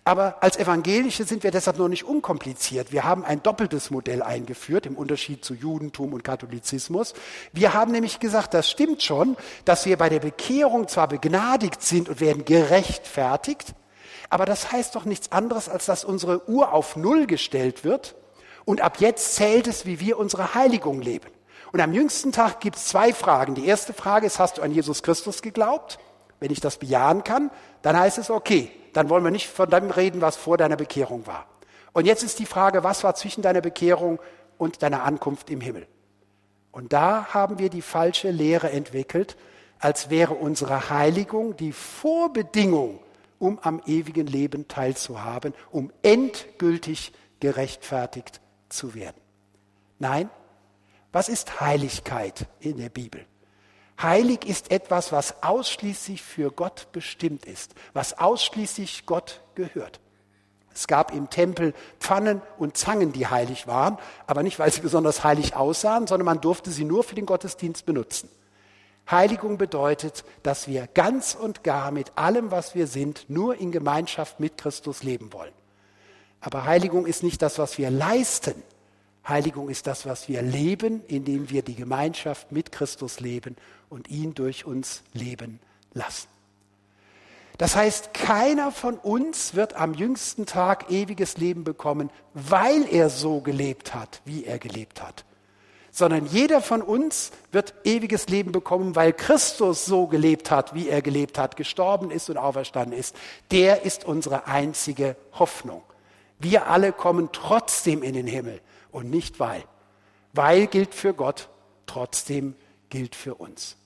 Aber 0.10 0.38
als 0.42 0.58
Evangelische 0.58 1.24
sind 1.24 1.44
wir 1.44 1.52
deshalb 1.52 1.78
noch 1.78 1.88
nicht 1.88 2.04
unkompliziert. 2.04 2.92
Wir 2.92 3.04
haben 3.04 3.24
ein 3.24 3.44
doppeltes 3.44 3.92
Modell 3.92 4.24
eingeführt 4.24 4.88
im 4.88 4.98
Unterschied 4.98 5.46
zu 5.46 5.54
Judentum 5.54 6.14
und 6.14 6.24
Katholizismus. 6.24 7.14
Wir 7.54 7.76
haben 7.76 7.92
nämlich 7.92 8.20
gesagt, 8.20 8.56
das 8.56 8.72
stimmt 8.72 9.04
schon, 9.04 9.38
dass 9.66 9.86
wir 9.86 9.98
bei 9.98 10.10
der 10.10 10.20
Bekehrung 10.20 10.88
zwar 10.88 11.08
begnadigt 11.08 11.84
sind 11.84 12.10
und 12.10 12.22
werden 12.22 12.44
gerechtfertigt, 12.44 13.76
aber 14.32 14.48
das 14.48 14.72
heißt 14.72 14.96
doch 14.96 15.06
nichts 15.06 15.32
anderes, 15.32 15.70
als 15.70 15.86
dass 15.86 16.04
unsere 16.04 16.50
Uhr 16.50 16.74
auf 16.74 16.96
Null 16.96 17.28
gestellt 17.28 17.84
wird 17.84 18.16
und 18.66 18.82
ab 18.82 19.00
jetzt 19.00 19.36
zählt 19.36 19.68
es, 19.68 19.86
wie 19.86 20.00
wir 20.00 20.18
unsere 20.18 20.56
Heiligung 20.56 21.02
leben. 21.02 21.28
Und 21.72 21.82
am 21.82 21.94
jüngsten 21.94 22.32
Tag 22.32 22.62
gibt 22.62 22.78
es 22.78 22.88
zwei 22.88 23.14
Fragen. 23.14 23.54
Die 23.54 23.68
erste 23.68 23.94
Frage 23.94 24.26
ist, 24.26 24.40
hast 24.40 24.58
du 24.58 24.64
an 24.64 24.72
Jesus 24.72 25.04
Christus 25.04 25.44
geglaubt? 25.44 26.00
Wenn 26.40 26.52
ich 26.52 26.60
das 26.60 26.78
bejahen 26.78 27.24
kann, 27.24 27.52
dann 27.82 27.98
heißt 27.98 28.18
es, 28.18 28.30
okay, 28.30 28.72
dann 28.94 29.10
wollen 29.10 29.24
wir 29.24 29.32
nicht 29.32 29.48
von 29.48 29.70
dem 29.70 29.92
reden, 29.92 30.22
was 30.22 30.38
vor 30.38 30.58
deiner 30.58 30.78
Bekehrung 30.78 31.28
war. 31.28 31.46
Und 31.94 32.06
jetzt 32.06 32.24
ist 32.24 32.40
die 32.40 32.46
Frage, 32.46 32.84
was 32.84 33.04
war 33.04 33.16
zwischen 33.16 33.42
deiner 33.42 33.62
Bekehrung 33.62 34.20
und 34.58 34.82
deiner 34.84 35.04
Ankunft 35.04 35.50
im 35.50 35.62
Himmel? 35.62 35.88
Und 36.72 36.94
da 36.94 37.34
haben 37.34 37.60
wir 37.60 37.70
die 37.70 37.82
falsche 37.82 38.30
Lehre 38.32 38.72
entwickelt, 38.72 39.36
als 39.80 40.10
wäre 40.10 40.34
unsere 40.34 40.90
Heiligung 40.90 41.56
die 41.58 41.72
Vorbedingung, 41.72 43.00
um 43.40 43.60
am 43.60 43.82
ewigen 43.86 44.28
Leben 44.28 44.68
teilzuhaben, 44.68 45.54
um 45.72 45.92
endgültig 46.04 47.14
gerechtfertigt 47.40 48.42
zu 48.68 48.94
werden. 48.94 49.20
Nein, 49.98 50.30
was 51.12 51.30
ist 51.30 51.60
Heiligkeit 51.60 52.46
in 52.60 52.78
der 52.78 52.90
Bibel? 52.90 53.26
Heilig 54.02 54.48
ist 54.48 54.72
etwas, 54.72 55.12
was 55.12 55.44
ausschließlich 55.44 56.22
für 56.22 56.52
Gott 56.52 56.88
bestimmt 56.92 57.46
ist, 57.46 57.74
was 57.94 58.18
ausschließlich 58.18 59.06
Gott 59.06 59.42
gehört. 59.56 60.00
Es 60.74 60.88
gab 60.88 61.14
im 61.14 61.30
Tempel 61.30 61.74
Pfannen 62.00 62.42
und 62.58 62.78
Zangen, 62.78 63.12
die 63.12 63.28
heilig 63.28 63.68
waren, 63.68 63.98
aber 64.28 64.44
nicht, 64.44 64.60
weil 64.60 64.72
sie 64.72 64.80
besonders 64.80 65.26
heilig 65.26 65.56
aussahen, 65.56 66.08
sondern 66.08 66.26
man 66.26 66.40
durfte 66.40 66.72
sie 66.72 66.86
nur 66.86 67.04
für 67.04 67.16
den 67.16 67.26
Gottesdienst 67.26 67.86
benutzen. 67.86 68.30
Heiligung 69.12 69.58
bedeutet, 69.58 70.24
dass 70.44 70.68
wir 70.68 70.88
ganz 70.88 71.36
und 71.36 71.64
gar 71.64 71.92
mit 71.92 72.18
allem, 72.18 72.52
was 72.52 72.76
wir 72.76 72.88
sind, 72.88 73.26
nur 73.30 73.60
in 73.60 73.72
Gemeinschaft 73.72 74.40
mit 74.40 74.58
Christus 74.58 75.04
leben 75.04 75.34
wollen. 75.34 75.54
Aber 76.40 76.64
Heiligung 76.64 77.06
ist 77.06 77.24
nicht 77.24 77.42
das, 77.42 77.60
was 77.60 77.78
wir 77.78 77.90
leisten, 77.90 78.64
Heiligung 79.30 79.70
ist 79.70 79.88
das, 79.88 80.06
was 80.06 80.28
wir 80.28 80.42
leben, 80.42 81.02
indem 81.08 81.50
wir 81.50 81.62
die 81.62 81.76
Gemeinschaft 81.76 82.52
mit 82.52 82.72
Christus 82.72 83.20
leben 83.20 83.56
und 83.90 84.10
ihn 84.10 84.34
durch 84.34 84.66
uns 84.66 85.04
leben 85.14 85.60
lassen. 85.94 86.28
Das 87.60 87.76
heißt, 87.76 88.14
keiner 88.14 88.72
von 88.72 88.98
uns 88.98 89.54
wird 89.54 89.76
am 89.76 89.94
jüngsten 89.94 90.46
Tag 90.46 90.90
ewiges 90.92 91.38
Leben 91.38 91.66
bekommen, 91.66 92.10
weil 92.34 92.88
er 92.90 93.10
so 93.10 93.42
gelebt 93.42 93.94
hat, 93.94 94.22
wie 94.24 94.46
er 94.46 94.60
gelebt 94.60 95.04
hat, 95.04 95.26
sondern 95.92 96.26
jeder 96.26 96.62
von 96.62 96.82
uns 96.82 97.32
wird 97.52 97.74
ewiges 97.84 98.30
Leben 98.30 98.54
bekommen, 98.54 98.96
weil 98.96 99.12
Christus 99.12 99.86
so 99.86 100.08
gelebt 100.08 100.52
hat, 100.52 100.74
wie 100.74 100.88
er 100.88 101.02
gelebt 101.02 101.38
hat, 101.38 101.58
gestorben 101.58 102.12
ist 102.12 102.30
und 102.30 102.38
auferstanden 102.38 102.98
ist. 102.98 103.14
Der 103.52 103.84
ist 103.84 104.06
unsere 104.06 104.48
einzige 104.48 105.18
Hoffnung. 105.34 105.82
Wir 106.40 106.68
alle 106.68 106.94
kommen 106.94 107.28
trotzdem 107.34 108.04
in 108.04 108.14
den 108.14 108.28
Himmel 108.28 108.62
und 108.92 109.10
nicht 109.10 109.40
weil. 109.40 109.64
Weil 110.34 110.68
gilt 110.68 110.94
für 110.94 111.14
Gott, 111.14 111.50
trotzdem 111.86 112.56
gilt 112.90 113.16
für 113.16 113.36
uns. 113.36 113.78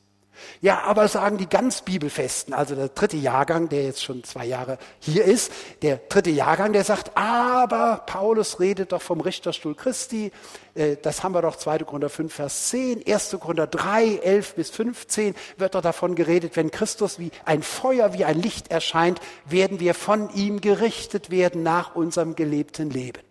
Ja, 0.62 0.82
aber 0.82 1.08
sagen 1.08 1.38
die 1.38 1.48
ganz 1.48 1.82
Bibelfesten, 1.82 2.54
also 2.54 2.76
der 2.76 2.90
dritte 2.90 3.18
Jahrgang, 3.18 3.70
der 3.70 3.84
jetzt 3.84 4.04
schon 4.04 4.24
zwei 4.24 4.46
Jahre 4.46 4.78
hier 5.00 5.26
ist, 5.26 5.52
der 5.82 5.98
dritte 5.98 6.32
Jahrgang, 6.32 6.74
der 6.74 6.84
sagt, 6.84 7.16
aber 7.16 8.04
Paulus 8.06 8.60
redet 8.60 8.92
doch 8.92 9.02
vom 9.02 9.22
Richterstuhl 9.22 9.76
Christi, 9.76 10.32
äh, 10.76 10.98
das 11.02 11.24
haben 11.24 11.34
wir 11.34 11.42
doch 11.42 11.56
2. 11.56 11.80
Korinther 11.80 12.10
5, 12.10 12.34
Vers 12.34 12.70
10, 12.70 13.06
1. 13.08 13.38
Korinther 13.40 13.68
3, 13.68 14.18
11 14.18 14.56
bis 14.56 14.70
15 14.72 15.36
wird 15.58 15.76
doch 15.76 15.82
davon 15.82 16.16
geredet, 16.16 16.56
wenn 16.56 16.72
Christus 16.72 17.20
wie 17.20 17.32
ein 17.46 17.62
Feuer, 17.62 18.14
wie 18.14 18.26
ein 18.26 18.42
Licht 18.42 18.72
erscheint, 18.72 19.20
werden 19.46 19.80
wir 19.80 19.94
von 19.94 20.34
ihm 20.34 20.62
gerichtet 20.62 21.30
werden 21.30 21.64
nach 21.64 21.96
unserem 21.96 22.36
gelebten 22.36 22.90
Leben. 22.90 23.22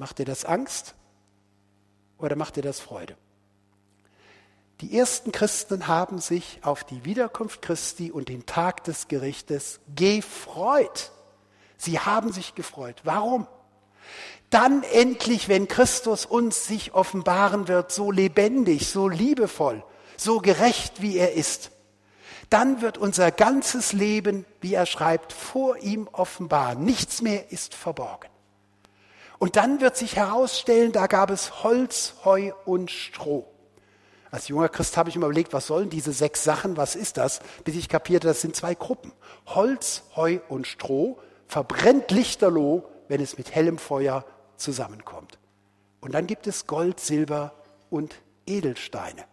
Macht 0.00 0.18
dir 0.18 0.24
das 0.24 0.46
Angst 0.46 0.94
oder 2.16 2.34
macht 2.34 2.56
dir 2.56 2.62
das 2.62 2.80
Freude? 2.80 3.18
Die 4.80 4.96
ersten 4.96 5.30
Christen 5.30 5.88
haben 5.88 6.20
sich 6.20 6.58
auf 6.62 6.84
die 6.84 7.04
Wiederkunft 7.04 7.60
Christi 7.60 8.10
und 8.10 8.30
den 8.30 8.46
Tag 8.46 8.82
des 8.84 9.08
Gerichtes 9.08 9.78
gefreut. 9.94 11.12
Sie 11.76 11.98
haben 12.00 12.32
sich 12.32 12.54
gefreut. 12.54 13.02
Warum? 13.04 13.46
Dann 14.48 14.84
endlich, 14.84 15.50
wenn 15.50 15.68
Christus 15.68 16.24
uns 16.24 16.66
sich 16.66 16.94
offenbaren 16.94 17.68
wird, 17.68 17.92
so 17.92 18.10
lebendig, 18.10 18.88
so 18.88 19.06
liebevoll, 19.06 19.84
so 20.16 20.38
gerecht, 20.38 21.02
wie 21.02 21.18
er 21.18 21.34
ist, 21.34 21.72
dann 22.48 22.80
wird 22.80 22.96
unser 22.96 23.30
ganzes 23.30 23.92
Leben, 23.92 24.46
wie 24.62 24.72
er 24.72 24.86
schreibt, 24.86 25.34
vor 25.34 25.76
ihm 25.76 26.08
offenbar. 26.10 26.74
Nichts 26.74 27.20
mehr 27.20 27.52
ist 27.52 27.74
verborgen. 27.74 28.30
Und 29.40 29.56
dann 29.56 29.80
wird 29.80 29.96
sich 29.96 30.16
herausstellen, 30.16 30.92
da 30.92 31.06
gab 31.06 31.30
es 31.30 31.64
Holz, 31.64 32.14
Heu 32.26 32.52
und 32.66 32.90
Stroh. 32.90 33.46
Als 34.30 34.48
junger 34.48 34.68
Christ 34.68 34.98
habe 34.98 35.08
ich 35.08 35.16
mir 35.16 35.24
überlegt, 35.24 35.54
was 35.54 35.66
sollen 35.66 35.88
diese 35.88 36.12
sechs 36.12 36.44
Sachen, 36.44 36.76
was 36.76 36.94
ist 36.94 37.16
das? 37.16 37.40
Bis 37.64 37.74
ich 37.74 37.88
kapierte, 37.88 38.28
das 38.28 38.42
sind 38.42 38.54
zwei 38.54 38.74
Gruppen. 38.74 39.12
Holz, 39.46 40.02
Heu 40.14 40.40
und 40.50 40.66
Stroh 40.66 41.18
verbrennt 41.48 42.10
lichterloh, 42.10 42.84
wenn 43.08 43.22
es 43.22 43.38
mit 43.38 43.54
hellem 43.54 43.78
Feuer 43.78 44.26
zusammenkommt. 44.56 45.38
Und 46.02 46.12
dann 46.12 46.26
gibt 46.26 46.46
es 46.46 46.66
Gold, 46.66 47.00
Silber 47.00 47.54
und 47.88 48.16
Edelsteine. 48.46 49.24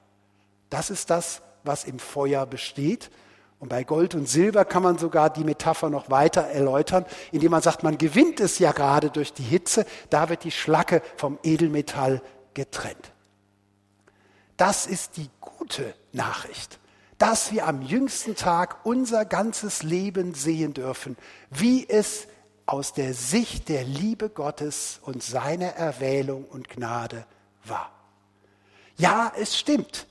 Das 0.70 0.90
ist 0.90 1.10
das, 1.10 1.42
was 1.66 1.84
im 1.84 2.00
Feuer 2.00 2.46
besteht. 2.46 3.12
Und 3.60 3.70
bei 3.70 3.84
Gold 3.84 4.14
und 4.14 4.30
Silber 4.30 4.66
kann 4.66 4.84
man 4.84 4.98
sogar 5.00 5.32
die 5.32 5.44
Metapher 5.44 5.90
noch 5.90 6.12
weiter 6.12 6.42
erläutern, 6.42 7.06
indem 7.32 7.52
man 7.52 7.62
sagt, 7.62 7.82
man 7.82 7.98
gewinnt 7.98 8.40
es 8.40 8.60
ja 8.60 8.72
gerade 8.72 9.10
durch 9.10 9.34
die 9.34 9.44
Hitze, 9.44 9.86
da 10.10 10.30
wird 10.30 10.44
die 10.44 10.52
Schlacke 10.52 11.02
vom 11.16 11.40
Edelmetall 11.42 12.22
getrennt. 12.54 13.12
Das 14.58 14.86
ist 14.86 15.18
die 15.18 15.30
gute 15.40 15.96
Nachricht, 16.14 16.80
dass 17.18 17.52
wir 17.52 17.68
am 17.68 17.82
jüngsten 17.82 18.36
Tag 18.36 18.86
unser 18.86 19.26
ganzes 19.26 19.82
Leben 19.82 20.36
sehen 20.36 20.74
dürfen, 20.74 21.18
wie 21.50 21.88
es 21.88 22.28
aus 22.68 22.94
der 22.94 23.14
Sicht 23.14 23.70
der 23.70 23.84
Liebe 23.84 24.30
Gottes 24.30 25.00
und 25.02 25.24
seiner 25.24 25.70
Erwählung 25.70 26.46
und 26.46 26.70
Gnade 26.70 27.26
war. 27.64 27.92
Ja, 28.98 29.32
es 29.40 29.58
stimmt. 29.58 30.06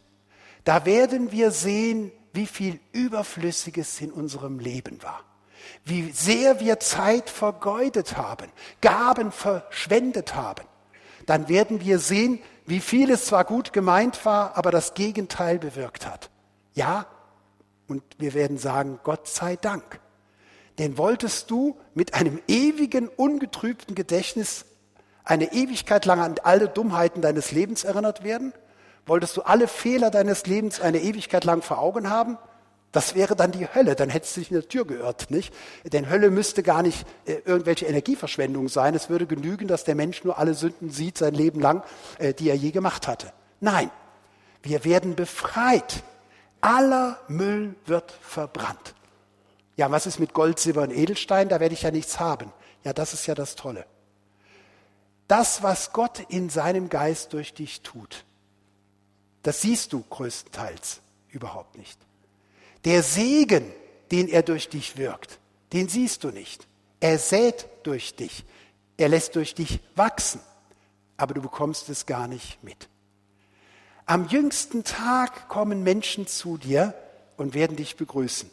Da 0.65 0.85
werden 0.85 1.31
wir 1.33 1.51
sehen, 1.51 2.11
wie 2.37 2.47
viel 2.47 2.78
Überflüssiges 2.93 4.01
in 4.01 4.12
unserem 4.12 4.61
Leben 4.61 5.03
war. 5.03 5.24
Wie 5.84 6.12
sehr 6.12 6.61
wir 6.61 6.78
Zeit 6.78 7.28
vergeudet 7.28 8.16
haben, 8.16 8.51
Gaben 8.80 9.32
verschwendet 9.32 10.34
haben. 10.34 10.64
Dann 11.26 11.49
werden 11.49 11.80
wir 11.80 11.99
sehen, 11.99 12.39
wie 12.66 12.80
viel 12.80 13.11
es 13.11 13.26
zwar 13.26 13.45
gut 13.45 13.72
gemeint 13.72 14.24
war, 14.24 14.57
aber 14.57 14.70
das 14.70 14.95
Gegenteil 14.95 15.59
bewirkt 15.59 16.07
hat. 16.07 16.30
Ja, 16.74 17.07
und 17.89 18.03
wir 18.18 18.34
werden 18.34 18.59
sagen, 18.59 19.01
Gott 19.03 19.26
sei 19.26 19.57
Dank. 19.57 20.01
Denn 20.78 20.99
wolltest 20.99 21.51
du 21.51 21.76
mit 21.95 22.14
einem 22.14 22.41
ewigen, 22.49 23.09
ungetrübten 23.09 23.95
Gedächtnis 23.95 24.66
eine 25.24 25.53
Ewigkeit 25.53 26.05
lang 26.05 26.20
an 26.20 26.34
alle 26.43 26.68
Dummheiten 26.68 27.22
deines 27.22 27.51
Lebens 27.51 27.84
erinnert 27.84 28.22
werden? 28.22 28.53
Wolltest 29.07 29.37
du 29.37 29.43
alle 29.43 29.69
Fehler 29.69 30.11
deines 30.11 30.47
Lebens 30.47 30.81
eine 30.81 31.01
Ewigkeit 31.01 31.45
lang 31.45 31.63
vor 31.63 31.79
Augen 31.79 32.11
haben? 32.11 32.39
Das 32.93 33.15
wäre 33.15 33.37
dann 33.37 33.53
die 33.53 33.67
Hölle, 33.67 33.95
dann 33.95 34.09
hättest 34.09 34.37
du 34.37 34.41
dich 34.41 34.51
in 34.51 34.57
der 34.57 34.69
Tür 34.69 34.87
geirrt, 34.87 35.31
nicht? 35.31 35.53
Denn 35.85 36.09
Hölle 36.09 36.31
müsste 36.31 36.63
gar 36.63 36.83
nicht 36.83 37.07
äh, 37.27 37.35
irgendwelche 37.45 37.87
Energieverschwendung 37.87 38.69
sein. 38.69 38.95
Es 38.95 39.11
würde 39.11 39.27
genügen, 39.27 39.69
dass 39.69 39.85
der 39.85 39.95
Mensch 39.95 40.25
nur 40.25 40.39
alle 40.39 40.55
Sünden 40.55 40.91
sieht 40.91 41.19
sein 41.19 41.35
Leben 41.35 41.61
lang, 41.61 41.83
äh, 42.19 42.33
die 42.33 42.49
er 42.49 42.57
je 42.57 42.71
gemacht 42.71 43.07
hatte. 43.07 43.33
Nein, 43.61 43.91
wir 44.63 44.85
werden 44.85 45.15
befreit. 45.15 46.03
Aller 46.63 47.19
Müll 47.29 47.75
wird 47.85 48.13
verbrannt. 48.23 48.95
Ja, 49.77 49.91
was 49.91 50.07
ist 50.07 50.19
mit 50.19 50.33
Gold, 50.33 50.59
Silber 50.59 50.83
und 50.83 50.91
Edelstein? 50.91 51.49
Da 51.51 51.61
werde 51.61 51.75
ich 51.75 51.83
ja 51.83 51.91
nichts 51.91 52.19
haben. 52.19 52.51
Ja, 52.83 52.95
das 52.95 53.13
ist 53.13 53.27
ja 53.27 53.35
das 53.35 53.57
Tolle. 53.57 53.85
Das, 55.29 55.63
was 55.63 55.93
Gott 55.93 56.21
in 56.29 56.49
seinem 56.49 56.89
Geist 56.89 57.35
durch 57.35 57.53
dich 57.53 57.83
tut, 57.83 58.25
das 59.47 59.61
siehst 59.61 59.93
du 59.93 60.03
größtenteils 60.03 61.01
überhaupt 61.29 61.79
nicht. 61.79 62.01
Der 62.85 63.05
Segen, 63.05 63.73
den 64.11 64.27
er 64.27 64.43
durch 64.43 64.69
dich 64.69 64.97
wirkt, 64.97 65.39
den 65.73 65.89
siehst 65.89 66.25
du 66.25 66.33
nicht. 66.33 66.67
Er 66.99 67.17
sät 67.21 67.69
durch 67.85 68.17
dich. 68.17 68.45
Er 68.97 69.09
lässt 69.09 69.37
durch 69.37 69.55
dich 69.55 69.79
wachsen. 69.95 70.41
Aber 71.17 71.33
du 71.33 71.41
bekommst 71.41 71.89
es 71.91 72.07
gar 72.07 72.27
nicht 72.27 72.65
mit. 72.65 72.89
Am 74.05 74.27
jüngsten 74.27 74.83
Tag 74.83 75.49
kommen 75.49 75.85
Menschen 75.85 76.27
zu 76.27 76.59
dir 76.59 76.93
und 77.37 77.55
werden 77.55 77.77
dich 77.77 77.95
begrüßen 77.95 78.51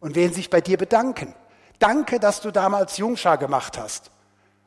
und 0.00 0.16
werden 0.16 0.34
sich 0.34 0.50
bei 0.50 0.60
dir 0.60 0.76
bedanken. 0.76 1.34
Danke, 1.78 2.20
dass 2.20 2.42
du 2.42 2.50
damals 2.50 2.98
Jungschar 2.98 3.38
gemacht 3.38 3.78
hast. 3.78 4.10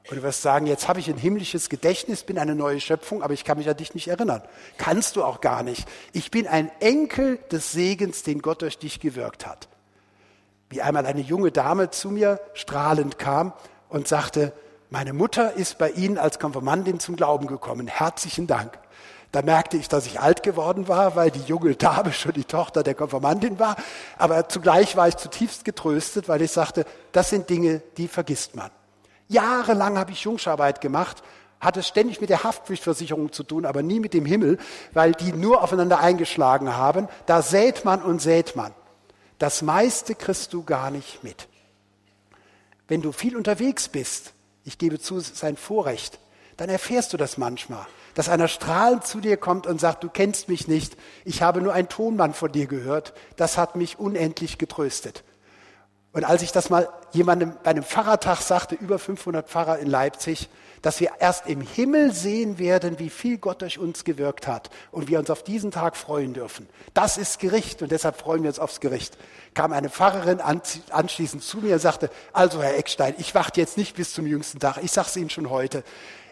Und 0.09 0.17
du 0.17 0.23
wirst 0.23 0.41
sagen, 0.41 0.65
jetzt 0.65 0.87
habe 0.87 0.99
ich 0.99 1.07
ein 1.07 1.17
himmlisches 1.17 1.69
Gedächtnis, 1.69 2.23
bin 2.23 2.39
eine 2.39 2.55
neue 2.55 2.79
Schöpfung, 2.79 3.21
aber 3.21 3.33
ich 3.35 3.43
kann 3.43 3.59
mich 3.59 3.69
an 3.69 3.77
dich 3.77 3.93
nicht 3.93 4.07
erinnern. 4.07 4.41
Kannst 4.79 5.15
du 5.15 5.23
auch 5.23 5.39
gar 5.39 5.61
nicht. 5.61 5.87
Ich 6.13 6.31
bin 6.31 6.47
ein 6.47 6.71
Enkel 6.79 7.37
des 7.51 7.71
Segens, 7.71 8.23
den 8.23 8.41
Gott 8.41 8.63
durch 8.63 8.79
dich 8.79 8.99
gewirkt 8.99 9.45
hat. 9.45 9.69
Wie 10.71 10.81
einmal 10.81 11.05
eine 11.05 11.21
junge 11.21 11.51
Dame 11.51 11.91
zu 11.91 12.09
mir 12.09 12.39
strahlend 12.55 13.19
kam 13.19 13.53
und 13.87 14.07
sagte, 14.07 14.51
meine 14.89 15.13
Mutter 15.13 15.53
ist 15.53 15.77
bei 15.77 15.91
Ihnen 15.91 16.17
als 16.17 16.39
Konfirmandin 16.39 16.99
zum 16.99 17.15
Glauben 17.15 17.45
gekommen. 17.45 17.85
Herzlichen 17.85 18.47
Dank. 18.47 18.79
Da 19.31 19.43
merkte 19.43 19.77
ich, 19.77 19.89
dass 19.89 20.07
ich 20.07 20.19
alt 20.19 20.41
geworden 20.41 20.87
war, 20.87 21.15
weil 21.15 21.29
die 21.29 21.43
junge 21.43 21.75
Dame 21.75 22.13
schon 22.13 22.33
die 22.33 22.45
Tochter 22.45 22.81
der 22.81 22.95
Konfirmandin 22.95 23.59
war. 23.59 23.75
Aber 24.17 24.49
zugleich 24.49 24.95
war 24.95 25.07
ich 25.07 25.17
zutiefst 25.17 25.65
getröstet, 25.65 26.27
weil 26.27 26.41
ich 26.41 26.51
sagte, 26.51 26.85
das 27.11 27.29
sind 27.29 27.47
Dinge, 27.47 27.83
die 27.97 28.07
vergisst 28.07 28.55
man. 28.55 28.71
Jahrelang 29.29 29.97
habe 29.97 30.11
ich 30.11 30.21
Jungscharbeit 30.21 30.81
gemacht, 30.81 31.23
hatte 31.61 31.83
ständig 31.83 32.19
mit 32.19 32.29
der 32.29 32.43
Haftpflichtversicherung 32.43 33.31
zu 33.31 33.43
tun, 33.43 33.65
aber 33.65 33.83
nie 33.83 33.99
mit 33.99 34.13
dem 34.13 34.25
Himmel, 34.25 34.57
weil 34.93 35.13
die 35.13 35.31
nur 35.31 35.61
aufeinander 35.61 35.99
eingeschlagen 35.99 36.75
haben. 36.75 37.07
Da 37.25 37.41
sät 37.41 37.85
man 37.85 38.01
und 38.01 38.21
sät 38.21 38.55
man. 38.55 38.73
Das 39.37 39.61
meiste 39.61 40.15
kriegst 40.15 40.53
du 40.53 40.63
gar 40.63 40.89
nicht 40.91 41.23
mit. 41.23 41.47
Wenn 42.87 43.01
du 43.01 43.11
viel 43.11 43.37
unterwegs 43.37 43.87
bist, 43.87 44.33
ich 44.65 44.77
gebe 44.77 44.99
zu, 44.99 45.17
es 45.17 45.29
ist 45.29 45.43
ein 45.43 45.57
Vorrecht, 45.57 46.19
dann 46.57 46.69
erfährst 46.69 47.13
du 47.13 47.17
das 47.17 47.37
manchmal, 47.37 47.85
dass 48.15 48.29
einer 48.29 48.47
strahlend 48.47 49.05
zu 49.05 49.21
dir 49.21 49.37
kommt 49.37 49.67
und 49.67 49.79
sagt, 49.79 50.03
du 50.03 50.09
kennst 50.09 50.49
mich 50.49 50.67
nicht, 50.67 50.97
ich 51.23 51.41
habe 51.41 51.61
nur 51.61 51.73
einen 51.73 51.87
Tonmann 51.87 52.33
von 52.33 52.51
dir 52.51 52.67
gehört, 52.67 53.13
das 53.35 53.57
hat 53.57 53.75
mich 53.75 53.99
unendlich 53.99 54.57
getröstet. 54.57 55.23
Und 56.11 56.23
als 56.23 56.41
ich 56.41 56.51
das 56.51 56.69
mal 56.69 56.89
jemandem 57.11 57.53
bei 57.63 57.69
einem 57.71 57.83
Pfarrertag 57.83 58.41
sagte, 58.41 58.75
über 58.75 58.97
500 58.97 59.47
Pfarrer 59.47 59.77
in 59.79 59.87
Leipzig, 59.87 60.49
dass 60.81 60.99
wir 60.99 61.11
erst 61.19 61.45
im 61.47 61.61
Himmel 61.61 62.13
sehen 62.13 62.57
werden, 62.57 62.99
wie 62.99 63.09
viel 63.09 63.37
Gott 63.37 63.61
durch 63.61 63.77
uns 63.77 64.05
gewirkt 64.05 64.47
hat 64.47 64.69
und 64.91 65.07
wir 65.07 65.19
uns 65.19 65.29
auf 65.29 65.43
diesen 65.43 65.71
Tag 65.71 65.97
freuen 65.97 66.33
dürfen. 66.33 66.67
Das 66.93 67.17
ist 67.17 67.39
Gericht 67.39 67.81
und 67.81 67.91
deshalb 67.91 68.17
freuen 68.17 68.43
wir 68.43 68.49
uns 68.49 68.59
aufs 68.59 68.79
Gericht. 68.79 69.17
Kam 69.53 69.73
eine 69.73 69.89
Pfarrerin 69.89 70.39
anschließend 70.39 71.43
zu 71.43 71.57
mir 71.57 71.73
und 71.73 71.79
sagte, 71.79 72.09
also 72.33 72.63
Herr 72.63 72.77
Eckstein, 72.77 73.13
ich 73.17 73.35
warte 73.35 73.59
jetzt 73.59 73.77
nicht 73.77 73.95
bis 73.95 74.13
zum 74.13 74.25
jüngsten 74.25 74.59
Tag, 74.59 74.77
ich 74.81 74.91
sage 74.91 75.09
es 75.09 75.17
Ihnen 75.17 75.29
schon 75.29 75.49
heute. 75.49 75.83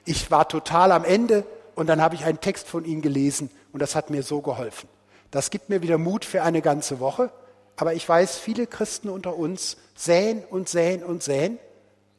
Ich 0.05 0.31
war 0.31 0.47
total 0.47 0.91
am 0.91 1.03
Ende 1.03 1.45
und 1.75 1.87
dann 1.87 2.01
habe 2.01 2.15
ich 2.15 2.23
einen 2.23 2.39
Text 2.39 2.67
von 2.67 2.85
Ihnen 2.85 3.01
gelesen 3.01 3.51
und 3.73 3.81
das 3.81 3.95
hat 3.95 4.09
mir 4.09 4.23
so 4.23 4.41
geholfen. 4.41 4.87
Das 5.29 5.49
gibt 5.49 5.69
mir 5.69 5.81
wieder 5.81 5.97
Mut 5.97 6.23
für 6.23 6.41
eine 6.41 6.61
ganze 6.61 6.99
Woche 7.01 7.31
aber 7.77 7.93
ich 7.93 8.07
weiß, 8.07 8.37
viele 8.37 8.67
Christen 8.67 9.07
unter 9.07 9.37
uns 9.37 9.77
säen 9.95 10.43
und 10.43 10.67
säen 10.67 11.03
und 11.03 11.23
säen 11.23 11.59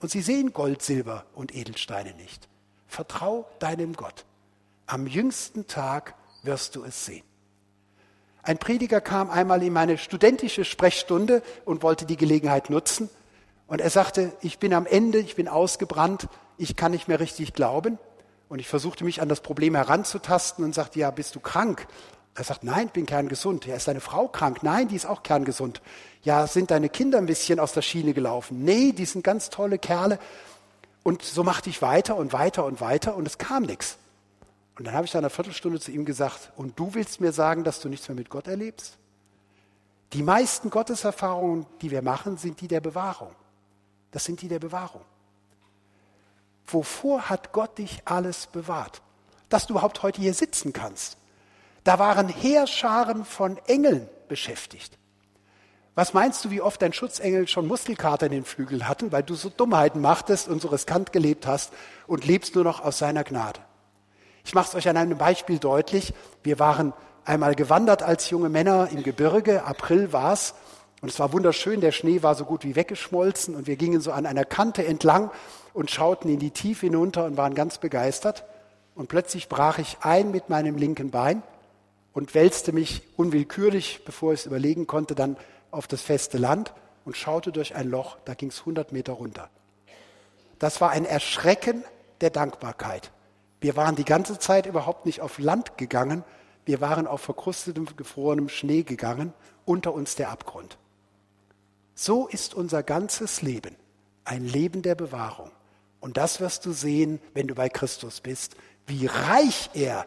und 0.01 0.11
sie 0.11 0.23
sehen 0.23 0.53
Gold, 0.53 0.83
Silber 0.83 1.27
und 1.35 1.55
Edelsteine 1.55 2.15
nicht. 2.15 2.49
Vertrau 2.87 3.47
deinem 3.59 3.95
Gott. 3.95 4.25
Am 4.87 5.07
jüngsten 5.07 5.67
Tag 5.67 6.15
wirst 6.43 6.77
du 6.77 6.85
es 6.85 7.05
sehen. 7.05 7.25
Ein 8.43 8.59
Prediger 8.59 9.01
kam 9.01 9.31
einmal 9.31 9.63
in 9.63 9.73
meine 9.73 9.99
studentische 9.99 10.65
Sprechstunde 10.65 11.43
und 11.65 11.83
wollte 11.83 12.07
die 12.07 12.17
Gelegenheit 12.17 12.71
nutzen. 12.71 13.11
Und 13.67 13.81
er 13.81 13.91
sagte, 13.91 14.33
ich 14.41 14.59
bin 14.59 14.73
am 14.73 14.87
Ende, 14.87 15.19
ich 15.19 15.37
bin 15.37 15.49
ausgebrannt, 15.49 16.29
ich 16.57 16.77
kann 16.77 16.93
nicht 16.93 17.09
mehr 17.09 17.21
richtig 17.21 17.53
glauben. 17.53 17.99
Und 18.49 18.61
ich 18.61 18.69
versuchte 18.69 19.05
mich 19.05 19.21
an 19.21 19.29
das 19.29 19.43
Problem 19.43 19.75
heranzutasten 19.75 20.65
und 20.65 20.75
sagte, 20.75 21.01
ja, 21.01 21.11
bist 21.11 21.35
du 21.35 21.41
krank? 21.41 21.87
Er 22.35 22.45
sagt, 22.45 22.63
nein, 22.63 22.87
ich 22.87 22.93
bin 22.93 23.07
kerngesund. 23.07 23.67
Ja, 23.67 23.75
ist 23.75 23.89
deine 23.89 24.01
Frau 24.01 24.29
krank? 24.29 24.63
Nein, 24.63 24.89
die 24.89 24.97
ist 24.97 25.07
auch 25.07 25.23
kerngesund. 25.23 25.83
Ja, 26.23 26.47
sind 26.47 26.71
deine 26.71 26.89
Kinder 26.89 27.19
ein 27.19 27.27
bisschen 27.27 27.59
aus 27.59 27.73
der 27.73 27.83
Schiene 27.83 28.15
gelaufen? 28.15 28.65
Nee, 28.65 28.93
die 28.93 29.07
sind 29.07 29.25
ganz 29.25 29.51
tolle 29.51 29.79
Kerle. 29.79 30.19
Und 31.03 31.23
so 31.23 31.43
machte 31.43 31.71
ich 31.71 31.83
weiter 31.83 32.17
und 32.17 32.33
weiter 32.33 32.65
und 32.65 32.81
weiter 32.81 33.17
und 33.17 33.27
es 33.27 33.39
kam 33.39 33.65
nichts. 33.65 33.99
Und 34.79 34.87
dann 34.87 34.95
habe 34.95 35.07
ich 35.07 35.15
nach 35.15 35.19
einer 35.19 35.31
Viertelstunde 35.31 35.81
zu 35.81 35.91
ihm 35.91 36.05
gesagt, 36.05 36.53
und 36.57 36.79
du 36.79 36.95
willst 36.95 37.21
mir 37.21 37.33
sagen, 37.33 37.65
dass 37.65 37.81
du 37.81 37.89
nichts 37.89 38.09
mehr 38.09 38.15
mit 38.15 38.31
Gott 38.31 38.47
erlebst? 38.47 38.97
Die 40.13 40.23
meisten 40.23 40.71
Gotteserfahrungen, 40.71 41.67
die 41.83 41.91
wir 41.91 42.01
machen, 42.01 42.39
sind 42.39 42.61
die 42.61 42.69
der 42.69 42.81
Bewahrung. 42.81 43.31
Das 44.13 44.25
sind 44.25 44.41
die 44.41 44.49
der 44.49 44.61
Bewahrung. 44.61 45.03
Wovor 46.67 47.29
hat 47.29 47.53
Gott 47.53 47.77
dich 47.79 48.03
alles 48.05 48.47
bewahrt? 48.47 49.03
Dass 49.49 49.67
du 49.67 49.75
überhaupt 49.75 50.03
heute 50.03 50.21
hier 50.21 50.35
sitzen 50.35 50.73
kannst. 50.73 51.18
Da 51.89 51.99
waren 51.99 52.29
Heerscharen 52.29 53.25
von 53.25 53.57
Engeln 53.67 54.11
beschäftigt. 54.29 54.99
Was 55.95 56.13
meinst 56.13 56.45
du, 56.45 56.51
wie 56.51 56.61
oft 56.61 56.83
dein 56.83 56.93
Schutzengel 56.93 57.49
schon 57.49 57.67
Muskelkater 57.67 58.27
in 58.27 58.33
den 58.33 58.45
Flügeln 58.45 58.87
hatten, 58.87 59.11
weil 59.11 59.23
du 59.23 59.35
so 59.35 59.49
Dummheiten 59.49 60.03
machtest 60.03 60.49
und 60.49 60.61
so 60.61 60.69
riskant 60.69 61.15
gelebt 61.15 61.47
hast 61.47 61.73
und 62.07 62.27
lebst 62.27 62.55
nur 62.55 62.65
noch 62.65 62.85
aus 62.85 62.99
seiner 62.99 63.25
Gnade? 63.25 63.61
Ich 64.45 64.55
mache 64.55 64.69
es 64.69 64.75
euch 64.75 64.87
an 64.87 64.99
einem 64.99 65.17
Beispiel 65.17 65.59
deutlich. 65.59 66.13
Wir 66.43 66.59
waren 66.59 66.93
einmal 67.25 67.55
gewandert 67.55 68.03
als 68.03 68.29
junge 68.29 68.51
Männer 68.51 68.91
im 68.93 69.03
Gebirge, 69.03 69.65
April 69.65 70.13
war's, 70.13 70.57
und 71.01 71.09
es 71.09 71.19
war 71.19 71.33
wunderschön, 71.33 71.81
der 71.81 71.93
Schnee 71.93 72.23
war 72.23 72.35
so 72.35 72.45
gut 72.45 72.65
wie 72.65 72.77
weggeschmolzen 72.77 73.55
und 73.55 73.67
wir 73.67 73.77
gingen 73.77 74.03
so 74.03 74.13
an 74.13 74.27
einer 74.27 74.45
Kante 74.45 74.85
entlang 74.85 75.31
und 75.73 75.91
schauten 75.91 76.31
in 76.31 76.39
die 76.39 76.51
Tiefe 76.51 76.85
hinunter 76.85 77.25
und 77.25 77.39
waren 77.39 77.55
ganz 77.55 77.79
begeistert. 77.79 78.45
Und 78.95 79.09
plötzlich 79.09 79.49
brach 79.49 79.79
ich 79.79 79.97
ein 80.03 80.31
mit 80.31 80.51
meinem 80.51 80.77
linken 80.77 81.11
Bein 81.11 81.43
und 82.19 82.35
wälzte 82.35 82.73
mich 82.73 83.03
unwillkürlich, 83.17 84.01
bevor 84.05 84.33
ich 84.33 84.41
es 84.41 84.47
überlegen 84.47 84.89
konnte, 84.89 85.15
dann 85.15 85.37
auf 85.71 85.87
das 85.87 86.03
feste 86.03 86.37
Land 86.37 86.75
und 87.05 87.17
schaute 87.17 87.53
durch 87.53 87.77
ein 87.77 87.89
Loch, 87.89 88.19
da 88.25 88.35
ging 88.35 88.49
es 88.49 88.59
100 88.59 88.91
Meter 88.91 89.13
runter. 89.13 89.51
Das 90.59 90.81
war 90.81 90.91
ein 90.91 91.05
Erschrecken 91.05 91.85
der 92.21 92.31
Dankbarkeit. 92.31 93.13
Wir 93.61 93.77
waren 93.77 93.95
die 93.95 94.05
ganze 94.05 94.37
Zeit 94.41 94.67
überhaupt 94.67 95.07
nicht 95.07 95.21
auf 95.21 95.39
Land 95.39 95.79
gegangen, 95.79 96.25
wir 96.65 96.81
waren 96.81 97.07
auf 97.07 97.21
verkrustetem, 97.21 97.87
gefrorenem 97.97 98.49
Schnee 98.49 98.83
gegangen, 98.83 99.33
unter 99.65 99.95
uns 99.95 100.17
der 100.17 100.31
Abgrund. 100.31 100.77
So 101.95 102.27
ist 102.27 102.53
unser 102.53 102.83
ganzes 102.83 103.43
Leben 103.43 103.77
ein 104.25 104.45
Leben 104.45 104.83
der 104.83 104.97
Bewahrung. 104.97 105.53
Und 106.01 106.17
das 106.17 106.41
wirst 106.41 106.67
du 106.67 106.73
sehen, 106.73 107.21
wenn 107.33 107.47
du 107.47 107.55
bei 107.55 107.69
Christus 107.69 108.21
bist, 108.21 108.57
wie 108.89 109.07
reich 109.07 109.71
er 109.73 110.05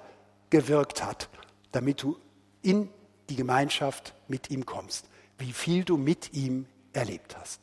gewirkt 0.49 1.05
hat, 1.05 1.30
damit 1.72 2.01
du 2.01 2.17
in 2.61 2.89
die 3.30 3.36
Gemeinschaft 3.36 4.13
mit 4.28 4.49
ihm 4.49 4.65
kommst, 4.65 5.05
wie 5.38 5.53
viel 5.53 5.84
du 5.84 5.97
mit 5.97 6.34
ihm 6.34 6.65
erlebt 6.93 7.38
hast. 7.38 7.59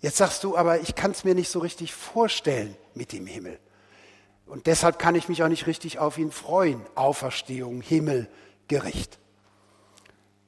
Jetzt 0.00 0.16
sagst 0.16 0.44
du, 0.44 0.56
aber 0.56 0.80
ich 0.80 0.94
kann 0.94 1.10
es 1.10 1.24
mir 1.24 1.34
nicht 1.34 1.50
so 1.50 1.58
richtig 1.58 1.92
vorstellen 1.92 2.74
mit 2.94 3.12
dem 3.12 3.26
Himmel. 3.26 3.58
Und 4.46 4.66
deshalb 4.66 4.98
kann 4.98 5.14
ich 5.14 5.28
mich 5.28 5.42
auch 5.42 5.48
nicht 5.48 5.66
richtig 5.66 5.98
auf 5.98 6.18
ihn 6.18 6.32
freuen. 6.32 6.80
Auferstehung, 6.94 7.82
Himmel, 7.82 8.28
Gericht. 8.66 9.18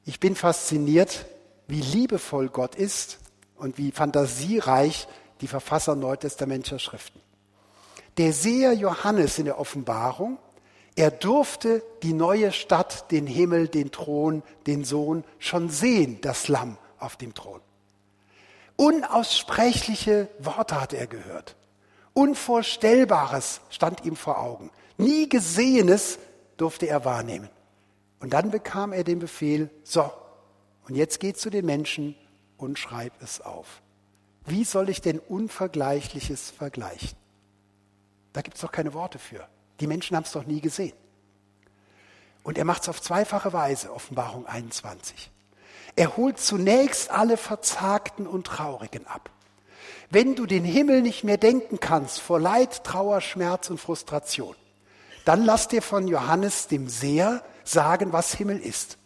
Ich 0.05 0.19
bin 0.19 0.35
fasziniert, 0.35 1.25
wie 1.67 1.79
liebevoll 1.79 2.49
Gott 2.49 2.75
ist 2.75 3.19
und 3.55 3.77
wie 3.77 3.91
fantasiereich 3.91 5.07
die 5.39 5.47
Verfasser 5.47 5.95
neutestamentlicher 5.95 6.79
Schriften. 6.79 7.21
Der 8.17 8.33
Seher 8.33 8.73
Johannes 8.73 9.39
in 9.39 9.45
der 9.45 9.59
Offenbarung, 9.59 10.37
er 10.95 11.11
durfte 11.11 11.83
die 12.03 12.13
neue 12.13 12.51
Stadt, 12.51 13.11
den 13.11 13.25
Himmel, 13.25 13.67
den 13.67 13.91
Thron, 13.91 14.43
den 14.67 14.83
Sohn 14.83 15.23
schon 15.39 15.69
sehen, 15.69 16.19
das 16.21 16.47
Lamm 16.47 16.77
auf 16.99 17.17
dem 17.17 17.33
Thron. 17.33 17.61
Unaussprechliche 18.75 20.29
Worte 20.39 20.79
hat 20.79 20.93
er 20.93 21.07
gehört. 21.07 21.55
Unvorstellbares 22.13 23.61
stand 23.69 24.05
ihm 24.05 24.15
vor 24.15 24.39
Augen. 24.39 24.71
Nie 24.97 25.27
Gesehenes 25.29 26.19
durfte 26.57 26.87
er 26.87 27.05
wahrnehmen. 27.05 27.49
Und 28.19 28.33
dann 28.33 28.51
bekam 28.51 28.93
er 28.93 29.03
den 29.03 29.19
Befehl, 29.19 29.69
so, 29.83 30.11
und 30.87 30.95
jetzt 30.95 31.19
geh 31.19 31.33
zu 31.33 31.49
den 31.49 31.65
Menschen 31.65 32.15
und 32.57 32.77
schreib 32.77 33.13
es 33.21 33.41
auf. 33.41 33.81
Wie 34.45 34.63
soll 34.63 34.89
ich 34.89 35.01
denn 35.01 35.19
Unvergleichliches 35.19 36.51
vergleichen? 36.51 37.17
Da 38.33 38.41
gibt 38.41 38.55
es 38.55 38.61
doch 38.61 38.71
keine 38.71 38.93
Worte 38.93 39.19
für. 39.19 39.47
Die 39.83 39.87
Menschen 39.87 40.15
haben 40.15 40.23
es 40.23 40.31
doch 40.31 40.45
nie 40.45 40.61
gesehen. 40.61 40.93
Und 42.41 42.57
er 42.57 42.63
macht 42.63 42.83
es 42.83 42.89
auf 42.89 43.01
zweifache 43.01 43.51
Weise, 43.51 43.91
Offenbarung 43.91 44.47
21. 44.47 45.29
Er 45.97 46.15
holt 46.15 46.39
zunächst 46.39 47.11
alle 47.11 47.35
Verzagten 47.35 48.25
und 48.25 48.47
Traurigen 48.47 49.05
ab. 49.07 49.29
Wenn 50.09 50.35
du 50.35 50.45
den 50.45 50.63
Himmel 50.63 51.01
nicht 51.01 51.25
mehr 51.25 51.35
denken 51.35 51.81
kannst 51.81 52.21
vor 52.21 52.39
Leid, 52.39 52.85
Trauer, 52.85 53.19
Schmerz 53.19 53.69
und 53.69 53.77
Frustration, 53.77 54.55
dann 55.25 55.43
lass 55.43 55.67
dir 55.67 55.81
von 55.81 56.07
Johannes 56.07 56.69
dem 56.69 56.87
Seher 56.87 57.43
sagen, 57.65 58.13
was 58.13 58.33
Himmel 58.33 58.59
ist. 58.59 58.97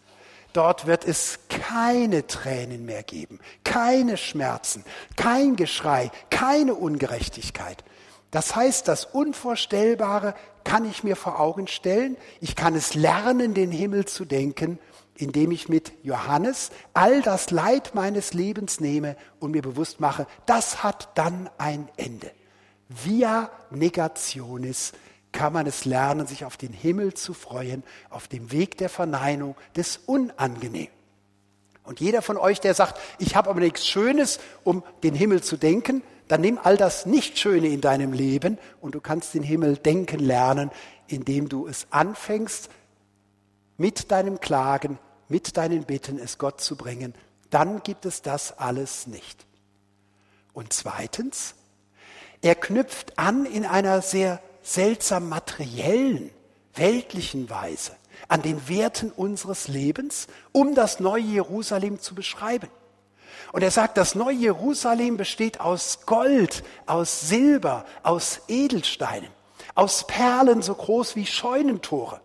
Dort 0.53 0.85
wird 0.85 1.05
es 1.05 1.39
keine 1.49 2.27
Tränen 2.27 2.85
mehr 2.85 3.01
geben, 3.01 3.39
keine 3.63 4.15
Schmerzen, 4.15 4.85
kein 5.15 5.55
Geschrei, 5.55 6.11
keine 6.29 6.75
Ungerechtigkeit. 6.75 7.83
Das 8.31 8.55
heißt, 8.55 8.87
das 8.87 9.05
Unvorstellbare 9.05 10.35
kann 10.63 10.89
ich 10.89 11.03
mir 11.03 11.15
vor 11.15 11.39
Augen 11.39 11.67
stellen. 11.67 12.17
Ich 12.41 12.55
kann 12.55 12.75
es 12.75 12.93
lernen, 12.93 13.53
den 13.53 13.71
Himmel 13.71 14.05
zu 14.05 14.25
denken, 14.25 14.79
indem 15.15 15.51
ich 15.51 15.69
mit 15.69 15.93
Johannes 16.03 16.71
all 16.93 17.21
das 17.21 17.51
Leid 17.51 17.95
meines 17.95 18.33
Lebens 18.33 18.79
nehme 18.79 19.15
und 19.39 19.51
mir 19.51 19.61
bewusst 19.61 19.99
mache, 19.99 20.27
das 20.45 20.83
hat 20.83 21.09
dann 21.15 21.49
ein 21.57 21.87
Ende. 21.95 22.31
Via 22.89 23.49
negationis 23.71 24.93
kann 25.31 25.53
man 25.53 25.67
es 25.67 25.85
lernen, 25.85 26.27
sich 26.27 26.45
auf 26.45 26.57
den 26.57 26.73
Himmel 26.73 27.13
zu 27.13 27.33
freuen, 27.33 27.83
auf 28.09 28.27
dem 28.27 28.51
Weg 28.51 28.77
der 28.77 28.89
Verneinung 28.89 29.55
des 29.75 29.97
Unangenehmen. 30.05 30.91
Und 31.83 32.01
jeder 32.01 32.21
von 32.21 32.37
euch, 32.37 32.59
der 32.59 32.73
sagt, 32.73 32.99
ich 33.17 33.35
habe 33.35 33.49
aber 33.49 33.61
nichts 33.61 33.87
Schönes, 33.87 34.39
um 34.63 34.83
den 35.03 35.15
Himmel 35.15 35.41
zu 35.41 35.55
denken, 35.55 36.03
dann 36.27 36.41
nimm 36.41 36.59
all 36.61 36.77
das 36.77 37.05
Nicht-Schöne 37.05 37.67
in 37.67 37.81
deinem 37.81 38.13
Leben 38.13 38.57
und 38.81 38.95
du 38.95 39.01
kannst 39.01 39.33
den 39.33 39.43
Himmel 39.43 39.77
denken 39.77 40.19
lernen, 40.19 40.71
indem 41.07 41.49
du 41.49 41.67
es 41.67 41.87
anfängst, 41.89 42.69
mit 43.77 44.11
deinem 44.11 44.39
Klagen, 44.39 44.99
mit 45.29 45.57
deinen 45.57 45.83
Bitten 45.83 46.19
es 46.19 46.37
Gott 46.37 46.61
zu 46.61 46.75
bringen. 46.75 47.13
Dann 47.49 47.83
gibt 47.83 48.05
es 48.05 48.21
das 48.21 48.57
alles 48.57 49.07
nicht. 49.07 49.45
Und 50.53 50.73
zweitens, 50.73 51.55
er 52.41 52.55
knüpft 52.55 53.17
an 53.17 53.45
in 53.45 53.65
einer 53.65 54.01
sehr 54.01 54.41
seltsam 54.61 55.29
materiellen, 55.29 56.31
weltlichen 56.75 57.49
Weise 57.49 57.93
an 58.27 58.41
den 58.41 58.67
Werten 58.67 59.11
unseres 59.11 59.67
Lebens, 59.67 60.27
um 60.51 60.75
das 60.75 60.99
neue 60.99 61.23
Jerusalem 61.23 61.99
zu 61.99 62.15
beschreiben. 62.15 62.67
Und 63.51 63.63
er 63.63 63.71
sagt, 63.71 63.97
das 63.97 64.15
neue 64.15 64.35
Jerusalem 64.35 65.17
besteht 65.17 65.59
aus 65.59 66.05
Gold, 66.05 66.63
aus 66.85 67.27
Silber, 67.27 67.85
aus 68.03 68.41
Edelsteinen, 68.47 69.29
aus 69.75 70.05
Perlen 70.07 70.61
so 70.61 70.75
groß 70.75 71.15
wie 71.15 71.25
Scheunentore. 71.25 72.21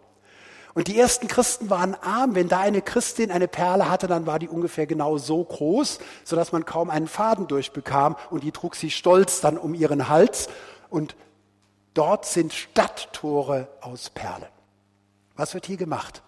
Und 0.75 0.89
die 0.89 0.99
ersten 0.99 1.29
Christen 1.29 1.69
waren 1.69 1.95
arm. 1.95 2.35
Wenn 2.35 2.49
da 2.49 2.61
eine 2.61 2.81
Christin 2.81 3.31
eine 3.31 3.47
Perle 3.47 3.91
hatte, 3.91 4.07
dann 4.07 4.27
war 4.27 4.39
die 4.39 4.49
ungefähr 4.49 4.87
genau 4.87 5.19
so 5.19 5.45
groß, 5.45 5.99
sodass 6.25 6.53
man 6.53 6.65
kaum 6.65 6.89
einen 6.89 7.09
Faden 7.09 7.47
durchbekam. 7.47 8.17
Und 8.31 8.43
die 8.43 8.53
trug 8.53 8.75
sie 8.75 8.91
stolz 8.91 9.43
dann 9.43 9.59
um 9.59 9.75
ihren 9.75 10.09
Hals. 10.09 10.49
Und 10.89 11.15
Dort 11.95 12.25
sind 12.25 12.53
Stadttore 12.53 13.69
aus 13.81 14.11
Perlen. 14.11 14.49
Was 15.37 15.55
wird 15.55 15.67
hier 15.67 15.77
gemacht? 15.77 16.23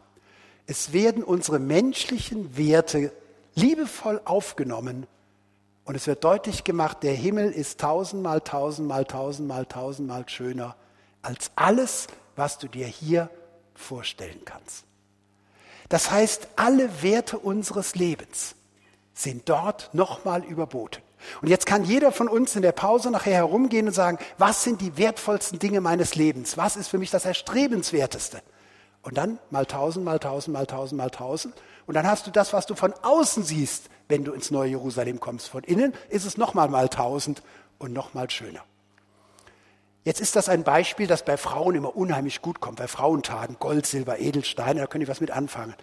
Es 0.66 0.93
werden 0.93 1.22
unsere 1.22 1.59
menschlichen 1.59 2.57
Werte 2.57 3.12
liebevoll 3.55 4.20
aufgenommen 4.24 5.07
und 5.84 5.94
es 5.94 6.07
wird 6.07 6.24
deutlich 6.24 6.64
gemacht, 6.64 7.02
der 7.02 7.12
Himmel 7.12 7.50
ist 7.50 7.80
tausendmal, 7.80 8.40
tausendmal, 8.40 9.05
tausendmal, 9.05 9.66
tausendmal 9.66 10.28
schöner 10.28 10.76
als 11.22 11.50
alles, 11.57 12.07
was 12.36 12.59
du 12.59 12.68
dir 12.68 12.86
hier 12.86 13.30
vorstellen 13.74 14.40
kannst. 14.44 14.84
Das 15.88 16.11
heißt, 16.11 16.48
alle 16.57 17.02
Werte 17.02 17.38
unseres 17.38 17.94
Lebens 17.94 18.55
sind 19.12 19.48
dort 19.48 19.90
nochmal 19.92 20.42
überboten. 20.44 21.02
Und 21.40 21.48
jetzt 21.48 21.66
kann 21.66 21.84
jeder 21.84 22.12
von 22.12 22.28
uns 22.28 22.57
in 22.57 22.62
der 22.62 22.72
Pause 22.72 23.11
nachher 23.11 23.34
herumgehen 23.34 23.86
und 23.86 23.94
sagen, 23.94 24.18
was 24.38 24.62
sind 24.62 24.80
die 24.80 24.96
wertvollsten 24.96 25.59
Dinge 25.59 25.80
meines 25.80 26.14
Lebens? 26.14 26.57
Was 26.57 26.76
ist 26.76 26.88
für 26.88 26.98
mich 26.98 27.11
das 27.11 27.24
Erstrebenswerteste? 27.24 28.42
Und 29.02 29.16
dann 29.18 29.38
mal 29.50 29.66
tausend, 29.66 30.05
mal 30.05 30.18
tausend, 30.18 30.55
mal 30.55 30.66
tausend, 30.66 30.98
mal 30.98 31.11
tausend. 31.11 31.55
Und 31.87 31.95
dann 31.95 32.07
hast 32.07 32.26
du 32.26 32.30
das, 32.30 32.53
was 32.53 32.66
du 32.66 32.74
von 32.74 32.93
außen 33.03 33.43
siehst, 33.43 33.91
wenn 34.09 34.24
du 34.24 34.32
ins 34.32 34.51
neue 34.51 34.70
Jerusalem 34.70 35.20
kommst. 35.20 35.49
Von 35.49 35.64
innen 35.64 35.93
ist 36.09 36.24
es 36.24 36.37
nochmal 36.37 36.68
mal 36.68 36.89
tausend 36.89 37.43
und 37.78 37.93
nochmal 37.93 38.30
schöner. 38.30 38.62
Jetzt 40.05 40.20
ist 40.20 40.37
das 40.37 40.51
ein 40.51 40.64
Beispiel, 40.64 41.07
das 41.07 41.24
bei 41.24 41.39
Frauen 41.39 41.74
immer 41.74 41.97
unheimlich 41.97 42.43
gut 42.43 42.61
kommt. 42.61 42.76
Bei 42.76 42.89
Frauentagen, 42.89 43.57
Gold, 43.59 43.87
Silber, 43.87 44.18
Edelsteine, 44.18 44.80
da 44.80 44.87
können 44.87 45.01
die 45.01 45.09
was 45.09 45.22
mit 45.22 45.30
anfangen. 45.30 45.74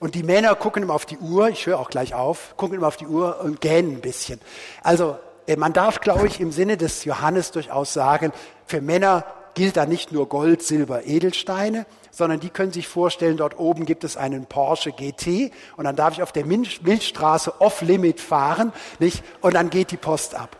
Und 0.00 0.16
die 0.16 0.24
Männer 0.24 0.54
gucken 0.56 0.82
immer 0.82 0.94
auf 0.94 1.06
die 1.06 1.18
Uhr, 1.18 1.50
ich 1.50 1.66
höre 1.66 1.78
auch 1.78 1.90
gleich 1.90 2.14
auf, 2.14 2.56
gucken 2.56 2.78
immer 2.78 2.88
auf 2.88 2.96
die 2.96 3.06
Uhr 3.06 3.40
und 3.40 3.60
gähnen 3.60 3.96
ein 3.96 4.00
bisschen. 4.00 4.40
Also 4.82 5.18
äh, 5.46 5.56
man 5.56 5.72
darf, 5.72 6.00
glaube 6.00 6.26
ich, 6.26 6.40
im 6.40 6.50
Sinne 6.50 6.76
des 6.76 7.04
Johannes 7.04 7.52
durchaus 7.52 7.92
sagen, 7.92 8.32
für 8.66 8.80
Männer 8.80 9.24
gilt 9.54 9.76
da 9.76 9.86
nicht 9.86 10.10
nur 10.10 10.28
Gold, 10.28 10.62
Silber, 10.62 11.04
Edelsteine, 11.04 11.86
sondern 12.10 12.40
die 12.40 12.50
können 12.50 12.72
sich 12.72 12.88
vorstellen, 12.88 13.36
dort 13.36 13.58
oben 13.58 13.86
gibt 13.86 14.04
es 14.04 14.16
einen 14.16 14.46
Porsche 14.46 14.92
GT 14.92 15.52
und 15.76 15.84
dann 15.84 15.96
darf 15.96 16.14
ich 16.14 16.22
auf 16.22 16.32
der 16.32 16.46
Milchstraße 16.46 17.60
off-limit 17.60 18.20
fahren, 18.20 18.72
nicht? 18.98 19.22
Und 19.40 19.54
dann 19.54 19.70
geht 19.70 19.90
die 19.90 19.96
Post 19.96 20.34
ab. 20.34 20.56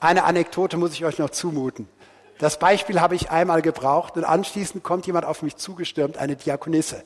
Eine 0.00 0.24
Anekdote 0.24 0.76
muss 0.76 0.92
ich 0.92 1.04
euch 1.04 1.18
noch 1.18 1.30
zumuten. 1.30 1.88
Das 2.38 2.58
Beispiel 2.58 3.00
habe 3.00 3.14
ich 3.14 3.30
einmal 3.30 3.62
gebraucht 3.62 4.16
und 4.16 4.24
anschließend 4.24 4.84
kommt 4.84 5.06
jemand 5.06 5.24
auf 5.24 5.42
mich 5.42 5.56
zugestürmt, 5.56 6.18
eine 6.18 6.36
Diakonisse. 6.36 7.02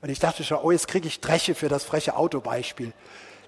Und 0.00 0.10
ich 0.10 0.20
dachte 0.20 0.44
schon, 0.44 0.58
oh, 0.62 0.70
jetzt 0.70 0.88
kriege 0.88 1.08
ich 1.08 1.20
Dresche 1.20 1.54
für 1.54 1.68
das 1.68 1.84
freche 1.84 2.16
Autobeispiel. 2.16 2.92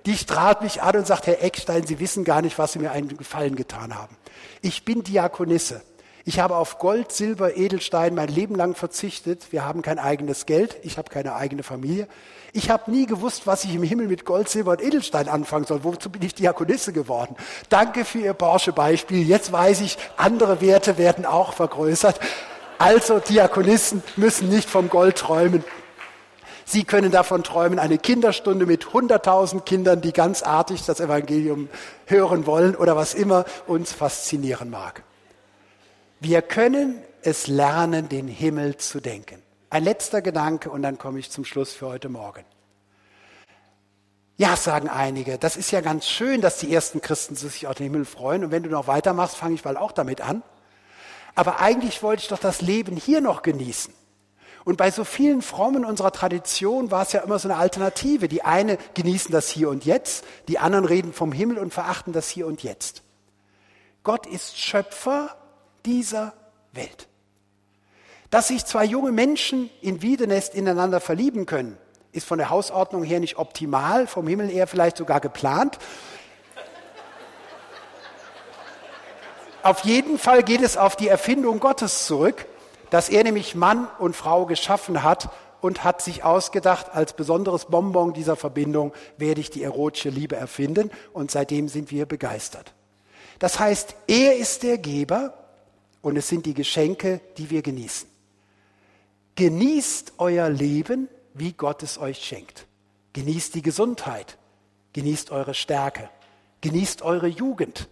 Die 0.05 0.17
strahlt 0.17 0.63
mich 0.63 0.83
an 0.83 0.97
und 0.97 1.07
sagt, 1.07 1.29
Herr 1.29 1.43
Eckstein, 1.43 1.87
Sie 1.87 2.01
wissen 2.01 2.25
gar 2.25 2.43
nicht, 2.43 2.59
was 2.59 2.73
Sie 2.73 2.81
mir 2.81 2.91
einen 2.91 3.17
Gefallen 3.17 3.55
getan 3.55 3.97
haben. 3.97 4.17
Ich 4.61 4.85
bin 4.85 5.05
Diakonisse. 5.05 5.83
Ich 6.25 6.39
habe 6.39 6.57
auf 6.57 6.79
Gold, 6.79 7.11
Silber, 7.11 7.57
Edelstein 7.57 8.15
mein 8.15 8.29
Leben 8.29 8.55
lang 8.55 8.77
verzichtet. 8.77 9.51
Wir 9.51 9.65
haben 9.65 9.83
kein 9.83 9.99
eigenes 9.99 10.47
Geld. 10.47 10.77
Ich 10.83 10.97
habe 10.97 11.11
keine 11.11 11.35
eigene 11.35 11.65
Familie. 11.65 12.07
Ich 12.53 12.71
habe 12.71 12.91
nie 12.93 13.07
gewusst, 13.07 13.47
was 13.47 13.65
ich 13.65 13.75
im 13.75 13.83
Himmel 13.83 14.07
mit 14.07 14.25
Gold, 14.25 14.49
Silber 14.49 14.73
und 14.73 14.83
Edelstein 14.83 15.29
anfangen 15.29 15.65
soll. 15.65 15.83
Wozu 15.83 16.11
bin 16.11 16.23
ich 16.23 16.35
Diakonisse 16.35 16.93
geworden? 16.93 17.35
Danke 17.71 18.05
für 18.05 18.19
Ihr 18.19 18.35
Porsche-Beispiel. 18.35 19.27
Jetzt 19.27 19.51
weiß 19.51 19.81
ich, 19.81 19.99
andere 20.17 20.61
Werte 20.61 20.97
werden 20.97 21.27
auch 21.27 21.55
vergrößert. 21.55 22.21
Also 22.79 23.19
Diakonissen 23.19 24.05
müssen 24.17 24.49
nicht 24.49 24.71
vom 24.71 24.91
Gold 24.91 25.17
träumen. 25.17 25.65
Sie 26.65 26.85
können 26.85 27.11
davon 27.11 27.43
träumen, 27.43 27.81
eine 27.81 27.99
Kinderstunde 27.99 28.65
mit 28.65 28.85
100.000 28.85 29.63
Kindern, 29.63 30.01
die 30.01 30.13
ganz 30.13 30.45
artig 30.45 30.85
das 30.87 31.01
Evangelium 31.01 31.69
hören 32.07 32.47
wollen 32.47 32.77
oder 32.77 32.95
was 32.97 33.15
immer 33.15 33.45
uns 33.67 33.93
faszinieren 33.93 34.71
mag. 34.71 35.03
Wir 36.25 36.41
können 36.41 37.03
es 37.23 37.49
lernen, 37.49 38.09
den 38.09 38.29
Himmel 38.29 38.77
zu 38.77 39.01
denken. 39.01 39.43
Ein 39.71 39.83
letzter 39.83 40.23
Gedanke 40.23 40.71
und 40.71 40.83
dann 40.83 40.97
komme 40.97 41.19
ich 41.19 41.33
zum 41.33 41.45
Schluss 41.45 41.73
für 41.73 41.89
heute 41.89 42.09
Morgen. 42.09 42.45
Ja, 44.37 44.55
sagen 44.55 44.89
einige, 44.89 45.37
das 45.37 45.57
ist 45.57 45.73
ja 45.73 45.81
ganz 45.81 46.07
schön, 46.07 46.41
dass 46.41 46.59
die 46.59 46.73
ersten 46.73 47.01
Christen 47.01 47.35
sich 47.35 47.67
auf 47.67 47.75
den 47.75 47.91
Himmel 47.91 48.05
freuen. 48.05 48.45
Und 48.45 48.51
wenn 48.53 48.63
du 48.63 48.71
noch 48.71 48.87
weitermachst, 48.87 49.35
fange 49.35 49.57
ich 49.57 49.65
bald 49.65 49.77
auch 49.77 49.91
damit 49.91 50.21
an. 50.21 50.45
Aber 51.35 51.59
eigentlich 51.59 52.05
wollte 52.05 52.23
ich 52.23 52.29
doch 52.29 52.39
das 52.39 52.61
Leben 52.61 52.97
hier 52.97 53.21
noch 53.21 53.43
genießen. 53.43 53.93
Und 54.65 54.77
bei 54.77 54.93
so 54.93 55.03
vielen 55.03 55.43
Frommen 55.43 55.85
unserer 55.85 56.13
Tradition 56.13 56.93
war 56.93 57.03
es 57.03 57.11
ja 57.11 57.23
immer 57.23 57.41
so 57.41 57.49
eine 57.49 57.59
Alternative. 57.59 58.29
Die 58.29 58.45
eine 58.45 58.79
genießen 58.95 59.33
das 59.33 59.49
Hier 59.49 59.71
und 59.71 59.85
Jetzt, 59.85 60.25
die 60.47 60.61
anderen 60.61 60.85
reden 60.85 61.13
vom 61.13 61.33
Himmel 61.33 61.59
und 61.59 61.75
verachten 61.75 62.13
das 62.13 62.29
Hier 62.29 62.47
und 62.47 62.63
Jetzt. 62.63 63.03
Gott 64.05 64.29
ist 64.29 64.57
Schöpfer 64.57 65.37
dieser 65.85 66.33
Welt. 66.73 67.09
Dass 68.31 68.49
sich 68.49 68.65
zwei 68.65 68.85
junge 68.85 69.13
Menschen 69.13 69.69
in 69.83 70.01
Wiedenest 70.01 70.55
ineinander 70.55 71.01
verlieben 71.01 71.45
können, 71.45 71.77
ist 72.13 72.27
von 72.27 72.39
der 72.39 72.51
Hausordnung 72.51 73.03
her 73.03 73.21
nicht 73.21 73.37
optimal, 73.37 74.07
vom 74.07 74.27
Himmel 74.27 74.51
eher 74.51 74.67
vielleicht 74.67 74.97
sogar 74.97 75.21
geplant. 75.21 75.79
Auf 79.63 79.81
jeden 79.81 80.19
Fall 80.19 80.43
geht 80.43 80.63
es 80.63 80.77
auf 80.77 80.97
die 80.97 81.09
Erfindung 81.09 81.61
Gottes 81.61 82.07
zurück, 82.07 82.47
dass 82.91 83.09
er 83.09 83.23
nämlich 83.23 83.55
Mann 83.55 83.87
und 83.99 84.17
Frau 84.17 84.47
geschaffen 84.47 85.03
hat 85.03 85.31
und 85.61 85.85
hat 85.85 86.03
sich 86.03 86.25
ausgedacht, 86.25 86.87
als 86.93 87.13
besonderes 87.13 87.67
Bonbon 87.67 88.13
dieser 88.13 88.37
Verbindung 88.37 88.93
werde 89.17 89.41
ich 89.41 89.51
die 89.51 89.63
erotische 89.63 90.09
Liebe 90.09 90.37
erfinden 90.37 90.91
und 91.13 91.31
seitdem 91.31 91.69
sind 91.69 91.91
wir 91.91 92.07
begeistert. 92.07 92.75
Das 93.39 93.61
heißt, 93.61 93.95
er 94.09 94.37
ist 94.37 94.63
der 94.63 94.79
Geber 94.79 95.42
und 96.03 96.17
es 96.17 96.29
sind 96.29 96.45
die 96.45 96.55
Geschenke, 96.55 97.21
die 97.39 97.49
wir 97.49 97.63
genießen. 97.63 98.09
Genießt 99.37 100.15
euer 100.19 100.51
Leben, 100.51 101.09
wie 101.33 101.53
Gott 101.53 101.83
es 101.83 101.97
euch 101.97 102.23
schenkt. 102.23 102.67
Genießt 103.15 103.55
die 103.55 103.63
Gesundheit, 103.63 104.37
genießt 104.93 105.31
eure 105.31 105.55
Stärke, 105.55 106.11
genießt 106.61 107.03
eure 107.03 107.29
Jugend, 107.29 107.89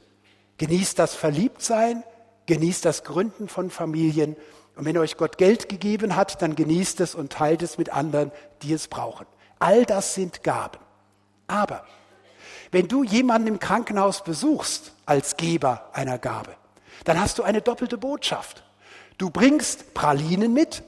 genießt 0.58 0.98
das 0.98 1.14
Verliebtsein, 1.14 2.02
genießt 2.46 2.84
das 2.84 3.04
Gründen 3.04 3.48
von 3.48 3.70
Familien. 3.70 4.36
Und 4.76 4.84
wenn 4.84 4.98
euch 4.98 5.16
Gott 5.16 5.38
Geld 5.38 5.68
gegeben 5.68 6.16
hat, 6.16 6.42
dann 6.42 6.56
genießt 6.56 7.00
es 7.00 7.14
und 7.14 7.32
teilt 7.32 7.62
es 7.62 7.78
mit 7.78 7.90
anderen, 7.90 8.32
die 8.62 8.72
es 8.72 8.88
brauchen. 8.88 9.26
All 9.58 9.84
das 9.84 10.14
sind 10.14 10.42
Gaben. 10.42 10.78
Aber 11.46 11.84
wenn 12.70 12.88
du 12.88 13.04
jemanden 13.04 13.48
im 13.48 13.58
Krankenhaus 13.58 14.24
besuchst 14.24 14.92
als 15.06 15.36
Geber 15.36 15.90
einer 15.92 16.18
Gabe, 16.18 16.54
dann 17.04 17.20
hast 17.20 17.38
du 17.38 17.42
eine 17.42 17.60
doppelte 17.60 17.98
Botschaft. 17.98 18.64
Du 19.18 19.30
bringst 19.30 19.94
Pralinen 19.94 20.52
mit 20.52 20.82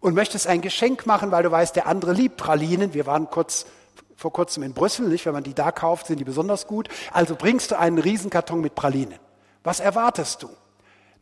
und 0.00 0.14
möchtest 0.14 0.46
ein 0.46 0.60
Geschenk 0.60 1.06
machen, 1.06 1.30
weil 1.30 1.42
du 1.42 1.50
weißt, 1.50 1.74
der 1.76 1.86
andere 1.86 2.12
liebt 2.12 2.36
Pralinen. 2.36 2.94
Wir 2.94 3.06
waren 3.06 3.30
kurz 3.30 3.66
vor 4.16 4.32
kurzem 4.32 4.62
in 4.62 4.74
Brüssel, 4.74 5.08
nicht? 5.08 5.26
Wenn 5.26 5.32
man 5.32 5.44
die 5.44 5.54
da 5.54 5.72
kauft, 5.72 6.06
sind 6.06 6.18
die 6.18 6.24
besonders 6.24 6.66
gut. 6.66 6.88
Also 7.12 7.36
bringst 7.36 7.70
du 7.70 7.78
einen 7.78 7.98
Riesenkarton 7.98 8.60
mit 8.60 8.74
Pralinen. 8.74 9.18
Was 9.62 9.80
erwartest 9.80 10.42
du? 10.42 10.50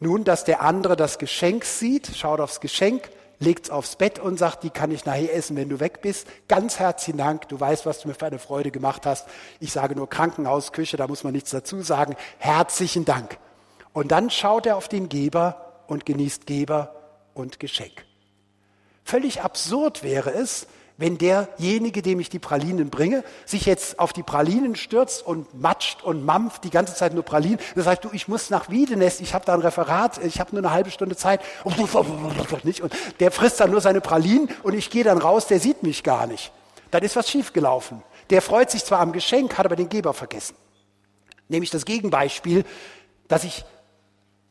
Nun, 0.00 0.24
dass 0.24 0.44
der 0.44 0.62
andere 0.62 0.96
das 0.96 1.18
Geschenk 1.18 1.64
sieht, 1.64 2.08
schaut 2.16 2.40
aufs 2.40 2.60
Geschenk, 2.60 3.08
legt 3.38 3.66
es 3.66 3.70
aufs 3.70 3.96
Bett 3.96 4.18
und 4.18 4.38
sagt, 4.38 4.64
die 4.64 4.70
kann 4.70 4.90
ich 4.90 5.04
nachher 5.04 5.34
essen, 5.34 5.56
wenn 5.56 5.68
du 5.68 5.80
weg 5.80 6.02
bist. 6.02 6.26
Ganz 6.48 6.78
herzlichen 6.78 7.18
Dank, 7.18 7.48
du 7.48 7.58
weißt, 7.58 7.86
was 7.86 8.00
du 8.00 8.08
mir 8.08 8.14
für 8.14 8.26
eine 8.26 8.38
Freude 8.38 8.70
gemacht 8.70 9.06
hast. 9.06 9.28
Ich 9.60 9.72
sage 9.72 9.94
nur 9.94 10.08
Krankenhausküche, 10.08 10.96
da 10.96 11.06
muss 11.06 11.24
man 11.24 11.32
nichts 11.32 11.50
dazu 11.50 11.82
sagen. 11.82 12.16
Herzlichen 12.38 13.04
Dank. 13.04 13.38
Und 13.92 14.12
dann 14.12 14.30
schaut 14.30 14.66
er 14.66 14.76
auf 14.76 14.88
den 14.88 15.08
Geber 15.08 15.82
und 15.86 16.06
genießt 16.06 16.46
Geber 16.46 16.94
und 17.34 17.60
Geschenk. 17.60 18.04
Völlig 19.04 19.42
absurd 19.42 20.02
wäre 20.02 20.32
es, 20.32 20.66
wenn 20.96 21.18
derjenige, 21.18 22.00
dem 22.00 22.20
ich 22.20 22.28
die 22.28 22.38
Pralinen 22.38 22.90
bringe, 22.90 23.24
sich 23.44 23.66
jetzt 23.66 23.98
auf 23.98 24.12
die 24.12 24.22
Pralinen 24.22 24.76
stürzt 24.76 25.26
und 25.26 25.60
matscht 25.60 26.02
und 26.02 26.24
mampft 26.24 26.64
die 26.64 26.70
ganze 26.70 26.94
Zeit 26.94 27.14
nur 27.14 27.24
Pralinen. 27.24 27.58
Dann 27.74 27.84
sagt 27.84 28.04
du, 28.04 28.10
ich 28.12 28.28
muss 28.28 28.50
nach 28.50 28.70
Wiedenest, 28.70 29.20
ich 29.20 29.34
habe 29.34 29.44
da 29.44 29.54
ein 29.54 29.60
Referat, 29.60 30.22
ich 30.24 30.38
habe 30.38 30.50
nur 30.52 30.60
eine 30.60 30.70
halbe 30.72 30.90
Stunde 30.90 31.16
Zeit. 31.16 31.40
Und 31.64 32.92
der 33.20 33.32
frisst 33.32 33.58
dann 33.60 33.70
nur 33.70 33.80
seine 33.80 34.00
Pralinen 34.00 34.48
und 34.62 34.74
ich 34.74 34.90
gehe 34.90 35.04
dann 35.04 35.18
raus, 35.18 35.46
der 35.46 35.58
sieht 35.58 35.82
mich 35.82 36.02
gar 36.02 36.26
nicht. 36.26 36.52
Dann 36.90 37.02
ist 37.02 37.16
was 37.16 37.28
schiefgelaufen. 37.28 38.02
Der 38.30 38.42
freut 38.42 38.70
sich 38.70 38.84
zwar 38.84 39.00
am 39.00 39.12
Geschenk, 39.12 39.58
hat 39.58 39.66
aber 39.66 39.76
den 39.76 39.88
Geber 39.88 40.14
vergessen. 40.14 40.54
Nämlich 41.48 41.70
das 41.70 41.84
Gegenbeispiel, 41.84 42.64
dass 43.28 43.44
ich 43.44 43.64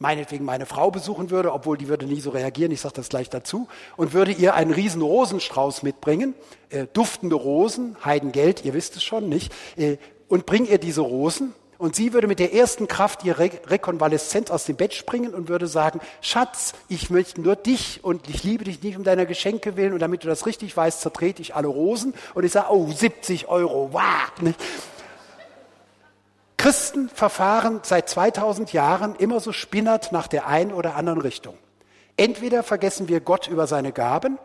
meinetwegen 0.02 0.44
meine 0.44 0.66
Frau 0.66 0.90
besuchen 0.90 1.30
würde, 1.30 1.54
obwohl 1.54 1.78
die 1.78 1.88
würde 1.88 2.08
nie 2.08 2.20
so 2.20 2.32
reagieren, 2.32 2.72
ich 2.72 2.82
sage 2.82 2.96
das 2.96 3.08
gleich 3.08 3.30
dazu, 3.30 3.68
und 3.96 4.14
würde 4.14 4.32
ihr 4.32 4.56
einen 4.56 4.72
riesen 4.72 5.02
Rosenstrauß 5.02 5.84
mitbringen, 5.84 6.34
äh, 6.70 6.88
duftende 6.92 7.36
Rosen, 7.36 7.96
Heidengeld, 8.04 8.66
ihr 8.66 8.74
wisst 8.74 8.96
es 8.96 9.04
schon, 9.04 9.30
nicht, 9.30 9.54
äh, 9.78 9.98
und 10.28 10.46
bring 10.46 10.66
ihr 10.66 10.80
diese 10.80 11.02
Rosen 11.02 11.54
und 11.78 11.96
sie 11.96 12.14
würde 12.14 12.28
mit 12.28 12.40
der 12.40 12.54
ersten 12.54 12.88
Kraft 12.88 13.24
ihr 13.24 13.40
Re 13.40 13.50
Rekonvaleszenz 13.66 14.52
aus 14.52 14.66
dem 14.66 14.76
Bett 14.76 14.94
springen 14.94 15.34
und 15.34 15.50
würde 15.50 15.68
sagen, 15.68 16.00
Schatz, 16.22 16.74
ich 16.90 17.10
möchte 17.10 17.42
nur 17.42 17.56
dich 17.56 18.04
und 18.04 18.30
ich 18.30 18.44
liebe 18.44 18.64
dich 18.64 18.82
nicht 18.82 18.98
um 18.98 19.04
deiner 19.04 19.26
Geschenke 19.26 19.78
willen 19.78 19.94
und 19.94 20.00
damit 20.00 20.24
du 20.24 20.28
das 20.28 20.46
richtig 20.46 20.78
weißt, 20.78 21.02
zertrete 21.02 21.42
ich 21.42 21.56
alle 21.56 21.68
Rosen 21.68 22.14
und 22.34 22.44
ich 22.44 22.52
sage, 22.52 22.68
oh, 22.72 22.92
70 22.92 23.50
Euro, 23.50 23.90
wow. 23.94 24.54
Christen 26.62 27.10
verfahren 27.10 27.80
seit 27.82 28.08
2000 28.08 28.72
Jahren 28.72 29.16
immer 29.16 29.40
so 29.40 29.52
spinnert 29.52 30.12
nach 30.12 30.28
der 30.28 30.46
einen 30.46 30.72
oder 30.72 30.96
anderen 30.96 31.20
Richtung. 31.20 31.58
Entweder 32.18 32.62
vergessen 32.62 33.08
wir 33.08 33.20
Gott 33.20 33.48
über 33.48 33.66
seine 33.66 33.92
Gaben 33.92 34.38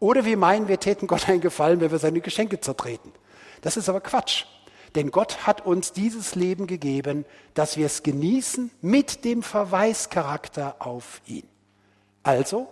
oder 0.00 0.24
wir 0.24 0.38
meinen, 0.38 0.68
wir 0.68 0.80
täten 0.80 1.06
Gott 1.06 1.28
einen 1.28 1.42
Gefallen, 1.42 1.82
wenn 1.82 1.90
wir 1.90 1.98
seine 1.98 2.22
Geschenke 2.22 2.58
zertreten. 2.58 3.12
Das 3.60 3.76
ist 3.76 3.90
aber 3.90 4.00
Quatsch. 4.00 4.46
Denn 4.94 5.10
Gott 5.10 5.46
hat 5.46 5.66
uns 5.66 5.92
dieses 5.92 6.34
Leben 6.34 6.66
gegeben, 6.66 7.26
dass 7.52 7.76
wir 7.76 7.84
es 7.84 8.02
genießen 8.02 8.70
mit 8.80 9.26
dem 9.26 9.42
Verweischarakter 9.42 10.76
auf 10.78 11.20
ihn. 11.26 11.46
Also, 12.22 12.66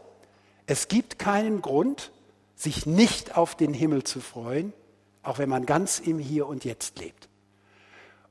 es 0.67 0.89
gibt 0.89 1.19
keinen 1.19 1.61
Grund, 1.61 2.13
sich 2.55 2.87
nicht 2.87 3.37
auf 3.37 3.57
den 3.57 3.75
Himmel 3.75 4.05
zu 4.05 4.21
freuen, 4.21 4.73
auch 5.23 5.37
wenn 5.37 5.51
man 5.51 5.67
ganz 5.67 5.99
im 5.99 6.19
Hier 6.19 6.47
und 6.47 6.65
Jetzt 6.65 6.99
lebt. 6.99 7.29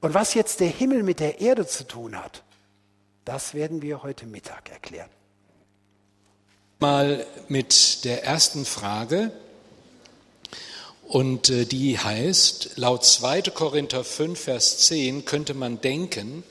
Und 0.01 0.13
was 0.13 0.33
jetzt 0.33 0.59
der 0.59 0.69
Himmel 0.69 1.03
mit 1.03 1.19
der 1.19 1.41
Erde 1.41 1.65
zu 1.65 1.85
tun 1.85 2.15
hat, 2.15 2.43
das 3.25 3.53
werden 3.53 3.81
wir 3.81 4.03
heute 4.03 4.27
Mittag 4.27 4.69
erklären. 4.71 5.09
Mal 6.79 7.25
mit 7.47 8.05
der 8.05 8.23
ersten 8.23 8.65
Frage. 8.65 9.31
Und 11.07 11.49
äh, 11.49 11.65
die 11.65 11.97
heißt, 11.97 12.71
laut 12.75 13.05
2. 13.05 13.43
Korinther 13.43 14.03
5, 14.03 14.39
Vers 14.39 14.79
10 14.79 15.25
könnte 15.25 15.53
man 15.53 15.79
denken, 15.81 16.43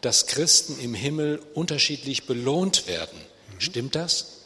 dass 0.00 0.26
Christen 0.26 0.78
im 0.80 0.94
Himmel 0.94 1.40
unterschiedlich 1.54 2.26
belohnt 2.26 2.86
werden. 2.88 3.18
Mhm. 3.54 3.60
Stimmt 3.60 3.94
das? 3.94 4.42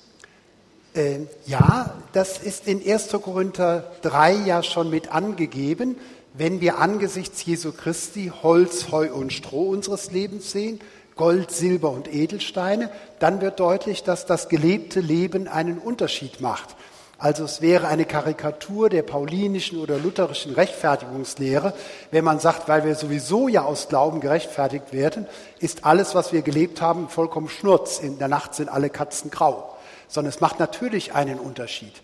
Äh, 0.95 1.21
ja, 1.47 1.95
das 2.13 2.39
ist 2.39 2.67
in 2.67 2.87
1. 2.87 3.09
Korinther 3.23 3.93
3 4.03 4.35
ja 4.47 4.63
schon 4.63 4.91
mit 4.91 5.09
angegeben 5.09 5.97
wenn 6.39 6.61
wir 6.61 6.79
angesichts 6.79 7.45
Jesu 7.45 7.73
Christi 7.73 8.33
Holz, 8.43 8.91
Heu 8.91 9.13
und 9.13 9.33
Stroh 9.33 9.71
unseres 9.71 10.11
Lebens 10.11 10.51
sehen, 10.51 10.81
Gold, 11.17 11.51
Silber 11.51 11.91
und 11.91 12.13
Edelsteine, 12.13 12.91
dann 13.19 13.41
wird 13.41 13.59
deutlich, 13.59 14.03
dass 14.03 14.27
das 14.27 14.49
gelebte 14.49 15.01
Leben 15.01 15.49
einen 15.49 15.79
Unterschied 15.79 16.43
macht. 16.43 16.77
Also 17.19 17.45
es 17.45 17.63
wäre 17.63 17.89
eine 17.89 18.05
Karikatur 18.05 18.91
der 18.91 19.03
paulinischen 19.03 19.79
oder 19.81 19.99
lutherischen 19.99 20.53
Rechtfertigungslehre, 20.53 21.73
wenn 22.11 22.25
man 22.25 22.41
sagt, 22.41 22.69
weil 22.69 22.85
wir 22.85 22.95
sowieso 22.95 23.49
ja 23.49 23.65
aus 23.65 23.89
Glauben 23.89 24.21
gerechtfertigt 24.21 24.93
werden, 24.93 25.27
ist 25.59 25.87
alles, 25.87 26.15
was 26.15 26.35
wir 26.35 26.43
gelebt 26.43 26.83
haben, 26.83 27.09
vollkommen 27.09 27.49
Schnurz. 27.49 27.99
In 27.99 28.19
der 28.19 28.29
Nacht 28.29 28.55
sind 28.55 28.69
alle 28.69 28.91
Katzen 28.91 29.31
grau. 29.31 29.75
Sondern 30.09 30.29
es 30.29 30.41
macht 30.41 30.61
natürlich 30.61 31.15
einen 31.15 31.39
Unterschied. 31.39 31.95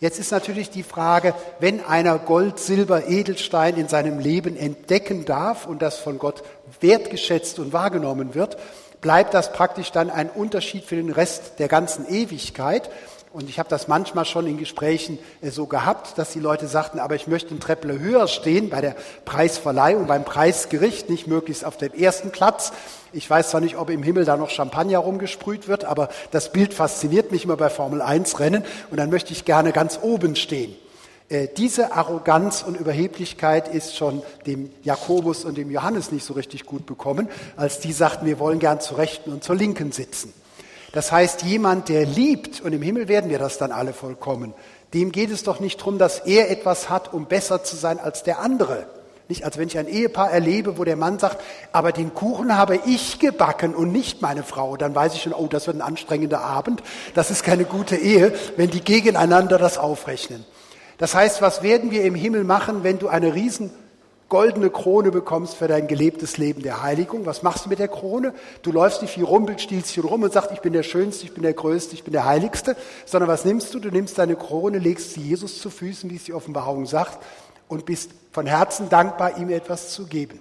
Jetzt 0.00 0.20
ist 0.20 0.30
natürlich 0.30 0.70
die 0.70 0.84
Frage, 0.84 1.34
wenn 1.58 1.84
einer 1.84 2.18
Gold, 2.18 2.60
Silber, 2.60 3.08
Edelstein 3.08 3.76
in 3.76 3.88
seinem 3.88 4.20
Leben 4.20 4.56
entdecken 4.56 5.24
darf 5.24 5.66
und 5.66 5.82
das 5.82 5.98
von 5.98 6.18
Gott 6.18 6.44
wertgeschätzt 6.80 7.58
und 7.58 7.72
wahrgenommen 7.72 8.36
wird, 8.36 8.58
bleibt 9.00 9.34
das 9.34 9.52
praktisch 9.52 9.90
dann 9.90 10.10
ein 10.10 10.30
Unterschied 10.30 10.84
für 10.84 10.94
den 10.94 11.10
Rest 11.10 11.58
der 11.58 11.66
ganzen 11.66 12.08
Ewigkeit. 12.08 12.90
Und 13.32 13.48
ich 13.48 13.58
habe 13.58 13.68
das 13.68 13.88
manchmal 13.88 14.24
schon 14.24 14.46
in 14.46 14.56
Gesprächen 14.56 15.18
äh, 15.42 15.50
so 15.50 15.66
gehabt, 15.66 16.16
dass 16.16 16.32
die 16.32 16.40
Leute 16.40 16.66
sagten, 16.66 16.98
aber 16.98 17.14
ich 17.14 17.26
möchte 17.26 17.54
ein 17.54 17.60
Treppler 17.60 17.98
höher 17.98 18.26
stehen 18.26 18.70
bei 18.70 18.80
der 18.80 18.96
Preisverleihung, 19.24 20.06
beim 20.06 20.24
Preisgericht, 20.24 21.10
nicht 21.10 21.26
möglichst 21.26 21.64
auf 21.64 21.76
dem 21.76 21.92
ersten 21.92 22.30
Platz. 22.30 22.72
Ich 23.12 23.28
weiß 23.28 23.50
zwar 23.50 23.60
nicht, 23.60 23.76
ob 23.76 23.90
im 23.90 24.02
Himmel 24.02 24.24
da 24.24 24.36
noch 24.36 24.50
Champagner 24.50 24.98
rumgesprüht 24.98 25.68
wird, 25.68 25.84
aber 25.84 26.08
das 26.30 26.52
Bild 26.52 26.74
fasziniert 26.74 27.32
mich 27.32 27.44
immer 27.44 27.56
bei 27.56 27.70
Formel 27.70 28.02
1 28.02 28.38
Rennen 28.40 28.64
und 28.90 28.98
dann 28.98 29.10
möchte 29.10 29.32
ich 29.32 29.44
gerne 29.44 29.72
ganz 29.72 29.98
oben 30.02 30.36
stehen. 30.36 30.74
Äh, 31.28 31.48
diese 31.56 31.92
Arroganz 31.92 32.62
und 32.62 32.78
Überheblichkeit 32.78 33.72
ist 33.74 33.96
schon 33.96 34.22
dem 34.46 34.70
Jakobus 34.82 35.44
und 35.44 35.58
dem 35.58 35.70
Johannes 35.70 36.10
nicht 36.10 36.24
so 36.24 36.34
richtig 36.34 36.64
gut 36.64 36.86
bekommen, 36.86 37.28
als 37.56 37.80
die 37.80 37.92
sagten, 37.92 38.26
wir 38.26 38.38
wollen 38.38 38.58
gern 38.58 38.80
zur 38.80 38.98
Rechten 38.98 39.32
und 39.32 39.44
zur 39.44 39.56
Linken 39.56 39.92
sitzen. 39.92 40.32
Das 40.92 41.12
heißt, 41.12 41.42
jemand, 41.42 41.90
der 41.90 42.06
liebt, 42.06 42.62
und 42.62 42.72
im 42.72 42.80
Himmel 42.80 43.08
werden 43.08 43.30
wir 43.30 43.38
das 43.38 43.58
dann 43.58 43.72
alle 43.72 43.92
vollkommen, 43.92 44.54
dem 44.94 45.12
geht 45.12 45.30
es 45.30 45.42
doch 45.42 45.60
nicht 45.60 45.80
darum, 45.80 45.98
dass 45.98 46.20
er 46.20 46.50
etwas 46.50 46.88
hat, 46.88 47.12
um 47.12 47.26
besser 47.26 47.62
zu 47.62 47.76
sein 47.76 47.98
als 47.98 48.22
der 48.22 48.38
andere. 48.38 48.86
Nicht, 49.28 49.44
als 49.44 49.58
wenn 49.58 49.68
ich 49.68 49.76
ein 49.76 49.88
Ehepaar 49.88 50.30
erlebe, 50.30 50.78
wo 50.78 50.84
der 50.84 50.96
Mann 50.96 51.18
sagt, 51.18 51.42
aber 51.70 51.92
den 51.92 52.14
Kuchen 52.14 52.56
habe 52.56 52.80
ich 52.86 53.18
gebacken 53.18 53.74
und 53.74 53.92
nicht 53.92 54.22
meine 54.22 54.42
Frau. 54.42 54.78
Dann 54.78 54.94
weiß 54.94 55.14
ich 55.14 55.22
schon, 55.22 55.34
oh, 55.34 55.46
das 55.48 55.66
wird 55.66 55.76
ein 55.76 55.82
anstrengender 55.82 56.40
Abend. 56.40 56.82
Das 57.14 57.30
ist 57.30 57.42
keine 57.42 57.64
gute 57.64 57.96
Ehe, 57.96 58.32
wenn 58.56 58.70
die 58.70 58.80
gegeneinander 58.80 59.58
das 59.58 59.76
aufrechnen. 59.76 60.46
Das 60.96 61.14
heißt, 61.14 61.42
was 61.42 61.62
werden 61.62 61.90
wir 61.90 62.04
im 62.04 62.14
Himmel 62.14 62.44
machen, 62.44 62.84
wenn 62.84 62.98
du 62.98 63.08
eine 63.08 63.34
riesen 63.34 63.70
goldene 64.28 64.68
Krone 64.68 65.10
bekommst 65.10 65.54
für 65.54 65.68
dein 65.68 65.86
gelebtes 65.86 66.36
Leben 66.36 66.62
der 66.62 66.82
Heiligung. 66.82 67.24
Was 67.24 67.42
machst 67.42 67.64
du 67.64 67.70
mit 67.70 67.78
der 67.78 67.88
Krone? 67.88 68.34
Du 68.62 68.72
läufst 68.72 69.00
nicht 69.00 69.16
wie 69.16 69.22
Rumpelstilzchen 69.22 70.04
rum 70.04 70.22
und 70.22 70.32
sagst, 70.32 70.50
ich 70.52 70.60
bin 70.60 70.74
der 70.74 70.82
Schönste, 70.82 71.24
ich 71.24 71.32
bin 71.32 71.42
der 71.42 71.54
Größte, 71.54 71.94
ich 71.94 72.04
bin 72.04 72.12
der 72.12 72.26
Heiligste, 72.26 72.76
sondern 73.06 73.28
was 73.28 73.46
nimmst 73.46 73.72
du? 73.72 73.78
Du 73.78 73.90
nimmst 73.90 74.18
deine 74.18 74.36
Krone, 74.36 74.78
legst 74.78 75.14
sie 75.14 75.22
Jesus 75.22 75.60
zu 75.60 75.70
Füßen, 75.70 76.10
wie 76.10 76.16
es 76.16 76.24
die 76.24 76.34
Offenbarung 76.34 76.84
sagt, 76.84 77.18
und 77.68 77.86
bist 77.86 78.10
von 78.32 78.46
Herzen 78.46 78.88
dankbar, 78.88 79.38
ihm 79.38 79.50
etwas 79.50 79.92
zu 79.92 80.06
geben. 80.06 80.40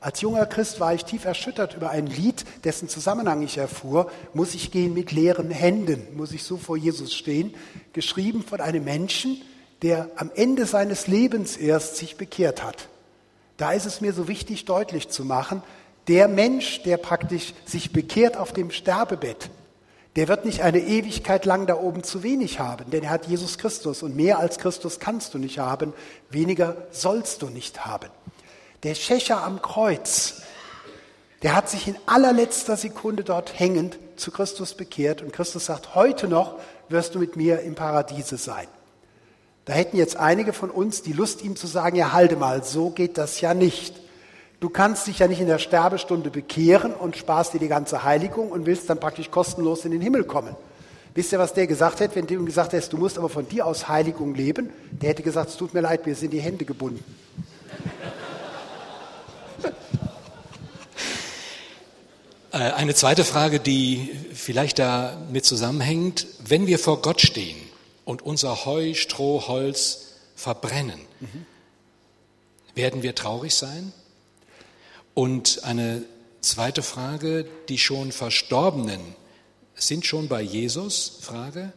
Als 0.00 0.22
junger 0.22 0.46
Christ 0.46 0.80
war 0.80 0.94
ich 0.94 1.04
tief 1.04 1.26
erschüttert 1.26 1.76
über 1.76 1.90
ein 1.90 2.06
Lied, 2.06 2.44
dessen 2.64 2.88
Zusammenhang 2.88 3.42
ich 3.42 3.58
erfuhr. 3.58 4.10
Muss 4.32 4.54
ich 4.54 4.70
gehen 4.70 4.94
mit 4.94 5.12
leeren 5.12 5.50
Händen? 5.50 6.16
Muss 6.16 6.32
ich 6.32 6.42
so 6.42 6.56
vor 6.56 6.78
Jesus 6.78 7.14
stehen? 7.14 7.54
Geschrieben 7.92 8.42
von 8.42 8.62
einem 8.62 8.82
Menschen, 8.82 9.42
der 9.82 10.08
am 10.16 10.30
Ende 10.34 10.64
seines 10.64 11.06
Lebens 11.06 11.58
erst 11.58 11.96
sich 11.96 12.16
bekehrt 12.16 12.62
hat. 12.62 12.88
Da 13.58 13.72
ist 13.72 13.84
es 13.84 14.00
mir 14.00 14.14
so 14.14 14.26
wichtig, 14.26 14.64
deutlich 14.64 15.10
zu 15.10 15.24
machen, 15.24 15.62
der 16.08 16.28
Mensch, 16.28 16.82
der 16.82 16.96
praktisch 16.96 17.52
sich 17.66 17.92
bekehrt 17.92 18.38
auf 18.38 18.54
dem 18.54 18.70
Sterbebett, 18.70 19.50
der 20.16 20.28
wird 20.28 20.44
nicht 20.44 20.62
eine 20.62 20.80
Ewigkeit 20.80 21.44
lang 21.44 21.66
da 21.66 21.76
oben 21.76 22.02
zu 22.02 22.22
wenig 22.22 22.58
haben, 22.58 22.90
denn 22.90 23.04
er 23.04 23.10
hat 23.10 23.26
Jesus 23.26 23.58
Christus 23.58 24.02
und 24.02 24.16
mehr 24.16 24.38
als 24.38 24.58
Christus 24.58 24.98
kannst 24.98 25.34
du 25.34 25.38
nicht 25.38 25.58
haben, 25.58 25.92
weniger 26.30 26.76
sollst 26.90 27.42
du 27.42 27.46
nicht 27.46 27.86
haben. 27.86 28.10
Der 28.82 28.94
Schächer 28.94 29.42
am 29.42 29.62
Kreuz, 29.62 30.42
der 31.42 31.54
hat 31.54 31.68
sich 31.68 31.86
in 31.86 31.96
allerletzter 32.06 32.76
Sekunde 32.76 33.24
dort 33.24 33.58
hängend 33.58 33.98
zu 34.16 34.30
Christus 34.30 34.74
bekehrt 34.74 35.22
und 35.22 35.32
Christus 35.32 35.66
sagt, 35.66 35.94
heute 35.94 36.28
noch 36.28 36.58
wirst 36.88 37.14
du 37.14 37.18
mit 37.20 37.36
mir 37.36 37.60
im 37.60 37.74
Paradiese 37.74 38.36
sein. 38.36 38.66
Da 39.64 39.74
hätten 39.74 39.96
jetzt 39.96 40.16
einige 40.16 40.52
von 40.52 40.70
uns 40.70 41.02
die 41.02 41.12
Lust, 41.12 41.42
ihm 41.42 41.54
zu 41.54 41.66
sagen, 41.66 41.96
ja, 41.96 42.12
halte 42.12 42.36
mal, 42.36 42.64
so 42.64 42.90
geht 42.90 43.16
das 43.16 43.40
ja 43.40 43.54
nicht. 43.54 43.94
Du 44.60 44.68
kannst 44.68 45.06
dich 45.06 45.18
ja 45.18 45.26
nicht 45.26 45.40
in 45.40 45.46
der 45.46 45.58
Sterbestunde 45.58 46.30
bekehren 46.30 46.92
und 46.92 47.16
sparst 47.16 47.54
dir 47.54 47.58
die 47.58 47.68
ganze 47.68 48.04
Heiligung 48.04 48.52
und 48.52 48.66
willst 48.66 48.90
dann 48.90 49.00
praktisch 49.00 49.30
kostenlos 49.30 49.84
in 49.86 49.90
den 49.90 50.02
Himmel 50.02 50.24
kommen. 50.24 50.54
Wisst 51.14 51.32
ihr, 51.32 51.38
was 51.38 51.54
der 51.54 51.66
gesagt 51.66 52.00
hätte, 52.00 52.14
wenn 52.16 52.26
du 52.26 52.34
ihm 52.34 52.46
gesagt 52.46 52.72
hättest, 52.72 52.92
du 52.92 52.98
musst 52.98 53.18
aber 53.18 53.28
von 53.28 53.48
dir 53.48 53.66
aus 53.66 53.88
Heiligung 53.88 54.34
leben? 54.34 54.70
Der 54.92 55.10
hätte 55.10 55.22
gesagt, 55.22 55.50
es 55.50 55.56
tut 55.56 55.74
mir 55.74 55.80
leid, 55.80 56.06
mir 56.06 56.14
sind 56.14 56.32
die 56.32 56.40
Hände 56.40 56.64
gebunden. 56.64 57.04
Äh, 62.52 62.72
eine 62.72 62.96
zweite 62.96 63.22
Frage, 63.22 63.60
die 63.60 64.10
vielleicht 64.34 64.80
damit 64.80 65.44
zusammenhängt, 65.44 66.26
wenn 66.44 66.66
wir 66.66 66.80
vor 66.80 67.00
Gott 67.00 67.20
stehen, 67.20 67.56
und 68.04 68.22
unser 68.22 68.64
Heu, 68.64 68.94
Stroh, 68.94 69.46
Holz 69.46 70.14
verbrennen, 70.34 70.98
mhm. 71.20 71.46
werden 72.74 73.04
wir 73.04 73.14
traurig 73.14 73.54
sein? 73.54 73.92
Und 75.20 75.64
eine 75.64 76.02
zweite 76.40 76.82
Frage, 76.82 77.44
die 77.68 77.76
schon 77.76 78.10
Verstorbenen 78.10 79.02
sind 79.74 80.06
schon 80.06 80.28
bei 80.28 80.40
Jesus? 80.40 81.18
Frage, 81.20 81.74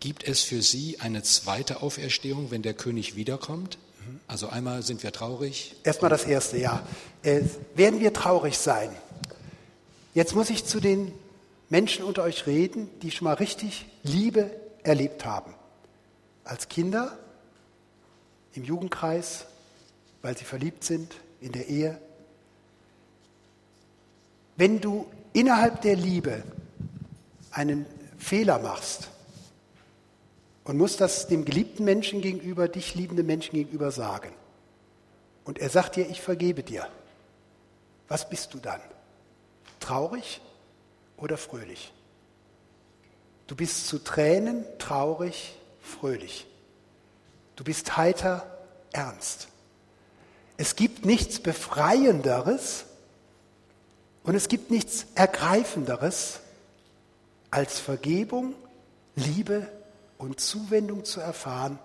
gibt 0.00 0.26
es 0.26 0.40
für 0.40 0.62
sie 0.62 0.98
eine 0.98 1.22
zweite 1.22 1.80
Auferstehung, 1.80 2.50
wenn 2.50 2.62
der 2.62 2.74
König 2.74 3.14
wiederkommt? 3.14 3.78
Also 4.26 4.48
einmal 4.48 4.82
sind 4.82 5.04
wir 5.04 5.12
traurig. 5.12 5.76
Erstmal 5.84 6.10
das 6.10 6.24
erste, 6.24 6.58
ja. 6.58 6.84
Äh, 7.22 7.42
werden 7.76 8.00
wir 8.00 8.12
traurig 8.12 8.58
sein? 8.58 8.90
Jetzt 10.12 10.34
muss 10.34 10.50
ich 10.50 10.64
zu 10.64 10.80
den 10.80 11.12
Menschen 11.68 12.04
unter 12.04 12.24
euch 12.24 12.48
reden, 12.48 12.88
die 13.00 13.12
schon 13.12 13.26
mal 13.26 13.34
richtig 13.34 13.86
Liebe 14.02 14.50
erlebt 14.82 15.24
haben 15.24 15.54
als 16.42 16.68
Kinder, 16.68 17.16
im 18.54 18.64
Jugendkreis, 18.64 19.46
weil 20.20 20.36
sie 20.36 20.44
verliebt 20.44 20.82
sind, 20.82 21.14
in 21.40 21.52
der 21.52 21.68
Ehe. 21.68 22.00
Wenn 24.56 24.80
du 24.80 25.06
innerhalb 25.32 25.80
der 25.80 25.96
Liebe 25.96 26.42
einen 27.50 27.86
Fehler 28.18 28.58
machst 28.58 29.08
und 30.64 30.76
musst 30.76 31.00
das 31.00 31.26
dem 31.26 31.44
geliebten 31.44 31.84
Menschen 31.84 32.20
gegenüber, 32.20 32.68
dich 32.68 32.94
liebenden 32.94 33.26
Menschen 33.26 33.52
gegenüber 33.52 33.90
sagen, 33.90 34.30
und 35.44 35.58
er 35.58 35.70
sagt 35.70 35.96
dir, 35.96 36.08
ich 36.08 36.20
vergebe 36.20 36.62
dir, 36.62 36.86
was 38.08 38.28
bist 38.28 38.54
du 38.54 38.58
dann? 38.58 38.80
Traurig 39.80 40.40
oder 41.16 41.36
fröhlich? 41.36 41.92
Du 43.48 43.56
bist 43.56 43.88
zu 43.88 43.98
Tränen 43.98 44.64
traurig 44.78 45.56
fröhlich. 45.80 46.46
Du 47.56 47.64
bist 47.64 47.96
heiter 47.96 48.46
ernst. 48.92 49.48
Es 50.56 50.76
gibt 50.76 51.04
nichts 51.04 51.40
Befreienderes 51.40 52.84
und 54.24 54.34
es 54.34 54.48
gibt 54.48 54.70
nichts 54.70 55.06
Ergreifenderes, 55.14 56.40
als 57.50 57.78
Vergebung, 57.78 58.54
Liebe 59.14 59.68
und 60.18 60.40
Zuwendung 60.40 61.04
zu 61.04 61.20
erfahren 61.20 61.78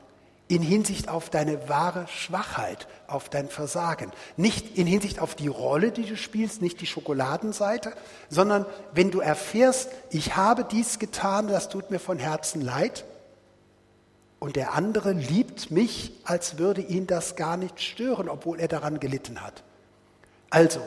in 0.47 0.61
Hinsicht 0.61 1.09
auf 1.09 1.29
deine 1.29 1.67
wahre 1.67 2.07
Schwachheit, 2.07 2.87
auf 3.07 3.27
dein 3.27 3.49
Versagen. 3.49 4.11
Nicht 4.37 4.77
in 4.77 4.87
Hinsicht 4.87 5.19
auf 5.19 5.35
die 5.35 5.49
Rolle, 5.49 5.91
die 5.91 6.05
du 6.05 6.15
spielst, 6.15 6.61
nicht 6.61 6.79
die 6.79 6.85
Schokoladenseite, 6.85 7.93
sondern 8.29 8.65
wenn 8.93 9.11
du 9.11 9.19
erfährst, 9.19 9.89
ich 10.09 10.37
habe 10.37 10.63
dies 10.63 10.99
getan, 10.99 11.49
das 11.49 11.67
tut 11.67 11.91
mir 11.91 11.99
von 11.99 12.17
Herzen 12.17 12.61
leid, 12.61 13.03
und 14.39 14.55
der 14.55 14.73
andere 14.73 15.13
liebt 15.13 15.71
mich, 15.71 16.11
als 16.23 16.59
würde 16.59 16.81
ihn 16.81 17.07
das 17.07 17.35
gar 17.35 17.57
nicht 17.57 17.81
stören, 17.81 18.29
obwohl 18.29 18.59
er 18.59 18.67
daran 18.67 18.99
gelitten 18.99 19.41
hat. 19.41 19.63
Also, 20.51 20.79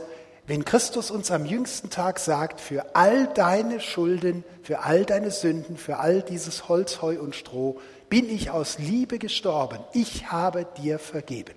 wenn 0.51 0.65
Christus 0.65 1.13
uns 1.13 1.31
am 1.31 1.47
jüngsten 1.47 1.91
Tag 1.91 2.19
sagt, 2.19 2.61
für 2.61 2.97
all 2.97 3.29
deine 3.35 3.79
Schulden, 3.79 4.43
für 4.65 4.81
all 4.81 5.05
deine 5.05 5.31
Sünden, 5.31 5.77
für 5.77 5.99
all 5.99 6.23
dieses 6.23 6.69
Holz, 6.69 7.01
Heu 7.01 7.21
und 7.21 7.37
Stroh, 7.37 7.81
bin 8.09 8.29
ich 8.29 8.51
aus 8.51 8.81
Liebe 8.81 9.21
gestorben, 9.21 9.79
ich 9.93 10.33
habe 10.33 10.67
dir 10.83 10.99
vergeben, 10.99 11.55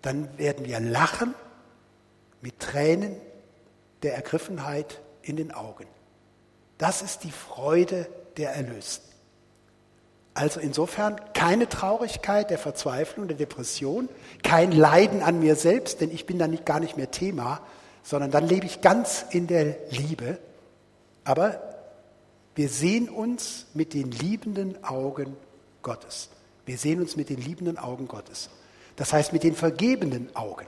dann 0.00 0.38
werden 0.38 0.64
wir 0.64 0.80
lachen 0.80 1.34
mit 2.40 2.58
Tränen 2.58 3.20
der 4.02 4.14
Ergriffenheit 4.14 5.02
in 5.20 5.36
den 5.36 5.52
Augen. 5.52 5.84
Das 6.78 7.02
ist 7.02 7.22
die 7.22 7.32
Freude 7.32 8.08
der 8.38 8.54
Erlösten. 8.54 9.11
Also 10.34 10.60
insofern 10.60 11.20
keine 11.34 11.68
Traurigkeit 11.68 12.50
der 12.50 12.58
Verzweiflung, 12.58 13.28
der 13.28 13.36
Depression, 13.36 14.08
kein 14.42 14.72
Leiden 14.72 15.22
an 15.22 15.40
mir 15.40 15.56
selbst, 15.56 16.00
denn 16.00 16.10
ich 16.10 16.24
bin 16.24 16.38
dann 16.38 16.50
nicht, 16.50 16.64
gar 16.64 16.80
nicht 16.80 16.96
mehr 16.96 17.10
Thema, 17.10 17.60
sondern 18.02 18.30
dann 18.30 18.48
lebe 18.48 18.64
ich 18.64 18.80
ganz 18.80 19.26
in 19.30 19.46
der 19.46 19.76
Liebe. 19.90 20.38
Aber 21.24 21.60
wir 22.54 22.68
sehen 22.68 23.08
uns 23.08 23.66
mit 23.74 23.94
den 23.94 24.10
liebenden 24.10 24.82
Augen 24.84 25.36
Gottes. 25.82 26.30
Wir 26.64 26.78
sehen 26.78 27.00
uns 27.00 27.16
mit 27.16 27.28
den 27.28 27.40
liebenden 27.40 27.78
Augen 27.78 28.08
Gottes. 28.08 28.48
Das 28.96 29.12
heißt 29.12 29.32
mit 29.32 29.42
den 29.42 29.54
vergebenen 29.54 30.34
Augen. 30.34 30.66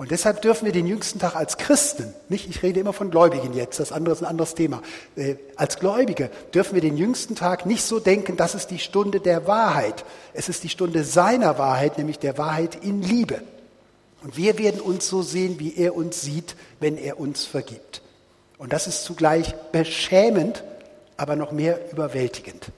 Und 0.00 0.10
deshalb 0.10 0.40
dürfen 0.40 0.64
wir 0.64 0.72
den 0.72 0.86
jüngsten 0.86 1.18
Tag 1.18 1.36
als 1.36 1.58
Christen, 1.58 2.14
nicht, 2.30 2.48
ich 2.48 2.62
rede 2.62 2.80
immer 2.80 2.94
von 2.94 3.10
Gläubigen 3.10 3.52
jetzt, 3.52 3.80
das 3.80 3.92
andere 3.92 4.14
ist 4.14 4.22
ein 4.22 4.26
anderes 4.26 4.54
Thema, 4.54 4.80
äh, 5.14 5.34
als 5.56 5.78
Gläubige 5.78 6.30
dürfen 6.54 6.74
wir 6.74 6.80
den 6.80 6.96
jüngsten 6.96 7.34
Tag 7.34 7.66
nicht 7.66 7.84
so 7.84 8.00
denken, 8.00 8.38
das 8.38 8.54
ist 8.54 8.68
die 8.70 8.78
Stunde 8.78 9.20
der 9.20 9.46
Wahrheit. 9.46 10.06
Es 10.32 10.48
ist 10.48 10.64
die 10.64 10.70
Stunde 10.70 11.04
seiner 11.04 11.58
Wahrheit, 11.58 11.98
nämlich 11.98 12.18
der 12.18 12.38
Wahrheit 12.38 12.82
in 12.82 13.02
Liebe. 13.02 13.42
Und 14.22 14.38
wir 14.38 14.56
werden 14.56 14.80
uns 14.80 15.06
so 15.06 15.20
sehen, 15.20 15.58
wie 15.58 15.76
er 15.76 15.94
uns 15.94 16.22
sieht, 16.22 16.56
wenn 16.78 16.96
er 16.96 17.20
uns 17.20 17.44
vergibt. 17.44 18.00
Und 18.56 18.72
das 18.72 18.86
ist 18.86 19.04
zugleich 19.04 19.54
beschämend, 19.70 20.64
aber 21.18 21.36
noch 21.36 21.52
mehr 21.52 21.92
überwältigend. 21.92 22.72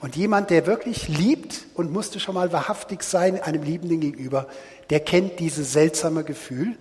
Und 0.00 0.14
jemand, 0.16 0.50
der 0.50 0.66
wirklich 0.66 1.08
liebt 1.08 1.64
und 1.74 1.90
musste 1.90 2.20
schon 2.20 2.34
mal 2.34 2.52
wahrhaftig 2.52 3.02
sein 3.02 3.40
einem 3.40 3.62
Liebenden 3.62 4.00
gegenüber, 4.00 4.46
der 4.90 5.00
kennt 5.00 5.40
dieses 5.40 5.72
seltsame 5.72 6.22
Gefühl. 6.22 6.76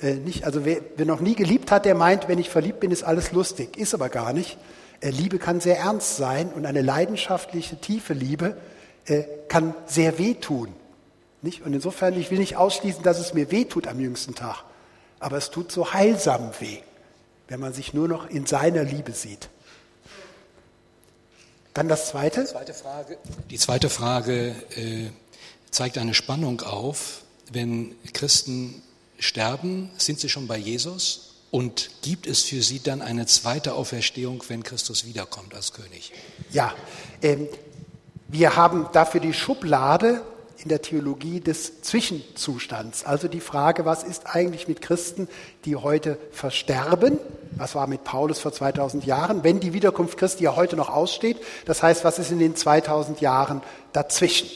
Äh, 0.00 0.14
nicht, 0.14 0.44
also 0.44 0.64
wer, 0.64 0.80
wer 0.96 1.06
noch 1.06 1.20
nie 1.20 1.34
geliebt 1.34 1.70
hat, 1.70 1.86
der 1.86 1.94
meint, 1.94 2.28
wenn 2.28 2.38
ich 2.38 2.50
verliebt 2.50 2.80
bin, 2.80 2.90
ist 2.90 3.04
alles 3.04 3.32
lustig. 3.32 3.76
Ist 3.78 3.94
aber 3.94 4.10
gar 4.10 4.32
nicht. 4.32 4.58
Äh, 5.00 5.10
Liebe 5.10 5.38
kann 5.38 5.60
sehr 5.60 5.78
ernst 5.78 6.16
sein 6.16 6.50
und 6.52 6.66
eine 6.66 6.82
leidenschaftliche, 6.82 7.80
tiefe 7.80 8.12
Liebe 8.12 8.56
äh, 9.06 9.24
kann 9.48 9.74
sehr 9.86 10.18
wehtun. 10.18 10.68
Nicht? 11.40 11.64
Und 11.64 11.72
insofern, 11.72 12.18
ich 12.18 12.30
will 12.30 12.38
nicht 12.38 12.56
ausschließen, 12.56 13.02
dass 13.02 13.18
es 13.18 13.32
mir 13.32 13.50
wehtut 13.50 13.86
am 13.86 14.00
jüngsten 14.00 14.34
Tag. 14.34 14.64
Aber 15.20 15.36
es 15.36 15.50
tut 15.50 15.72
so 15.72 15.92
heilsam 15.92 16.50
weh, 16.60 16.78
wenn 17.48 17.60
man 17.60 17.72
sich 17.72 17.94
nur 17.94 18.08
noch 18.08 18.28
in 18.28 18.46
seiner 18.46 18.84
Liebe 18.84 19.12
sieht. 19.12 19.48
Dann 21.78 21.86
das 21.86 22.08
Zweite. 22.08 22.40
Die 22.40 22.48
zweite 22.48 22.74
Frage, 22.74 23.18
die 23.50 23.58
zweite 23.58 23.88
Frage 23.88 24.48
äh, 24.74 25.10
zeigt 25.70 25.96
eine 25.96 26.12
Spannung 26.12 26.60
auf. 26.62 27.22
Wenn 27.52 27.94
Christen 28.14 28.82
sterben, 29.20 29.88
sind 29.96 30.18
sie 30.18 30.28
schon 30.28 30.48
bei 30.48 30.56
Jesus? 30.56 31.36
Und 31.52 31.90
gibt 32.02 32.26
es 32.26 32.42
für 32.42 32.62
sie 32.62 32.82
dann 32.82 33.00
eine 33.00 33.26
zweite 33.26 33.74
Auferstehung, 33.74 34.42
wenn 34.48 34.64
Christus 34.64 35.06
wiederkommt 35.06 35.54
als 35.54 35.72
König? 35.72 36.10
Ja, 36.50 36.74
ähm, 37.22 37.46
wir 38.26 38.56
haben 38.56 38.88
dafür 38.92 39.20
die 39.20 39.32
Schublade 39.32 40.22
in 40.62 40.68
der 40.68 40.82
Theologie 40.82 41.40
des 41.40 41.82
Zwischenzustands. 41.82 43.04
Also 43.04 43.28
die 43.28 43.40
Frage, 43.40 43.84
was 43.84 44.02
ist 44.02 44.34
eigentlich 44.34 44.66
mit 44.66 44.82
Christen, 44.82 45.28
die 45.64 45.76
heute 45.76 46.18
versterben? 46.32 47.18
Was 47.56 47.74
war 47.74 47.86
mit 47.86 48.04
Paulus 48.04 48.40
vor 48.40 48.52
2000 48.52 49.06
Jahren? 49.06 49.44
Wenn 49.44 49.60
die 49.60 49.72
Wiederkunft 49.72 50.18
Christi 50.18 50.44
ja 50.44 50.56
heute 50.56 50.76
noch 50.76 50.90
aussteht, 50.90 51.38
das 51.64 51.82
heißt, 51.82 52.04
was 52.04 52.18
ist 52.18 52.32
in 52.32 52.38
den 52.38 52.56
2000 52.56 53.20
Jahren 53.20 53.62
dazwischen? 53.92 54.48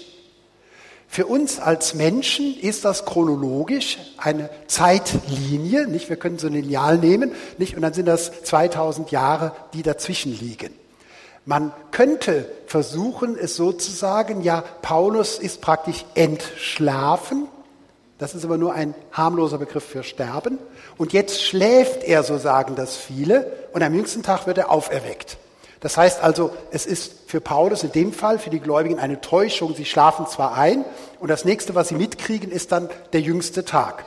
Für 1.07 1.27
uns 1.27 1.61
als 1.61 1.95
Menschen 1.95 2.59
ist 2.59 2.85
das 2.85 3.05
chronologisch 3.05 3.99
eine 4.17 4.49
Zeitlinie, 4.67 5.87
nicht? 5.87 6.09
Wir 6.09 6.17
können 6.17 6.39
so 6.39 6.47
ein 6.47 6.55
Lineal 6.55 6.97
nehmen, 6.99 7.33
nicht? 7.59 7.77
Und 7.77 7.83
dann 7.83 7.93
sind 7.93 8.07
das 8.07 8.43
2000 8.45 9.11
Jahre, 9.11 9.53
die 9.75 9.83
dazwischen 9.83 10.33
liegen. 10.37 10.82
Man 11.45 11.73
könnte 11.91 12.49
versuchen, 12.67 13.37
es 13.37 13.57
so 13.57 13.73
zu 13.73 13.91
sagen, 13.91 14.43
ja, 14.43 14.63
Paulus 14.83 15.39
ist 15.39 15.61
praktisch 15.61 16.05
entschlafen. 16.15 17.49
Das 18.19 18.37
ist 18.37 18.45
aber 18.45 18.59
nur 18.59 18.75
ein 18.75 18.95
harmloser 19.11 19.59
Begriff 19.59 19.85
für 19.85 20.05
Sterben. 20.05 20.59
Und 20.97 21.13
jetzt 21.13 21.43
schläft 21.43 22.05
er, 22.05 22.23
so 22.23 22.39
sagen 22.39 22.77
das 22.77 22.97
viele, 22.97 23.51
und 23.73 23.83
am 23.83 23.95
jüngsten 23.95 24.23
Tag 24.23 24.47
wird 24.47 24.59
er 24.59 24.71
auferweckt. 24.71 25.39
Das 25.81 25.97
heißt 25.97 26.23
also, 26.23 26.51
es 26.71 26.87
ist 26.87 27.15
für 27.27 27.41
Paulus 27.41 27.83
in 27.83 27.91
dem 27.91 28.13
Fall, 28.13 28.39
für 28.39 28.51
die 28.51 28.61
Gläubigen 28.61 29.01
eine 29.01 29.21
Täuschung. 29.21 29.75
Sie 29.75 29.85
schlafen 29.85 30.29
zwar 30.29 30.57
ein 30.57 30.85
und 31.19 31.29
das 31.29 31.45
nächste, 31.45 31.75
was 31.75 31.89
sie 31.89 31.97
mitkriegen, 31.97 32.53
ist 32.53 32.71
dann 32.71 32.89
der 33.13 33.21
jüngste 33.21 33.65
Tag. 33.65 34.05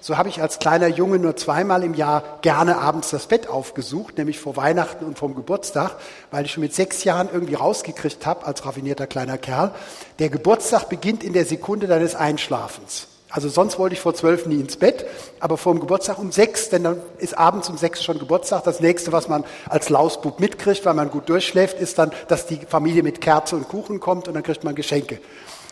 So 0.00 0.16
habe 0.16 0.28
ich 0.28 0.40
als 0.40 0.58
kleiner 0.58 0.86
Junge 0.86 1.18
nur 1.18 1.36
zweimal 1.36 1.82
im 1.82 1.94
Jahr 1.94 2.38
gerne 2.42 2.78
abends 2.78 3.10
das 3.10 3.26
Bett 3.26 3.48
aufgesucht, 3.48 4.16
nämlich 4.16 4.38
vor 4.38 4.56
Weihnachten 4.56 5.04
und 5.04 5.18
vom 5.18 5.34
Geburtstag, 5.34 5.96
weil 6.30 6.44
ich 6.44 6.52
schon 6.52 6.62
mit 6.62 6.74
sechs 6.74 7.04
Jahren 7.04 7.28
irgendwie 7.32 7.54
rausgekriegt 7.54 8.24
habe, 8.24 8.46
als 8.46 8.64
raffinierter 8.64 9.06
kleiner 9.06 9.38
Kerl, 9.38 9.72
der 10.18 10.28
Geburtstag 10.28 10.88
beginnt 10.88 11.24
in 11.24 11.32
der 11.32 11.44
Sekunde 11.44 11.86
deines 11.86 12.14
Einschlafens. 12.14 13.08
Also 13.30 13.50
sonst 13.50 13.78
wollte 13.78 13.94
ich 13.94 14.00
vor 14.00 14.14
zwölf 14.14 14.46
nie 14.46 14.58
ins 14.58 14.76
Bett, 14.76 15.04
aber 15.38 15.58
vor 15.58 15.74
dem 15.74 15.80
Geburtstag 15.80 16.18
um 16.18 16.32
sechs, 16.32 16.70
denn 16.70 16.84
dann 16.84 17.00
ist 17.18 17.36
abends 17.36 17.68
um 17.68 17.76
sechs 17.76 18.02
schon 18.02 18.18
Geburtstag. 18.18 18.64
Das 18.64 18.80
nächste, 18.80 19.12
was 19.12 19.28
man 19.28 19.44
als 19.68 19.90
Lausbub 19.90 20.40
mitkriegt, 20.40 20.86
weil 20.86 20.94
man 20.94 21.10
gut 21.10 21.28
durchschläft, 21.28 21.78
ist 21.78 21.98
dann, 21.98 22.10
dass 22.28 22.46
die 22.46 22.56
Familie 22.56 23.02
mit 23.02 23.20
Kerze 23.20 23.56
und 23.56 23.68
Kuchen 23.68 24.00
kommt 24.00 24.28
und 24.28 24.34
dann 24.34 24.42
kriegt 24.42 24.64
man 24.64 24.74
Geschenke. 24.74 25.20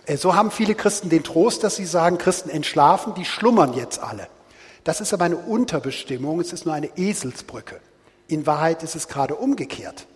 Äh, 0.07 0.17
so 0.17 0.35
haben 0.35 0.51
viele 0.51 0.75
Christen 0.75 1.11
den 1.11 1.23
Trost, 1.23 1.63
dass 1.63 1.77
sie 1.77 1.85
sagen, 1.85 2.19
Christen 2.19 2.49
entschlafen, 2.49 3.15
die 3.15 3.25
schlummern 3.25 3.75
jetzt 3.75 3.99
alle. 3.99 4.29
Das 4.85 5.01
ist 5.01 5.13
aber 5.13 5.25
eine 5.25 5.37
Unterbestimmung, 5.37 6.41
es 6.41 6.53
ist 6.53 6.65
nur 6.65 6.75
eine 6.75 6.97
Eselsbrücke. 6.97 7.81
In 8.29 8.47
Wahrheit 8.47 8.83
ist 8.83 8.95
es 8.95 9.09
gerade 9.09 9.35
umgekehrt. 9.35 10.07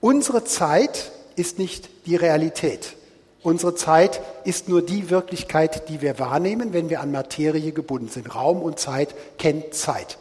Unsere 0.00 0.44
Zeit 0.44 1.10
ist 1.34 1.58
nicht 1.58 2.06
die 2.06 2.16
Realität. 2.16 2.96
Unsere 3.42 3.74
Zeit 3.74 4.20
ist 4.44 4.68
nur 4.68 4.82
die 4.82 5.10
Wirklichkeit, 5.10 5.88
die 5.88 6.00
wir 6.00 6.18
wahrnehmen, 6.18 6.72
wenn 6.72 6.90
wir 6.90 7.00
an 7.00 7.12
Materie 7.12 7.72
gebunden 7.72 8.08
sind. 8.08 8.34
Raum 8.34 8.60
und 8.60 8.78
Zeit 8.78 9.14
kennt 9.38 9.74
Zeit. 9.74 10.18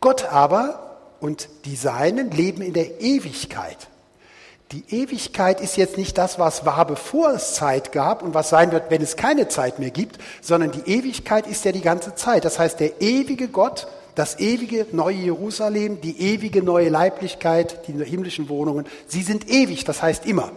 Gott 0.00 0.24
aber 0.24 0.98
und 1.20 1.48
die 1.64 1.76
Seinen 1.76 2.30
leben 2.30 2.62
in 2.62 2.74
der 2.74 3.00
Ewigkeit. 3.00 3.88
Die 4.72 4.84
Ewigkeit 4.88 5.60
ist 5.60 5.76
jetzt 5.76 5.98
nicht 5.98 6.16
das, 6.16 6.38
was 6.38 6.64
war, 6.64 6.86
bevor 6.86 7.30
es 7.32 7.54
Zeit 7.54 7.92
gab 7.92 8.22
und 8.22 8.32
was 8.32 8.48
sein 8.48 8.72
wird, 8.72 8.90
wenn 8.90 9.02
es 9.02 9.16
keine 9.16 9.48
Zeit 9.48 9.78
mehr 9.78 9.90
gibt, 9.90 10.16
sondern 10.40 10.72
die 10.72 10.90
Ewigkeit 10.90 11.46
ist 11.46 11.66
ja 11.66 11.72
die 11.72 11.82
ganze 11.82 12.14
Zeit. 12.14 12.46
Das 12.46 12.58
heißt, 12.58 12.80
der 12.80 13.02
ewige 13.02 13.48
Gott, 13.48 13.86
das 14.14 14.38
ewige 14.40 14.86
neue 14.92 15.16
Jerusalem, 15.16 16.00
die 16.00 16.18
ewige 16.18 16.62
neue 16.62 16.88
Leiblichkeit, 16.88 17.86
die 17.86 18.02
himmlischen 18.02 18.48
Wohnungen, 18.48 18.86
sie 19.06 19.20
sind 19.20 19.50
ewig, 19.50 19.84
das 19.84 20.00
heißt 20.00 20.24
immer. 20.24 20.52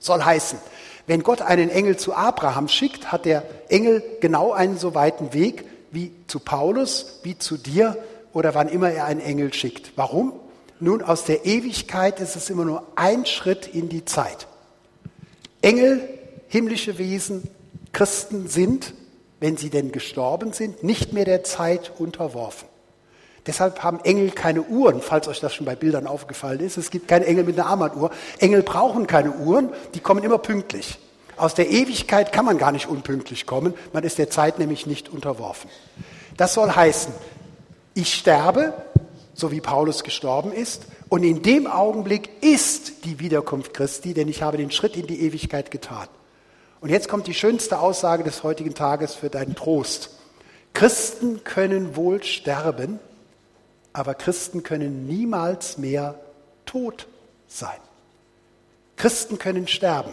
Soll 0.00 0.24
heißen, 0.24 0.58
wenn 1.06 1.22
Gott 1.22 1.40
einen 1.40 1.70
Engel 1.70 1.96
zu 1.96 2.14
Abraham 2.14 2.66
schickt, 2.66 3.12
hat 3.12 3.26
der 3.26 3.44
Engel 3.68 4.02
genau 4.20 4.52
einen 4.52 4.76
so 4.76 4.96
weiten 4.96 5.32
Weg 5.32 5.64
wie 5.92 6.10
zu 6.26 6.40
Paulus, 6.40 7.20
wie 7.22 7.38
zu 7.38 7.56
dir 7.56 7.96
oder 8.32 8.56
wann 8.56 8.68
immer 8.68 8.90
er 8.90 9.04
einen 9.04 9.20
Engel 9.20 9.54
schickt. 9.54 9.92
Warum? 9.94 10.32
Nun, 10.78 11.02
aus 11.02 11.24
der 11.24 11.46
Ewigkeit 11.46 12.20
ist 12.20 12.36
es 12.36 12.50
immer 12.50 12.64
nur 12.64 12.82
ein 12.96 13.24
Schritt 13.24 13.66
in 13.66 13.88
die 13.88 14.04
Zeit. 14.04 14.46
Engel, 15.62 16.06
himmlische 16.48 16.98
Wesen, 16.98 17.48
Christen 17.92 18.46
sind, 18.46 18.92
wenn 19.40 19.56
sie 19.56 19.70
denn 19.70 19.92
gestorben 19.92 20.52
sind, 20.52 20.82
nicht 20.82 21.12
mehr 21.12 21.24
der 21.24 21.44
Zeit 21.44 21.92
unterworfen. 21.98 22.68
Deshalb 23.46 23.82
haben 23.82 24.00
Engel 24.00 24.32
keine 24.32 24.62
Uhren, 24.62 25.00
falls 25.00 25.28
euch 25.28 25.40
das 25.40 25.54
schon 25.54 25.66
bei 25.66 25.76
Bildern 25.76 26.06
aufgefallen 26.06 26.60
ist. 26.60 26.76
Es 26.76 26.90
gibt 26.90 27.06
keine 27.06 27.26
Engel 27.26 27.44
mit 27.44 27.58
einer 27.58 27.68
Armbanduhr. 27.68 28.10
Engel 28.38 28.62
brauchen 28.62 29.06
keine 29.06 29.32
Uhren, 29.32 29.70
die 29.94 30.00
kommen 30.00 30.24
immer 30.24 30.38
pünktlich. 30.38 30.98
Aus 31.36 31.54
der 31.54 31.70
Ewigkeit 31.70 32.32
kann 32.32 32.44
man 32.44 32.58
gar 32.58 32.72
nicht 32.72 32.88
unpünktlich 32.88 33.46
kommen, 33.46 33.74
man 33.92 34.04
ist 34.04 34.18
der 34.18 34.30
Zeit 34.30 34.58
nämlich 34.58 34.86
nicht 34.86 35.08
unterworfen. 35.08 35.70
Das 36.36 36.54
soll 36.54 36.70
heißen, 36.70 37.12
ich 37.94 38.14
sterbe, 38.14 38.74
so 39.36 39.52
wie 39.52 39.60
Paulus 39.60 40.02
gestorben 40.02 40.50
ist, 40.50 40.86
und 41.08 41.22
in 41.22 41.42
dem 41.42 41.68
Augenblick 41.68 42.30
ist 42.42 43.04
die 43.04 43.20
Wiederkunft 43.20 43.74
Christi, 43.74 44.14
denn 44.14 44.28
ich 44.28 44.42
habe 44.42 44.56
den 44.56 44.72
Schritt 44.72 44.96
in 44.96 45.06
die 45.06 45.20
Ewigkeit 45.20 45.70
getan. 45.70 46.08
Und 46.80 46.88
jetzt 46.88 47.08
kommt 47.08 47.26
die 47.26 47.34
schönste 47.34 47.78
Aussage 47.78 48.24
des 48.24 48.42
heutigen 48.42 48.74
Tages 48.74 49.14
für 49.14 49.30
deinen 49.30 49.54
Trost. 49.54 50.10
Christen 50.72 51.44
können 51.44 51.96
wohl 51.96 52.22
sterben, 52.22 52.98
aber 53.92 54.14
Christen 54.14 54.62
können 54.62 55.06
niemals 55.06 55.78
mehr 55.78 56.18
tot 56.64 57.06
sein. 57.46 57.78
Christen 58.96 59.38
können 59.38 59.68
sterben. 59.68 60.12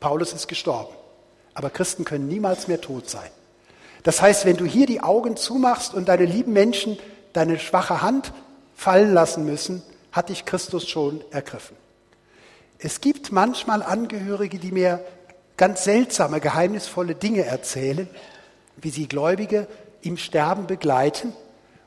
Paulus 0.00 0.32
ist 0.32 0.48
gestorben. 0.48 0.94
Aber 1.54 1.70
Christen 1.70 2.04
können 2.04 2.28
niemals 2.28 2.66
mehr 2.66 2.80
tot 2.80 3.08
sein. 3.08 3.30
Das 4.02 4.20
heißt, 4.20 4.44
wenn 4.44 4.56
du 4.56 4.64
hier 4.64 4.86
die 4.86 5.00
Augen 5.00 5.36
zumachst 5.36 5.94
und 5.94 6.08
deine 6.08 6.24
lieben 6.24 6.52
Menschen 6.52 6.98
deine 7.34 7.58
schwache 7.58 8.00
Hand 8.00 8.32
fallen 8.74 9.12
lassen 9.12 9.44
müssen, 9.44 9.82
hat 10.10 10.30
dich 10.30 10.46
Christus 10.46 10.88
schon 10.88 11.22
ergriffen. 11.30 11.76
Es 12.78 13.00
gibt 13.00 13.32
manchmal 13.32 13.82
Angehörige, 13.82 14.58
die 14.58 14.72
mir 14.72 15.04
ganz 15.56 15.84
seltsame, 15.84 16.40
geheimnisvolle 16.40 17.14
Dinge 17.14 17.44
erzählen, 17.44 18.08
wie 18.76 18.90
sie 18.90 19.08
Gläubige 19.08 19.66
im 20.02 20.16
Sterben 20.16 20.66
begleiten 20.66 21.32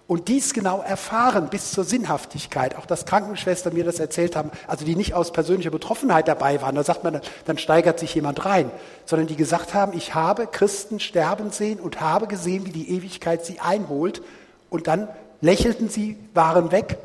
und 0.08 0.30
dies 0.30 0.54
genau 0.54 0.82
erfahren 0.82 1.50
bis 1.50 1.72
zur 1.72 1.84
Sinnhaftigkeit. 1.84 2.76
Auch 2.78 2.86
dass 2.86 3.06
Krankenschwestern 3.06 3.74
mir 3.74 3.84
das 3.84 4.00
erzählt 4.00 4.36
haben, 4.36 4.52
also 4.66 4.86
die 4.86 4.96
nicht 4.96 5.14
aus 5.14 5.34
persönlicher 5.34 5.70
Betroffenheit 5.70 6.28
dabei 6.28 6.62
waren, 6.62 6.76
da 6.76 6.84
sagt 6.84 7.04
man, 7.04 7.22
dann 7.46 7.58
steigert 7.58 8.00
sich 8.00 8.16
jemand 8.16 8.46
rein, 8.46 8.72
sondern 9.06 9.28
die 9.28 9.36
gesagt 9.36 9.74
haben, 9.74 9.96
ich 9.96 10.16
habe 10.16 10.48
Christen 10.48 11.00
sterben 11.00 11.52
sehen 11.52 11.80
und 11.80 12.00
habe 12.00 12.28
gesehen, 12.28 12.66
wie 12.66 12.72
die 12.72 12.90
Ewigkeit 12.96 13.46
sie 13.46 13.60
einholt 13.60 14.22
und 14.70 14.88
dann 14.88 15.10
lächelten 15.42 15.90
sie, 15.90 16.18
waren 16.34 16.72
weg 16.72 16.98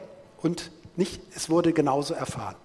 und 0.42 0.70
nicht, 0.96 1.20
es 1.34 1.48
wurde 1.48 1.72
genauso 1.72 2.14
erfahren. 2.14 2.56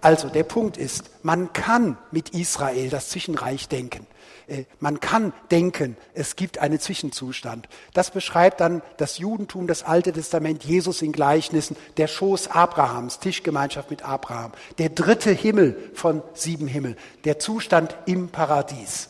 Also 0.00 0.28
der 0.28 0.44
Punkt 0.44 0.76
ist, 0.76 1.10
man 1.22 1.52
kann 1.52 1.98
mit 2.12 2.30
Israel 2.30 2.88
das 2.88 3.08
Zwischenreich 3.08 3.68
denken. 3.68 4.06
Äh, 4.46 4.64
man 4.78 5.00
kann 5.00 5.32
denken, 5.50 5.96
es 6.14 6.36
gibt 6.36 6.58
einen 6.58 6.78
Zwischenzustand. 6.78 7.68
Das 7.94 8.12
beschreibt 8.12 8.60
dann 8.60 8.82
das 8.96 9.18
Judentum, 9.18 9.66
das 9.66 9.82
Alte 9.82 10.12
Testament, 10.12 10.64
Jesus 10.64 11.02
in 11.02 11.10
Gleichnissen, 11.10 11.76
der 11.96 12.06
Schoß 12.06 12.48
Abrahams, 12.48 13.18
Tischgemeinschaft 13.18 13.90
mit 13.90 14.04
Abraham, 14.04 14.52
der 14.78 14.90
dritte 14.90 15.32
Himmel 15.32 15.90
von 15.94 16.22
sieben 16.32 16.68
Himmel, 16.68 16.96
der 17.24 17.40
Zustand 17.40 17.96
im 18.06 18.28
Paradies. 18.28 19.08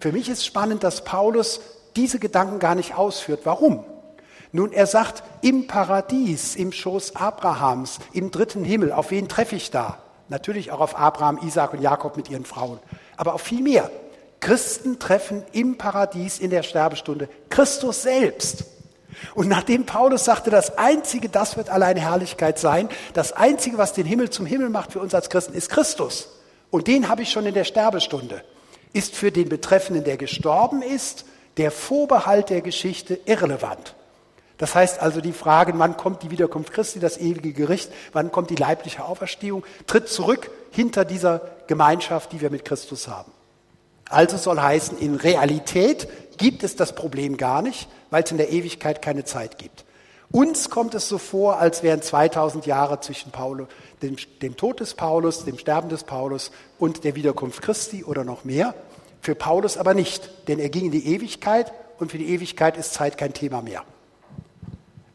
Für 0.00 0.10
mich 0.10 0.28
ist 0.28 0.44
spannend, 0.44 0.82
dass 0.82 1.04
Paulus 1.04 1.60
diese 1.94 2.18
Gedanken 2.18 2.58
gar 2.58 2.74
nicht 2.74 2.96
ausführt. 2.96 3.40
Warum? 3.44 3.84
Nun, 4.56 4.72
er 4.72 4.86
sagt, 4.86 5.22
im 5.42 5.66
Paradies, 5.66 6.56
im 6.56 6.72
Schoß 6.72 7.14
Abrahams, 7.14 7.98
im 8.14 8.30
dritten 8.30 8.64
Himmel, 8.64 8.90
auf 8.90 9.10
wen 9.10 9.28
treffe 9.28 9.54
ich 9.54 9.70
da? 9.70 9.98
Natürlich 10.28 10.72
auch 10.72 10.80
auf 10.80 10.98
Abraham, 10.98 11.38
Isaac 11.46 11.74
und 11.74 11.82
Jakob 11.82 12.16
mit 12.16 12.30
ihren 12.30 12.46
Frauen, 12.46 12.78
aber 13.18 13.34
auf 13.34 13.42
viel 13.42 13.62
mehr. 13.62 13.90
Christen 14.40 14.98
treffen 14.98 15.44
im 15.52 15.76
Paradies 15.76 16.38
in 16.38 16.48
der 16.48 16.62
Sterbestunde 16.62 17.28
Christus 17.50 18.00
selbst. 18.00 18.64
Und 19.34 19.48
nachdem 19.48 19.84
Paulus 19.84 20.24
sagte, 20.24 20.48
das 20.48 20.78
Einzige, 20.78 21.28
das 21.28 21.58
wird 21.58 21.68
allein 21.68 21.98
Herrlichkeit 21.98 22.58
sein, 22.58 22.88
das 23.12 23.34
Einzige, 23.34 23.76
was 23.76 23.92
den 23.92 24.06
Himmel 24.06 24.30
zum 24.30 24.46
Himmel 24.46 24.70
macht 24.70 24.92
für 24.92 25.00
uns 25.00 25.14
als 25.14 25.28
Christen, 25.28 25.52
ist 25.52 25.68
Christus. 25.68 26.30
Und 26.70 26.86
den 26.86 27.10
habe 27.10 27.20
ich 27.20 27.30
schon 27.30 27.44
in 27.44 27.54
der 27.54 27.64
Sterbestunde. 27.64 28.42
Ist 28.94 29.16
für 29.16 29.30
den 29.30 29.50
Betreffenden, 29.50 30.04
der 30.04 30.16
gestorben 30.16 30.80
ist, 30.80 31.26
der 31.58 31.70
Vorbehalt 31.70 32.48
der 32.48 32.62
Geschichte 32.62 33.20
irrelevant. 33.26 33.94
Das 34.58 34.74
heißt 34.74 35.00
also 35.00 35.20
die 35.20 35.32
Frage, 35.32 35.72
wann 35.76 35.96
kommt 35.96 36.22
die 36.22 36.30
Wiederkunft 36.30 36.72
Christi, 36.72 36.98
das 36.98 37.18
ewige 37.18 37.52
Gericht, 37.52 37.90
wann 38.12 38.32
kommt 38.32 38.50
die 38.50 38.56
leibliche 38.56 39.04
Auferstehung, 39.04 39.64
tritt 39.86 40.08
zurück 40.08 40.50
hinter 40.70 41.04
dieser 41.04 41.42
Gemeinschaft, 41.66 42.32
die 42.32 42.40
wir 42.40 42.50
mit 42.50 42.64
Christus 42.64 43.08
haben. 43.08 43.32
Also 44.08 44.36
soll 44.36 44.60
heißen, 44.60 44.98
in 44.98 45.16
Realität 45.16 46.08
gibt 46.38 46.62
es 46.62 46.76
das 46.76 46.94
Problem 46.94 47.36
gar 47.36 47.60
nicht, 47.60 47.88
weil 48.10 48.22
es 48.22 48.30
in 48.30 48.36
der 48.36 48.50
Ewigkeit 48.50 49.02
keine 49.02 49.24
Zeit 49.24 49.58
gibt. 49.58 49.84
Uns 50.30 50.70
kommt 50.70 50.94
es 50.94 51.08
so 51.08 51.18
vor, 51.18 51.58
als 51.58 51.82
wären 51.82 52.02
2000 52.02 52.66
Jahre 52.66 53.00
zwischen 53.00 53.30
Paulus, 53.30 53.68
dem, 54.02 54.16
dem 54.42 54.56
Tod 54.56 54.80
des 54.80 54.94
Paulus, 54.94 55.44
dem 55.44 55.58
Sterben 55.58 55.88
des 55.88 56.04
Paulus 56.04 56.50
und 56.78 57.04
der 57.04 57.14
Wiederkunft 57.14 57.62
Christi 57.62 58.04
oder 58.04 58.24
noch 58.24 58.44
mehr. 58.44 58.74
Für 59.20 59.34
Paulus 59.34 59.76
aber 59.76 59.94
nicht, 59.94 60.30
denn 60.48 60.58
er 60.58 60.68
ging 60.68 60.86
in 60.86 60.92
die 60.92 61.06
Ewigkeit 61.14 61.72
und 61.98 62.10
für 62.10 62.18
die 62.18 62.28
Ewigkeit 62.28 62.76
ist 62.76 62.94
Zeit 62.94 63.18
kein 63.18 63.32
Thema 63.32 63.62
mehr. 63.62 63.84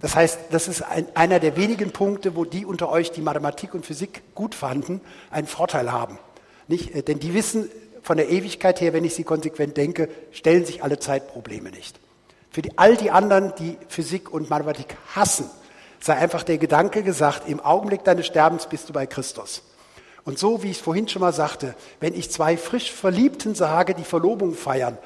Das 0.01 0.15
heißt, 0.15 0.39
das 0.49 0.67
ist 0.67 0.81
ein, 0.81 1.05
einer 1.13 1.39
der 1.39 1.55
wenigen 1.55 1.91
Punkte, 1.91 2.35
wo 2.35 2.45
die 2.45 2.65
unter 2.65 2.89
euch, 2.89 3.11
die 3.11 3.21
Mathematik 3.21 3.73
und 3.73 3.85
Physik 3.85 4.23
gut 4.33 4.55
fanden, 4.55 5.01
einen 5.29 5.47
Vorteil 5.47 5.91
haben. 5.91 6.17
Nicht? 6.67 6.95
Äh, 6.95 7.03
denn 7.03 7.19
die 7.19 7.33
wissen 7.33 7.69
von 8.01 8.17
der 8.17 8.29
Ewigkeit 8.29 8.81
her, 8.81 8.93
wenn 8.93 9.05
ich 9.05 9.13
sie 9.13 9.23
konsequent 9.23 9.77
denke, 9.77 10.09
stellen 10.31 10.65
sich 10.65 10.83
alle 10.83 10.97
Zeitprobleme 10.97 11.69
nicht. 11.69 11.99
Für 12.49 12.61
die, 12.61 12.77
all 12.77 12.97
die 12.97 13.11
anderen, 13.11 13.53
die 13.59 13.77
Physik 13.87 14.33
und 14.33 14.49
Mathematik 14.49 14.97
hassen, 15.15 15.49
sei 15.99 16.15
einfach 16.15 16.43
der 16.43 16.57
Gedanke 16.57 17.03
gesagt, 17.03 17.47
im 17.47 17.59
Augenblick 17.59 18.03
deines 18.03 18.25
Sterbens 18.25 18.65
bist 18.67 18.89
du 18.89 18.93
bei 18.93 19.05
Christus. 19.05 19.61
Und 20.23 20.37
so, 20.37 20.61
wie 20.63 20.71
ich 20.71 20.77
es 20.77 20.83
vorhin 20.83 21.07
schon 21.07 21.21
mal 21.21 21.33
sagte, 21.33 21.75
wenn 21.99 22.13
ich 22.13 22.31
zwei 22.31 22.57
frisch 22.57 22.91
Verliebten 22.91 23.55
sage, 23.55 23.93
die 23.93 24.03
Verlobung 24.03 24.53
feiern, 24.53 24.97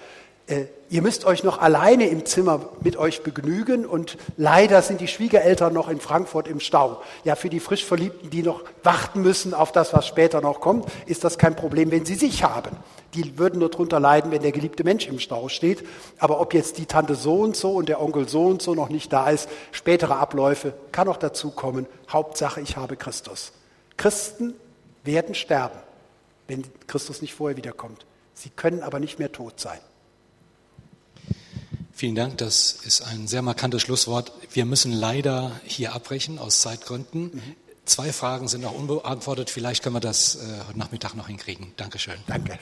ihr 0.47 1.01
müsst 1.01 1.25
euch 1.25 1.43
noch 1.43 1.57
alleine 1.57 2.07
im 2.07 2.25
Zimmer 2.25 2.69
mit 2.81 2.97
euch 2.97 3.23
begnügen 3.23 3.85
und 3.85 4.17
leider 4.37 4.81
sind 4.83 5.01
die 5.01 5.07
Schwiegereltern 5.07 5.73
noch 5.73 5.89
in 5.89 5.99
Frankfurt 5.99 6.47
im 6.47 6.59
Stau. 6.59 7.01
Ja, 7.23 7.35
für 7.35 7.49
die 7.49 7.59
frisch 7.59 7.83
Verliebten, 7.83 8.29
die 8.29 8.43
noch 8.43 8.63
warten 8.83 9.23
müssen 9.23 9.55
auf 9.55 9.71
das, 9.71 9.93
was 9.93 10.07
später 10.07 10.41
noch 10.41 10.59
kommt, 10.59 10.85
ist 11.07 11.23
das 11.23 11.39
kein 11.39 11.55
Problem, 11.55 11.89
wenn 11.89 12.05
sie 12.05 12.13
sich 12.13 12.43
haben. 12.43 12.77
Die 13.15 13.39
würden 13.39 13.59
nur 13.59 13.69
drunter 13.69 13.99
leiden, 13.99 14.31
wenn 14.31 14.43
der 14.43 14.51
geliebte 14.51 14.83
Mensch 14.83 15.07
im 15.07 15.19
Stau 15.19 15.47
steht. 15.49 15.83
Aber 16.19 16.39
ob 16.39 16.53
jetzt 16.53 16.77
die 16.77 16.85
Tante 16.85 17.15
so 17.15 17.39
und 17.39 17.55
so 17.55 17.71
und 17.71 17.89
der 17.89 18.01
Onkel 18.01 18.29
so 18.29 18.45
und 18.45 18.61
so 18.61 18.75
noch 18.75 18.89
nicht 18.89 19.11
da 19.11 19.29
ist, 19.29 19.49
spätere 19.71 20.17
Abläufe, 20.17 20.73
kann 20.91 21.07
auch 21.07 21.17
dazu 21.17 21.49
kommen. 21.49 21.87
Hauptsache, 22.09 22.61
ich 22.61 22.77
habe 22.77 22.97
Christus. 22.97 23.53
Christen 23.97 24.53
werden 25.03 25.33
sterben, 25.33 25.79
wenn 26.47 26.63
Christus 26.87 27.21
nicht 27.21 27.33
vorher 27.33 27.57
wiederkommt. 27.57 28.05
Sie 28.33 28.49
können 28.49 28.83
aber 28.83 28.99
nicht 28.99 29.17
mehr 29.17 29.31
tot 29.31 29.59
sein. 29.59 29.79
Vielen 31.97 32.15
Dank, 32.15 32.37
das 32.39 32.73
ist 32.73 33.03
ein 33.03 33.25
sehr 33.25 33.41
markantes 33.41 33.81
Schlusswort. 33.81 34.33
Wir 34.51 34.65
müssen 34.65 34.91
leider 34.91 35.61
hier 35.63 35.93
abbrechen 35.95 36.39
aus 36.39 36.59
Zeitgründen. 36.59 37.31
Mhm. 37.33 37.55
Zwei 37.85 38.11
Fragen 38.11 38.49
sind 38.49 38.61
noch 38.61 38.73
unbeantwortet. 38.73 39.49
Vielleicht 39.49 39.81
können 39.81 39.95
wir 39.95 40.01
das 40.01 40.35
äh, 40.35 40.39
heute 40.67 40.77
Nachmittag 40.77 41.13
noch 41.13 41.27
hinkriegen. 41.27 41.71
Dankeschön. 41.77 42.15
Danke. 42.27 42.59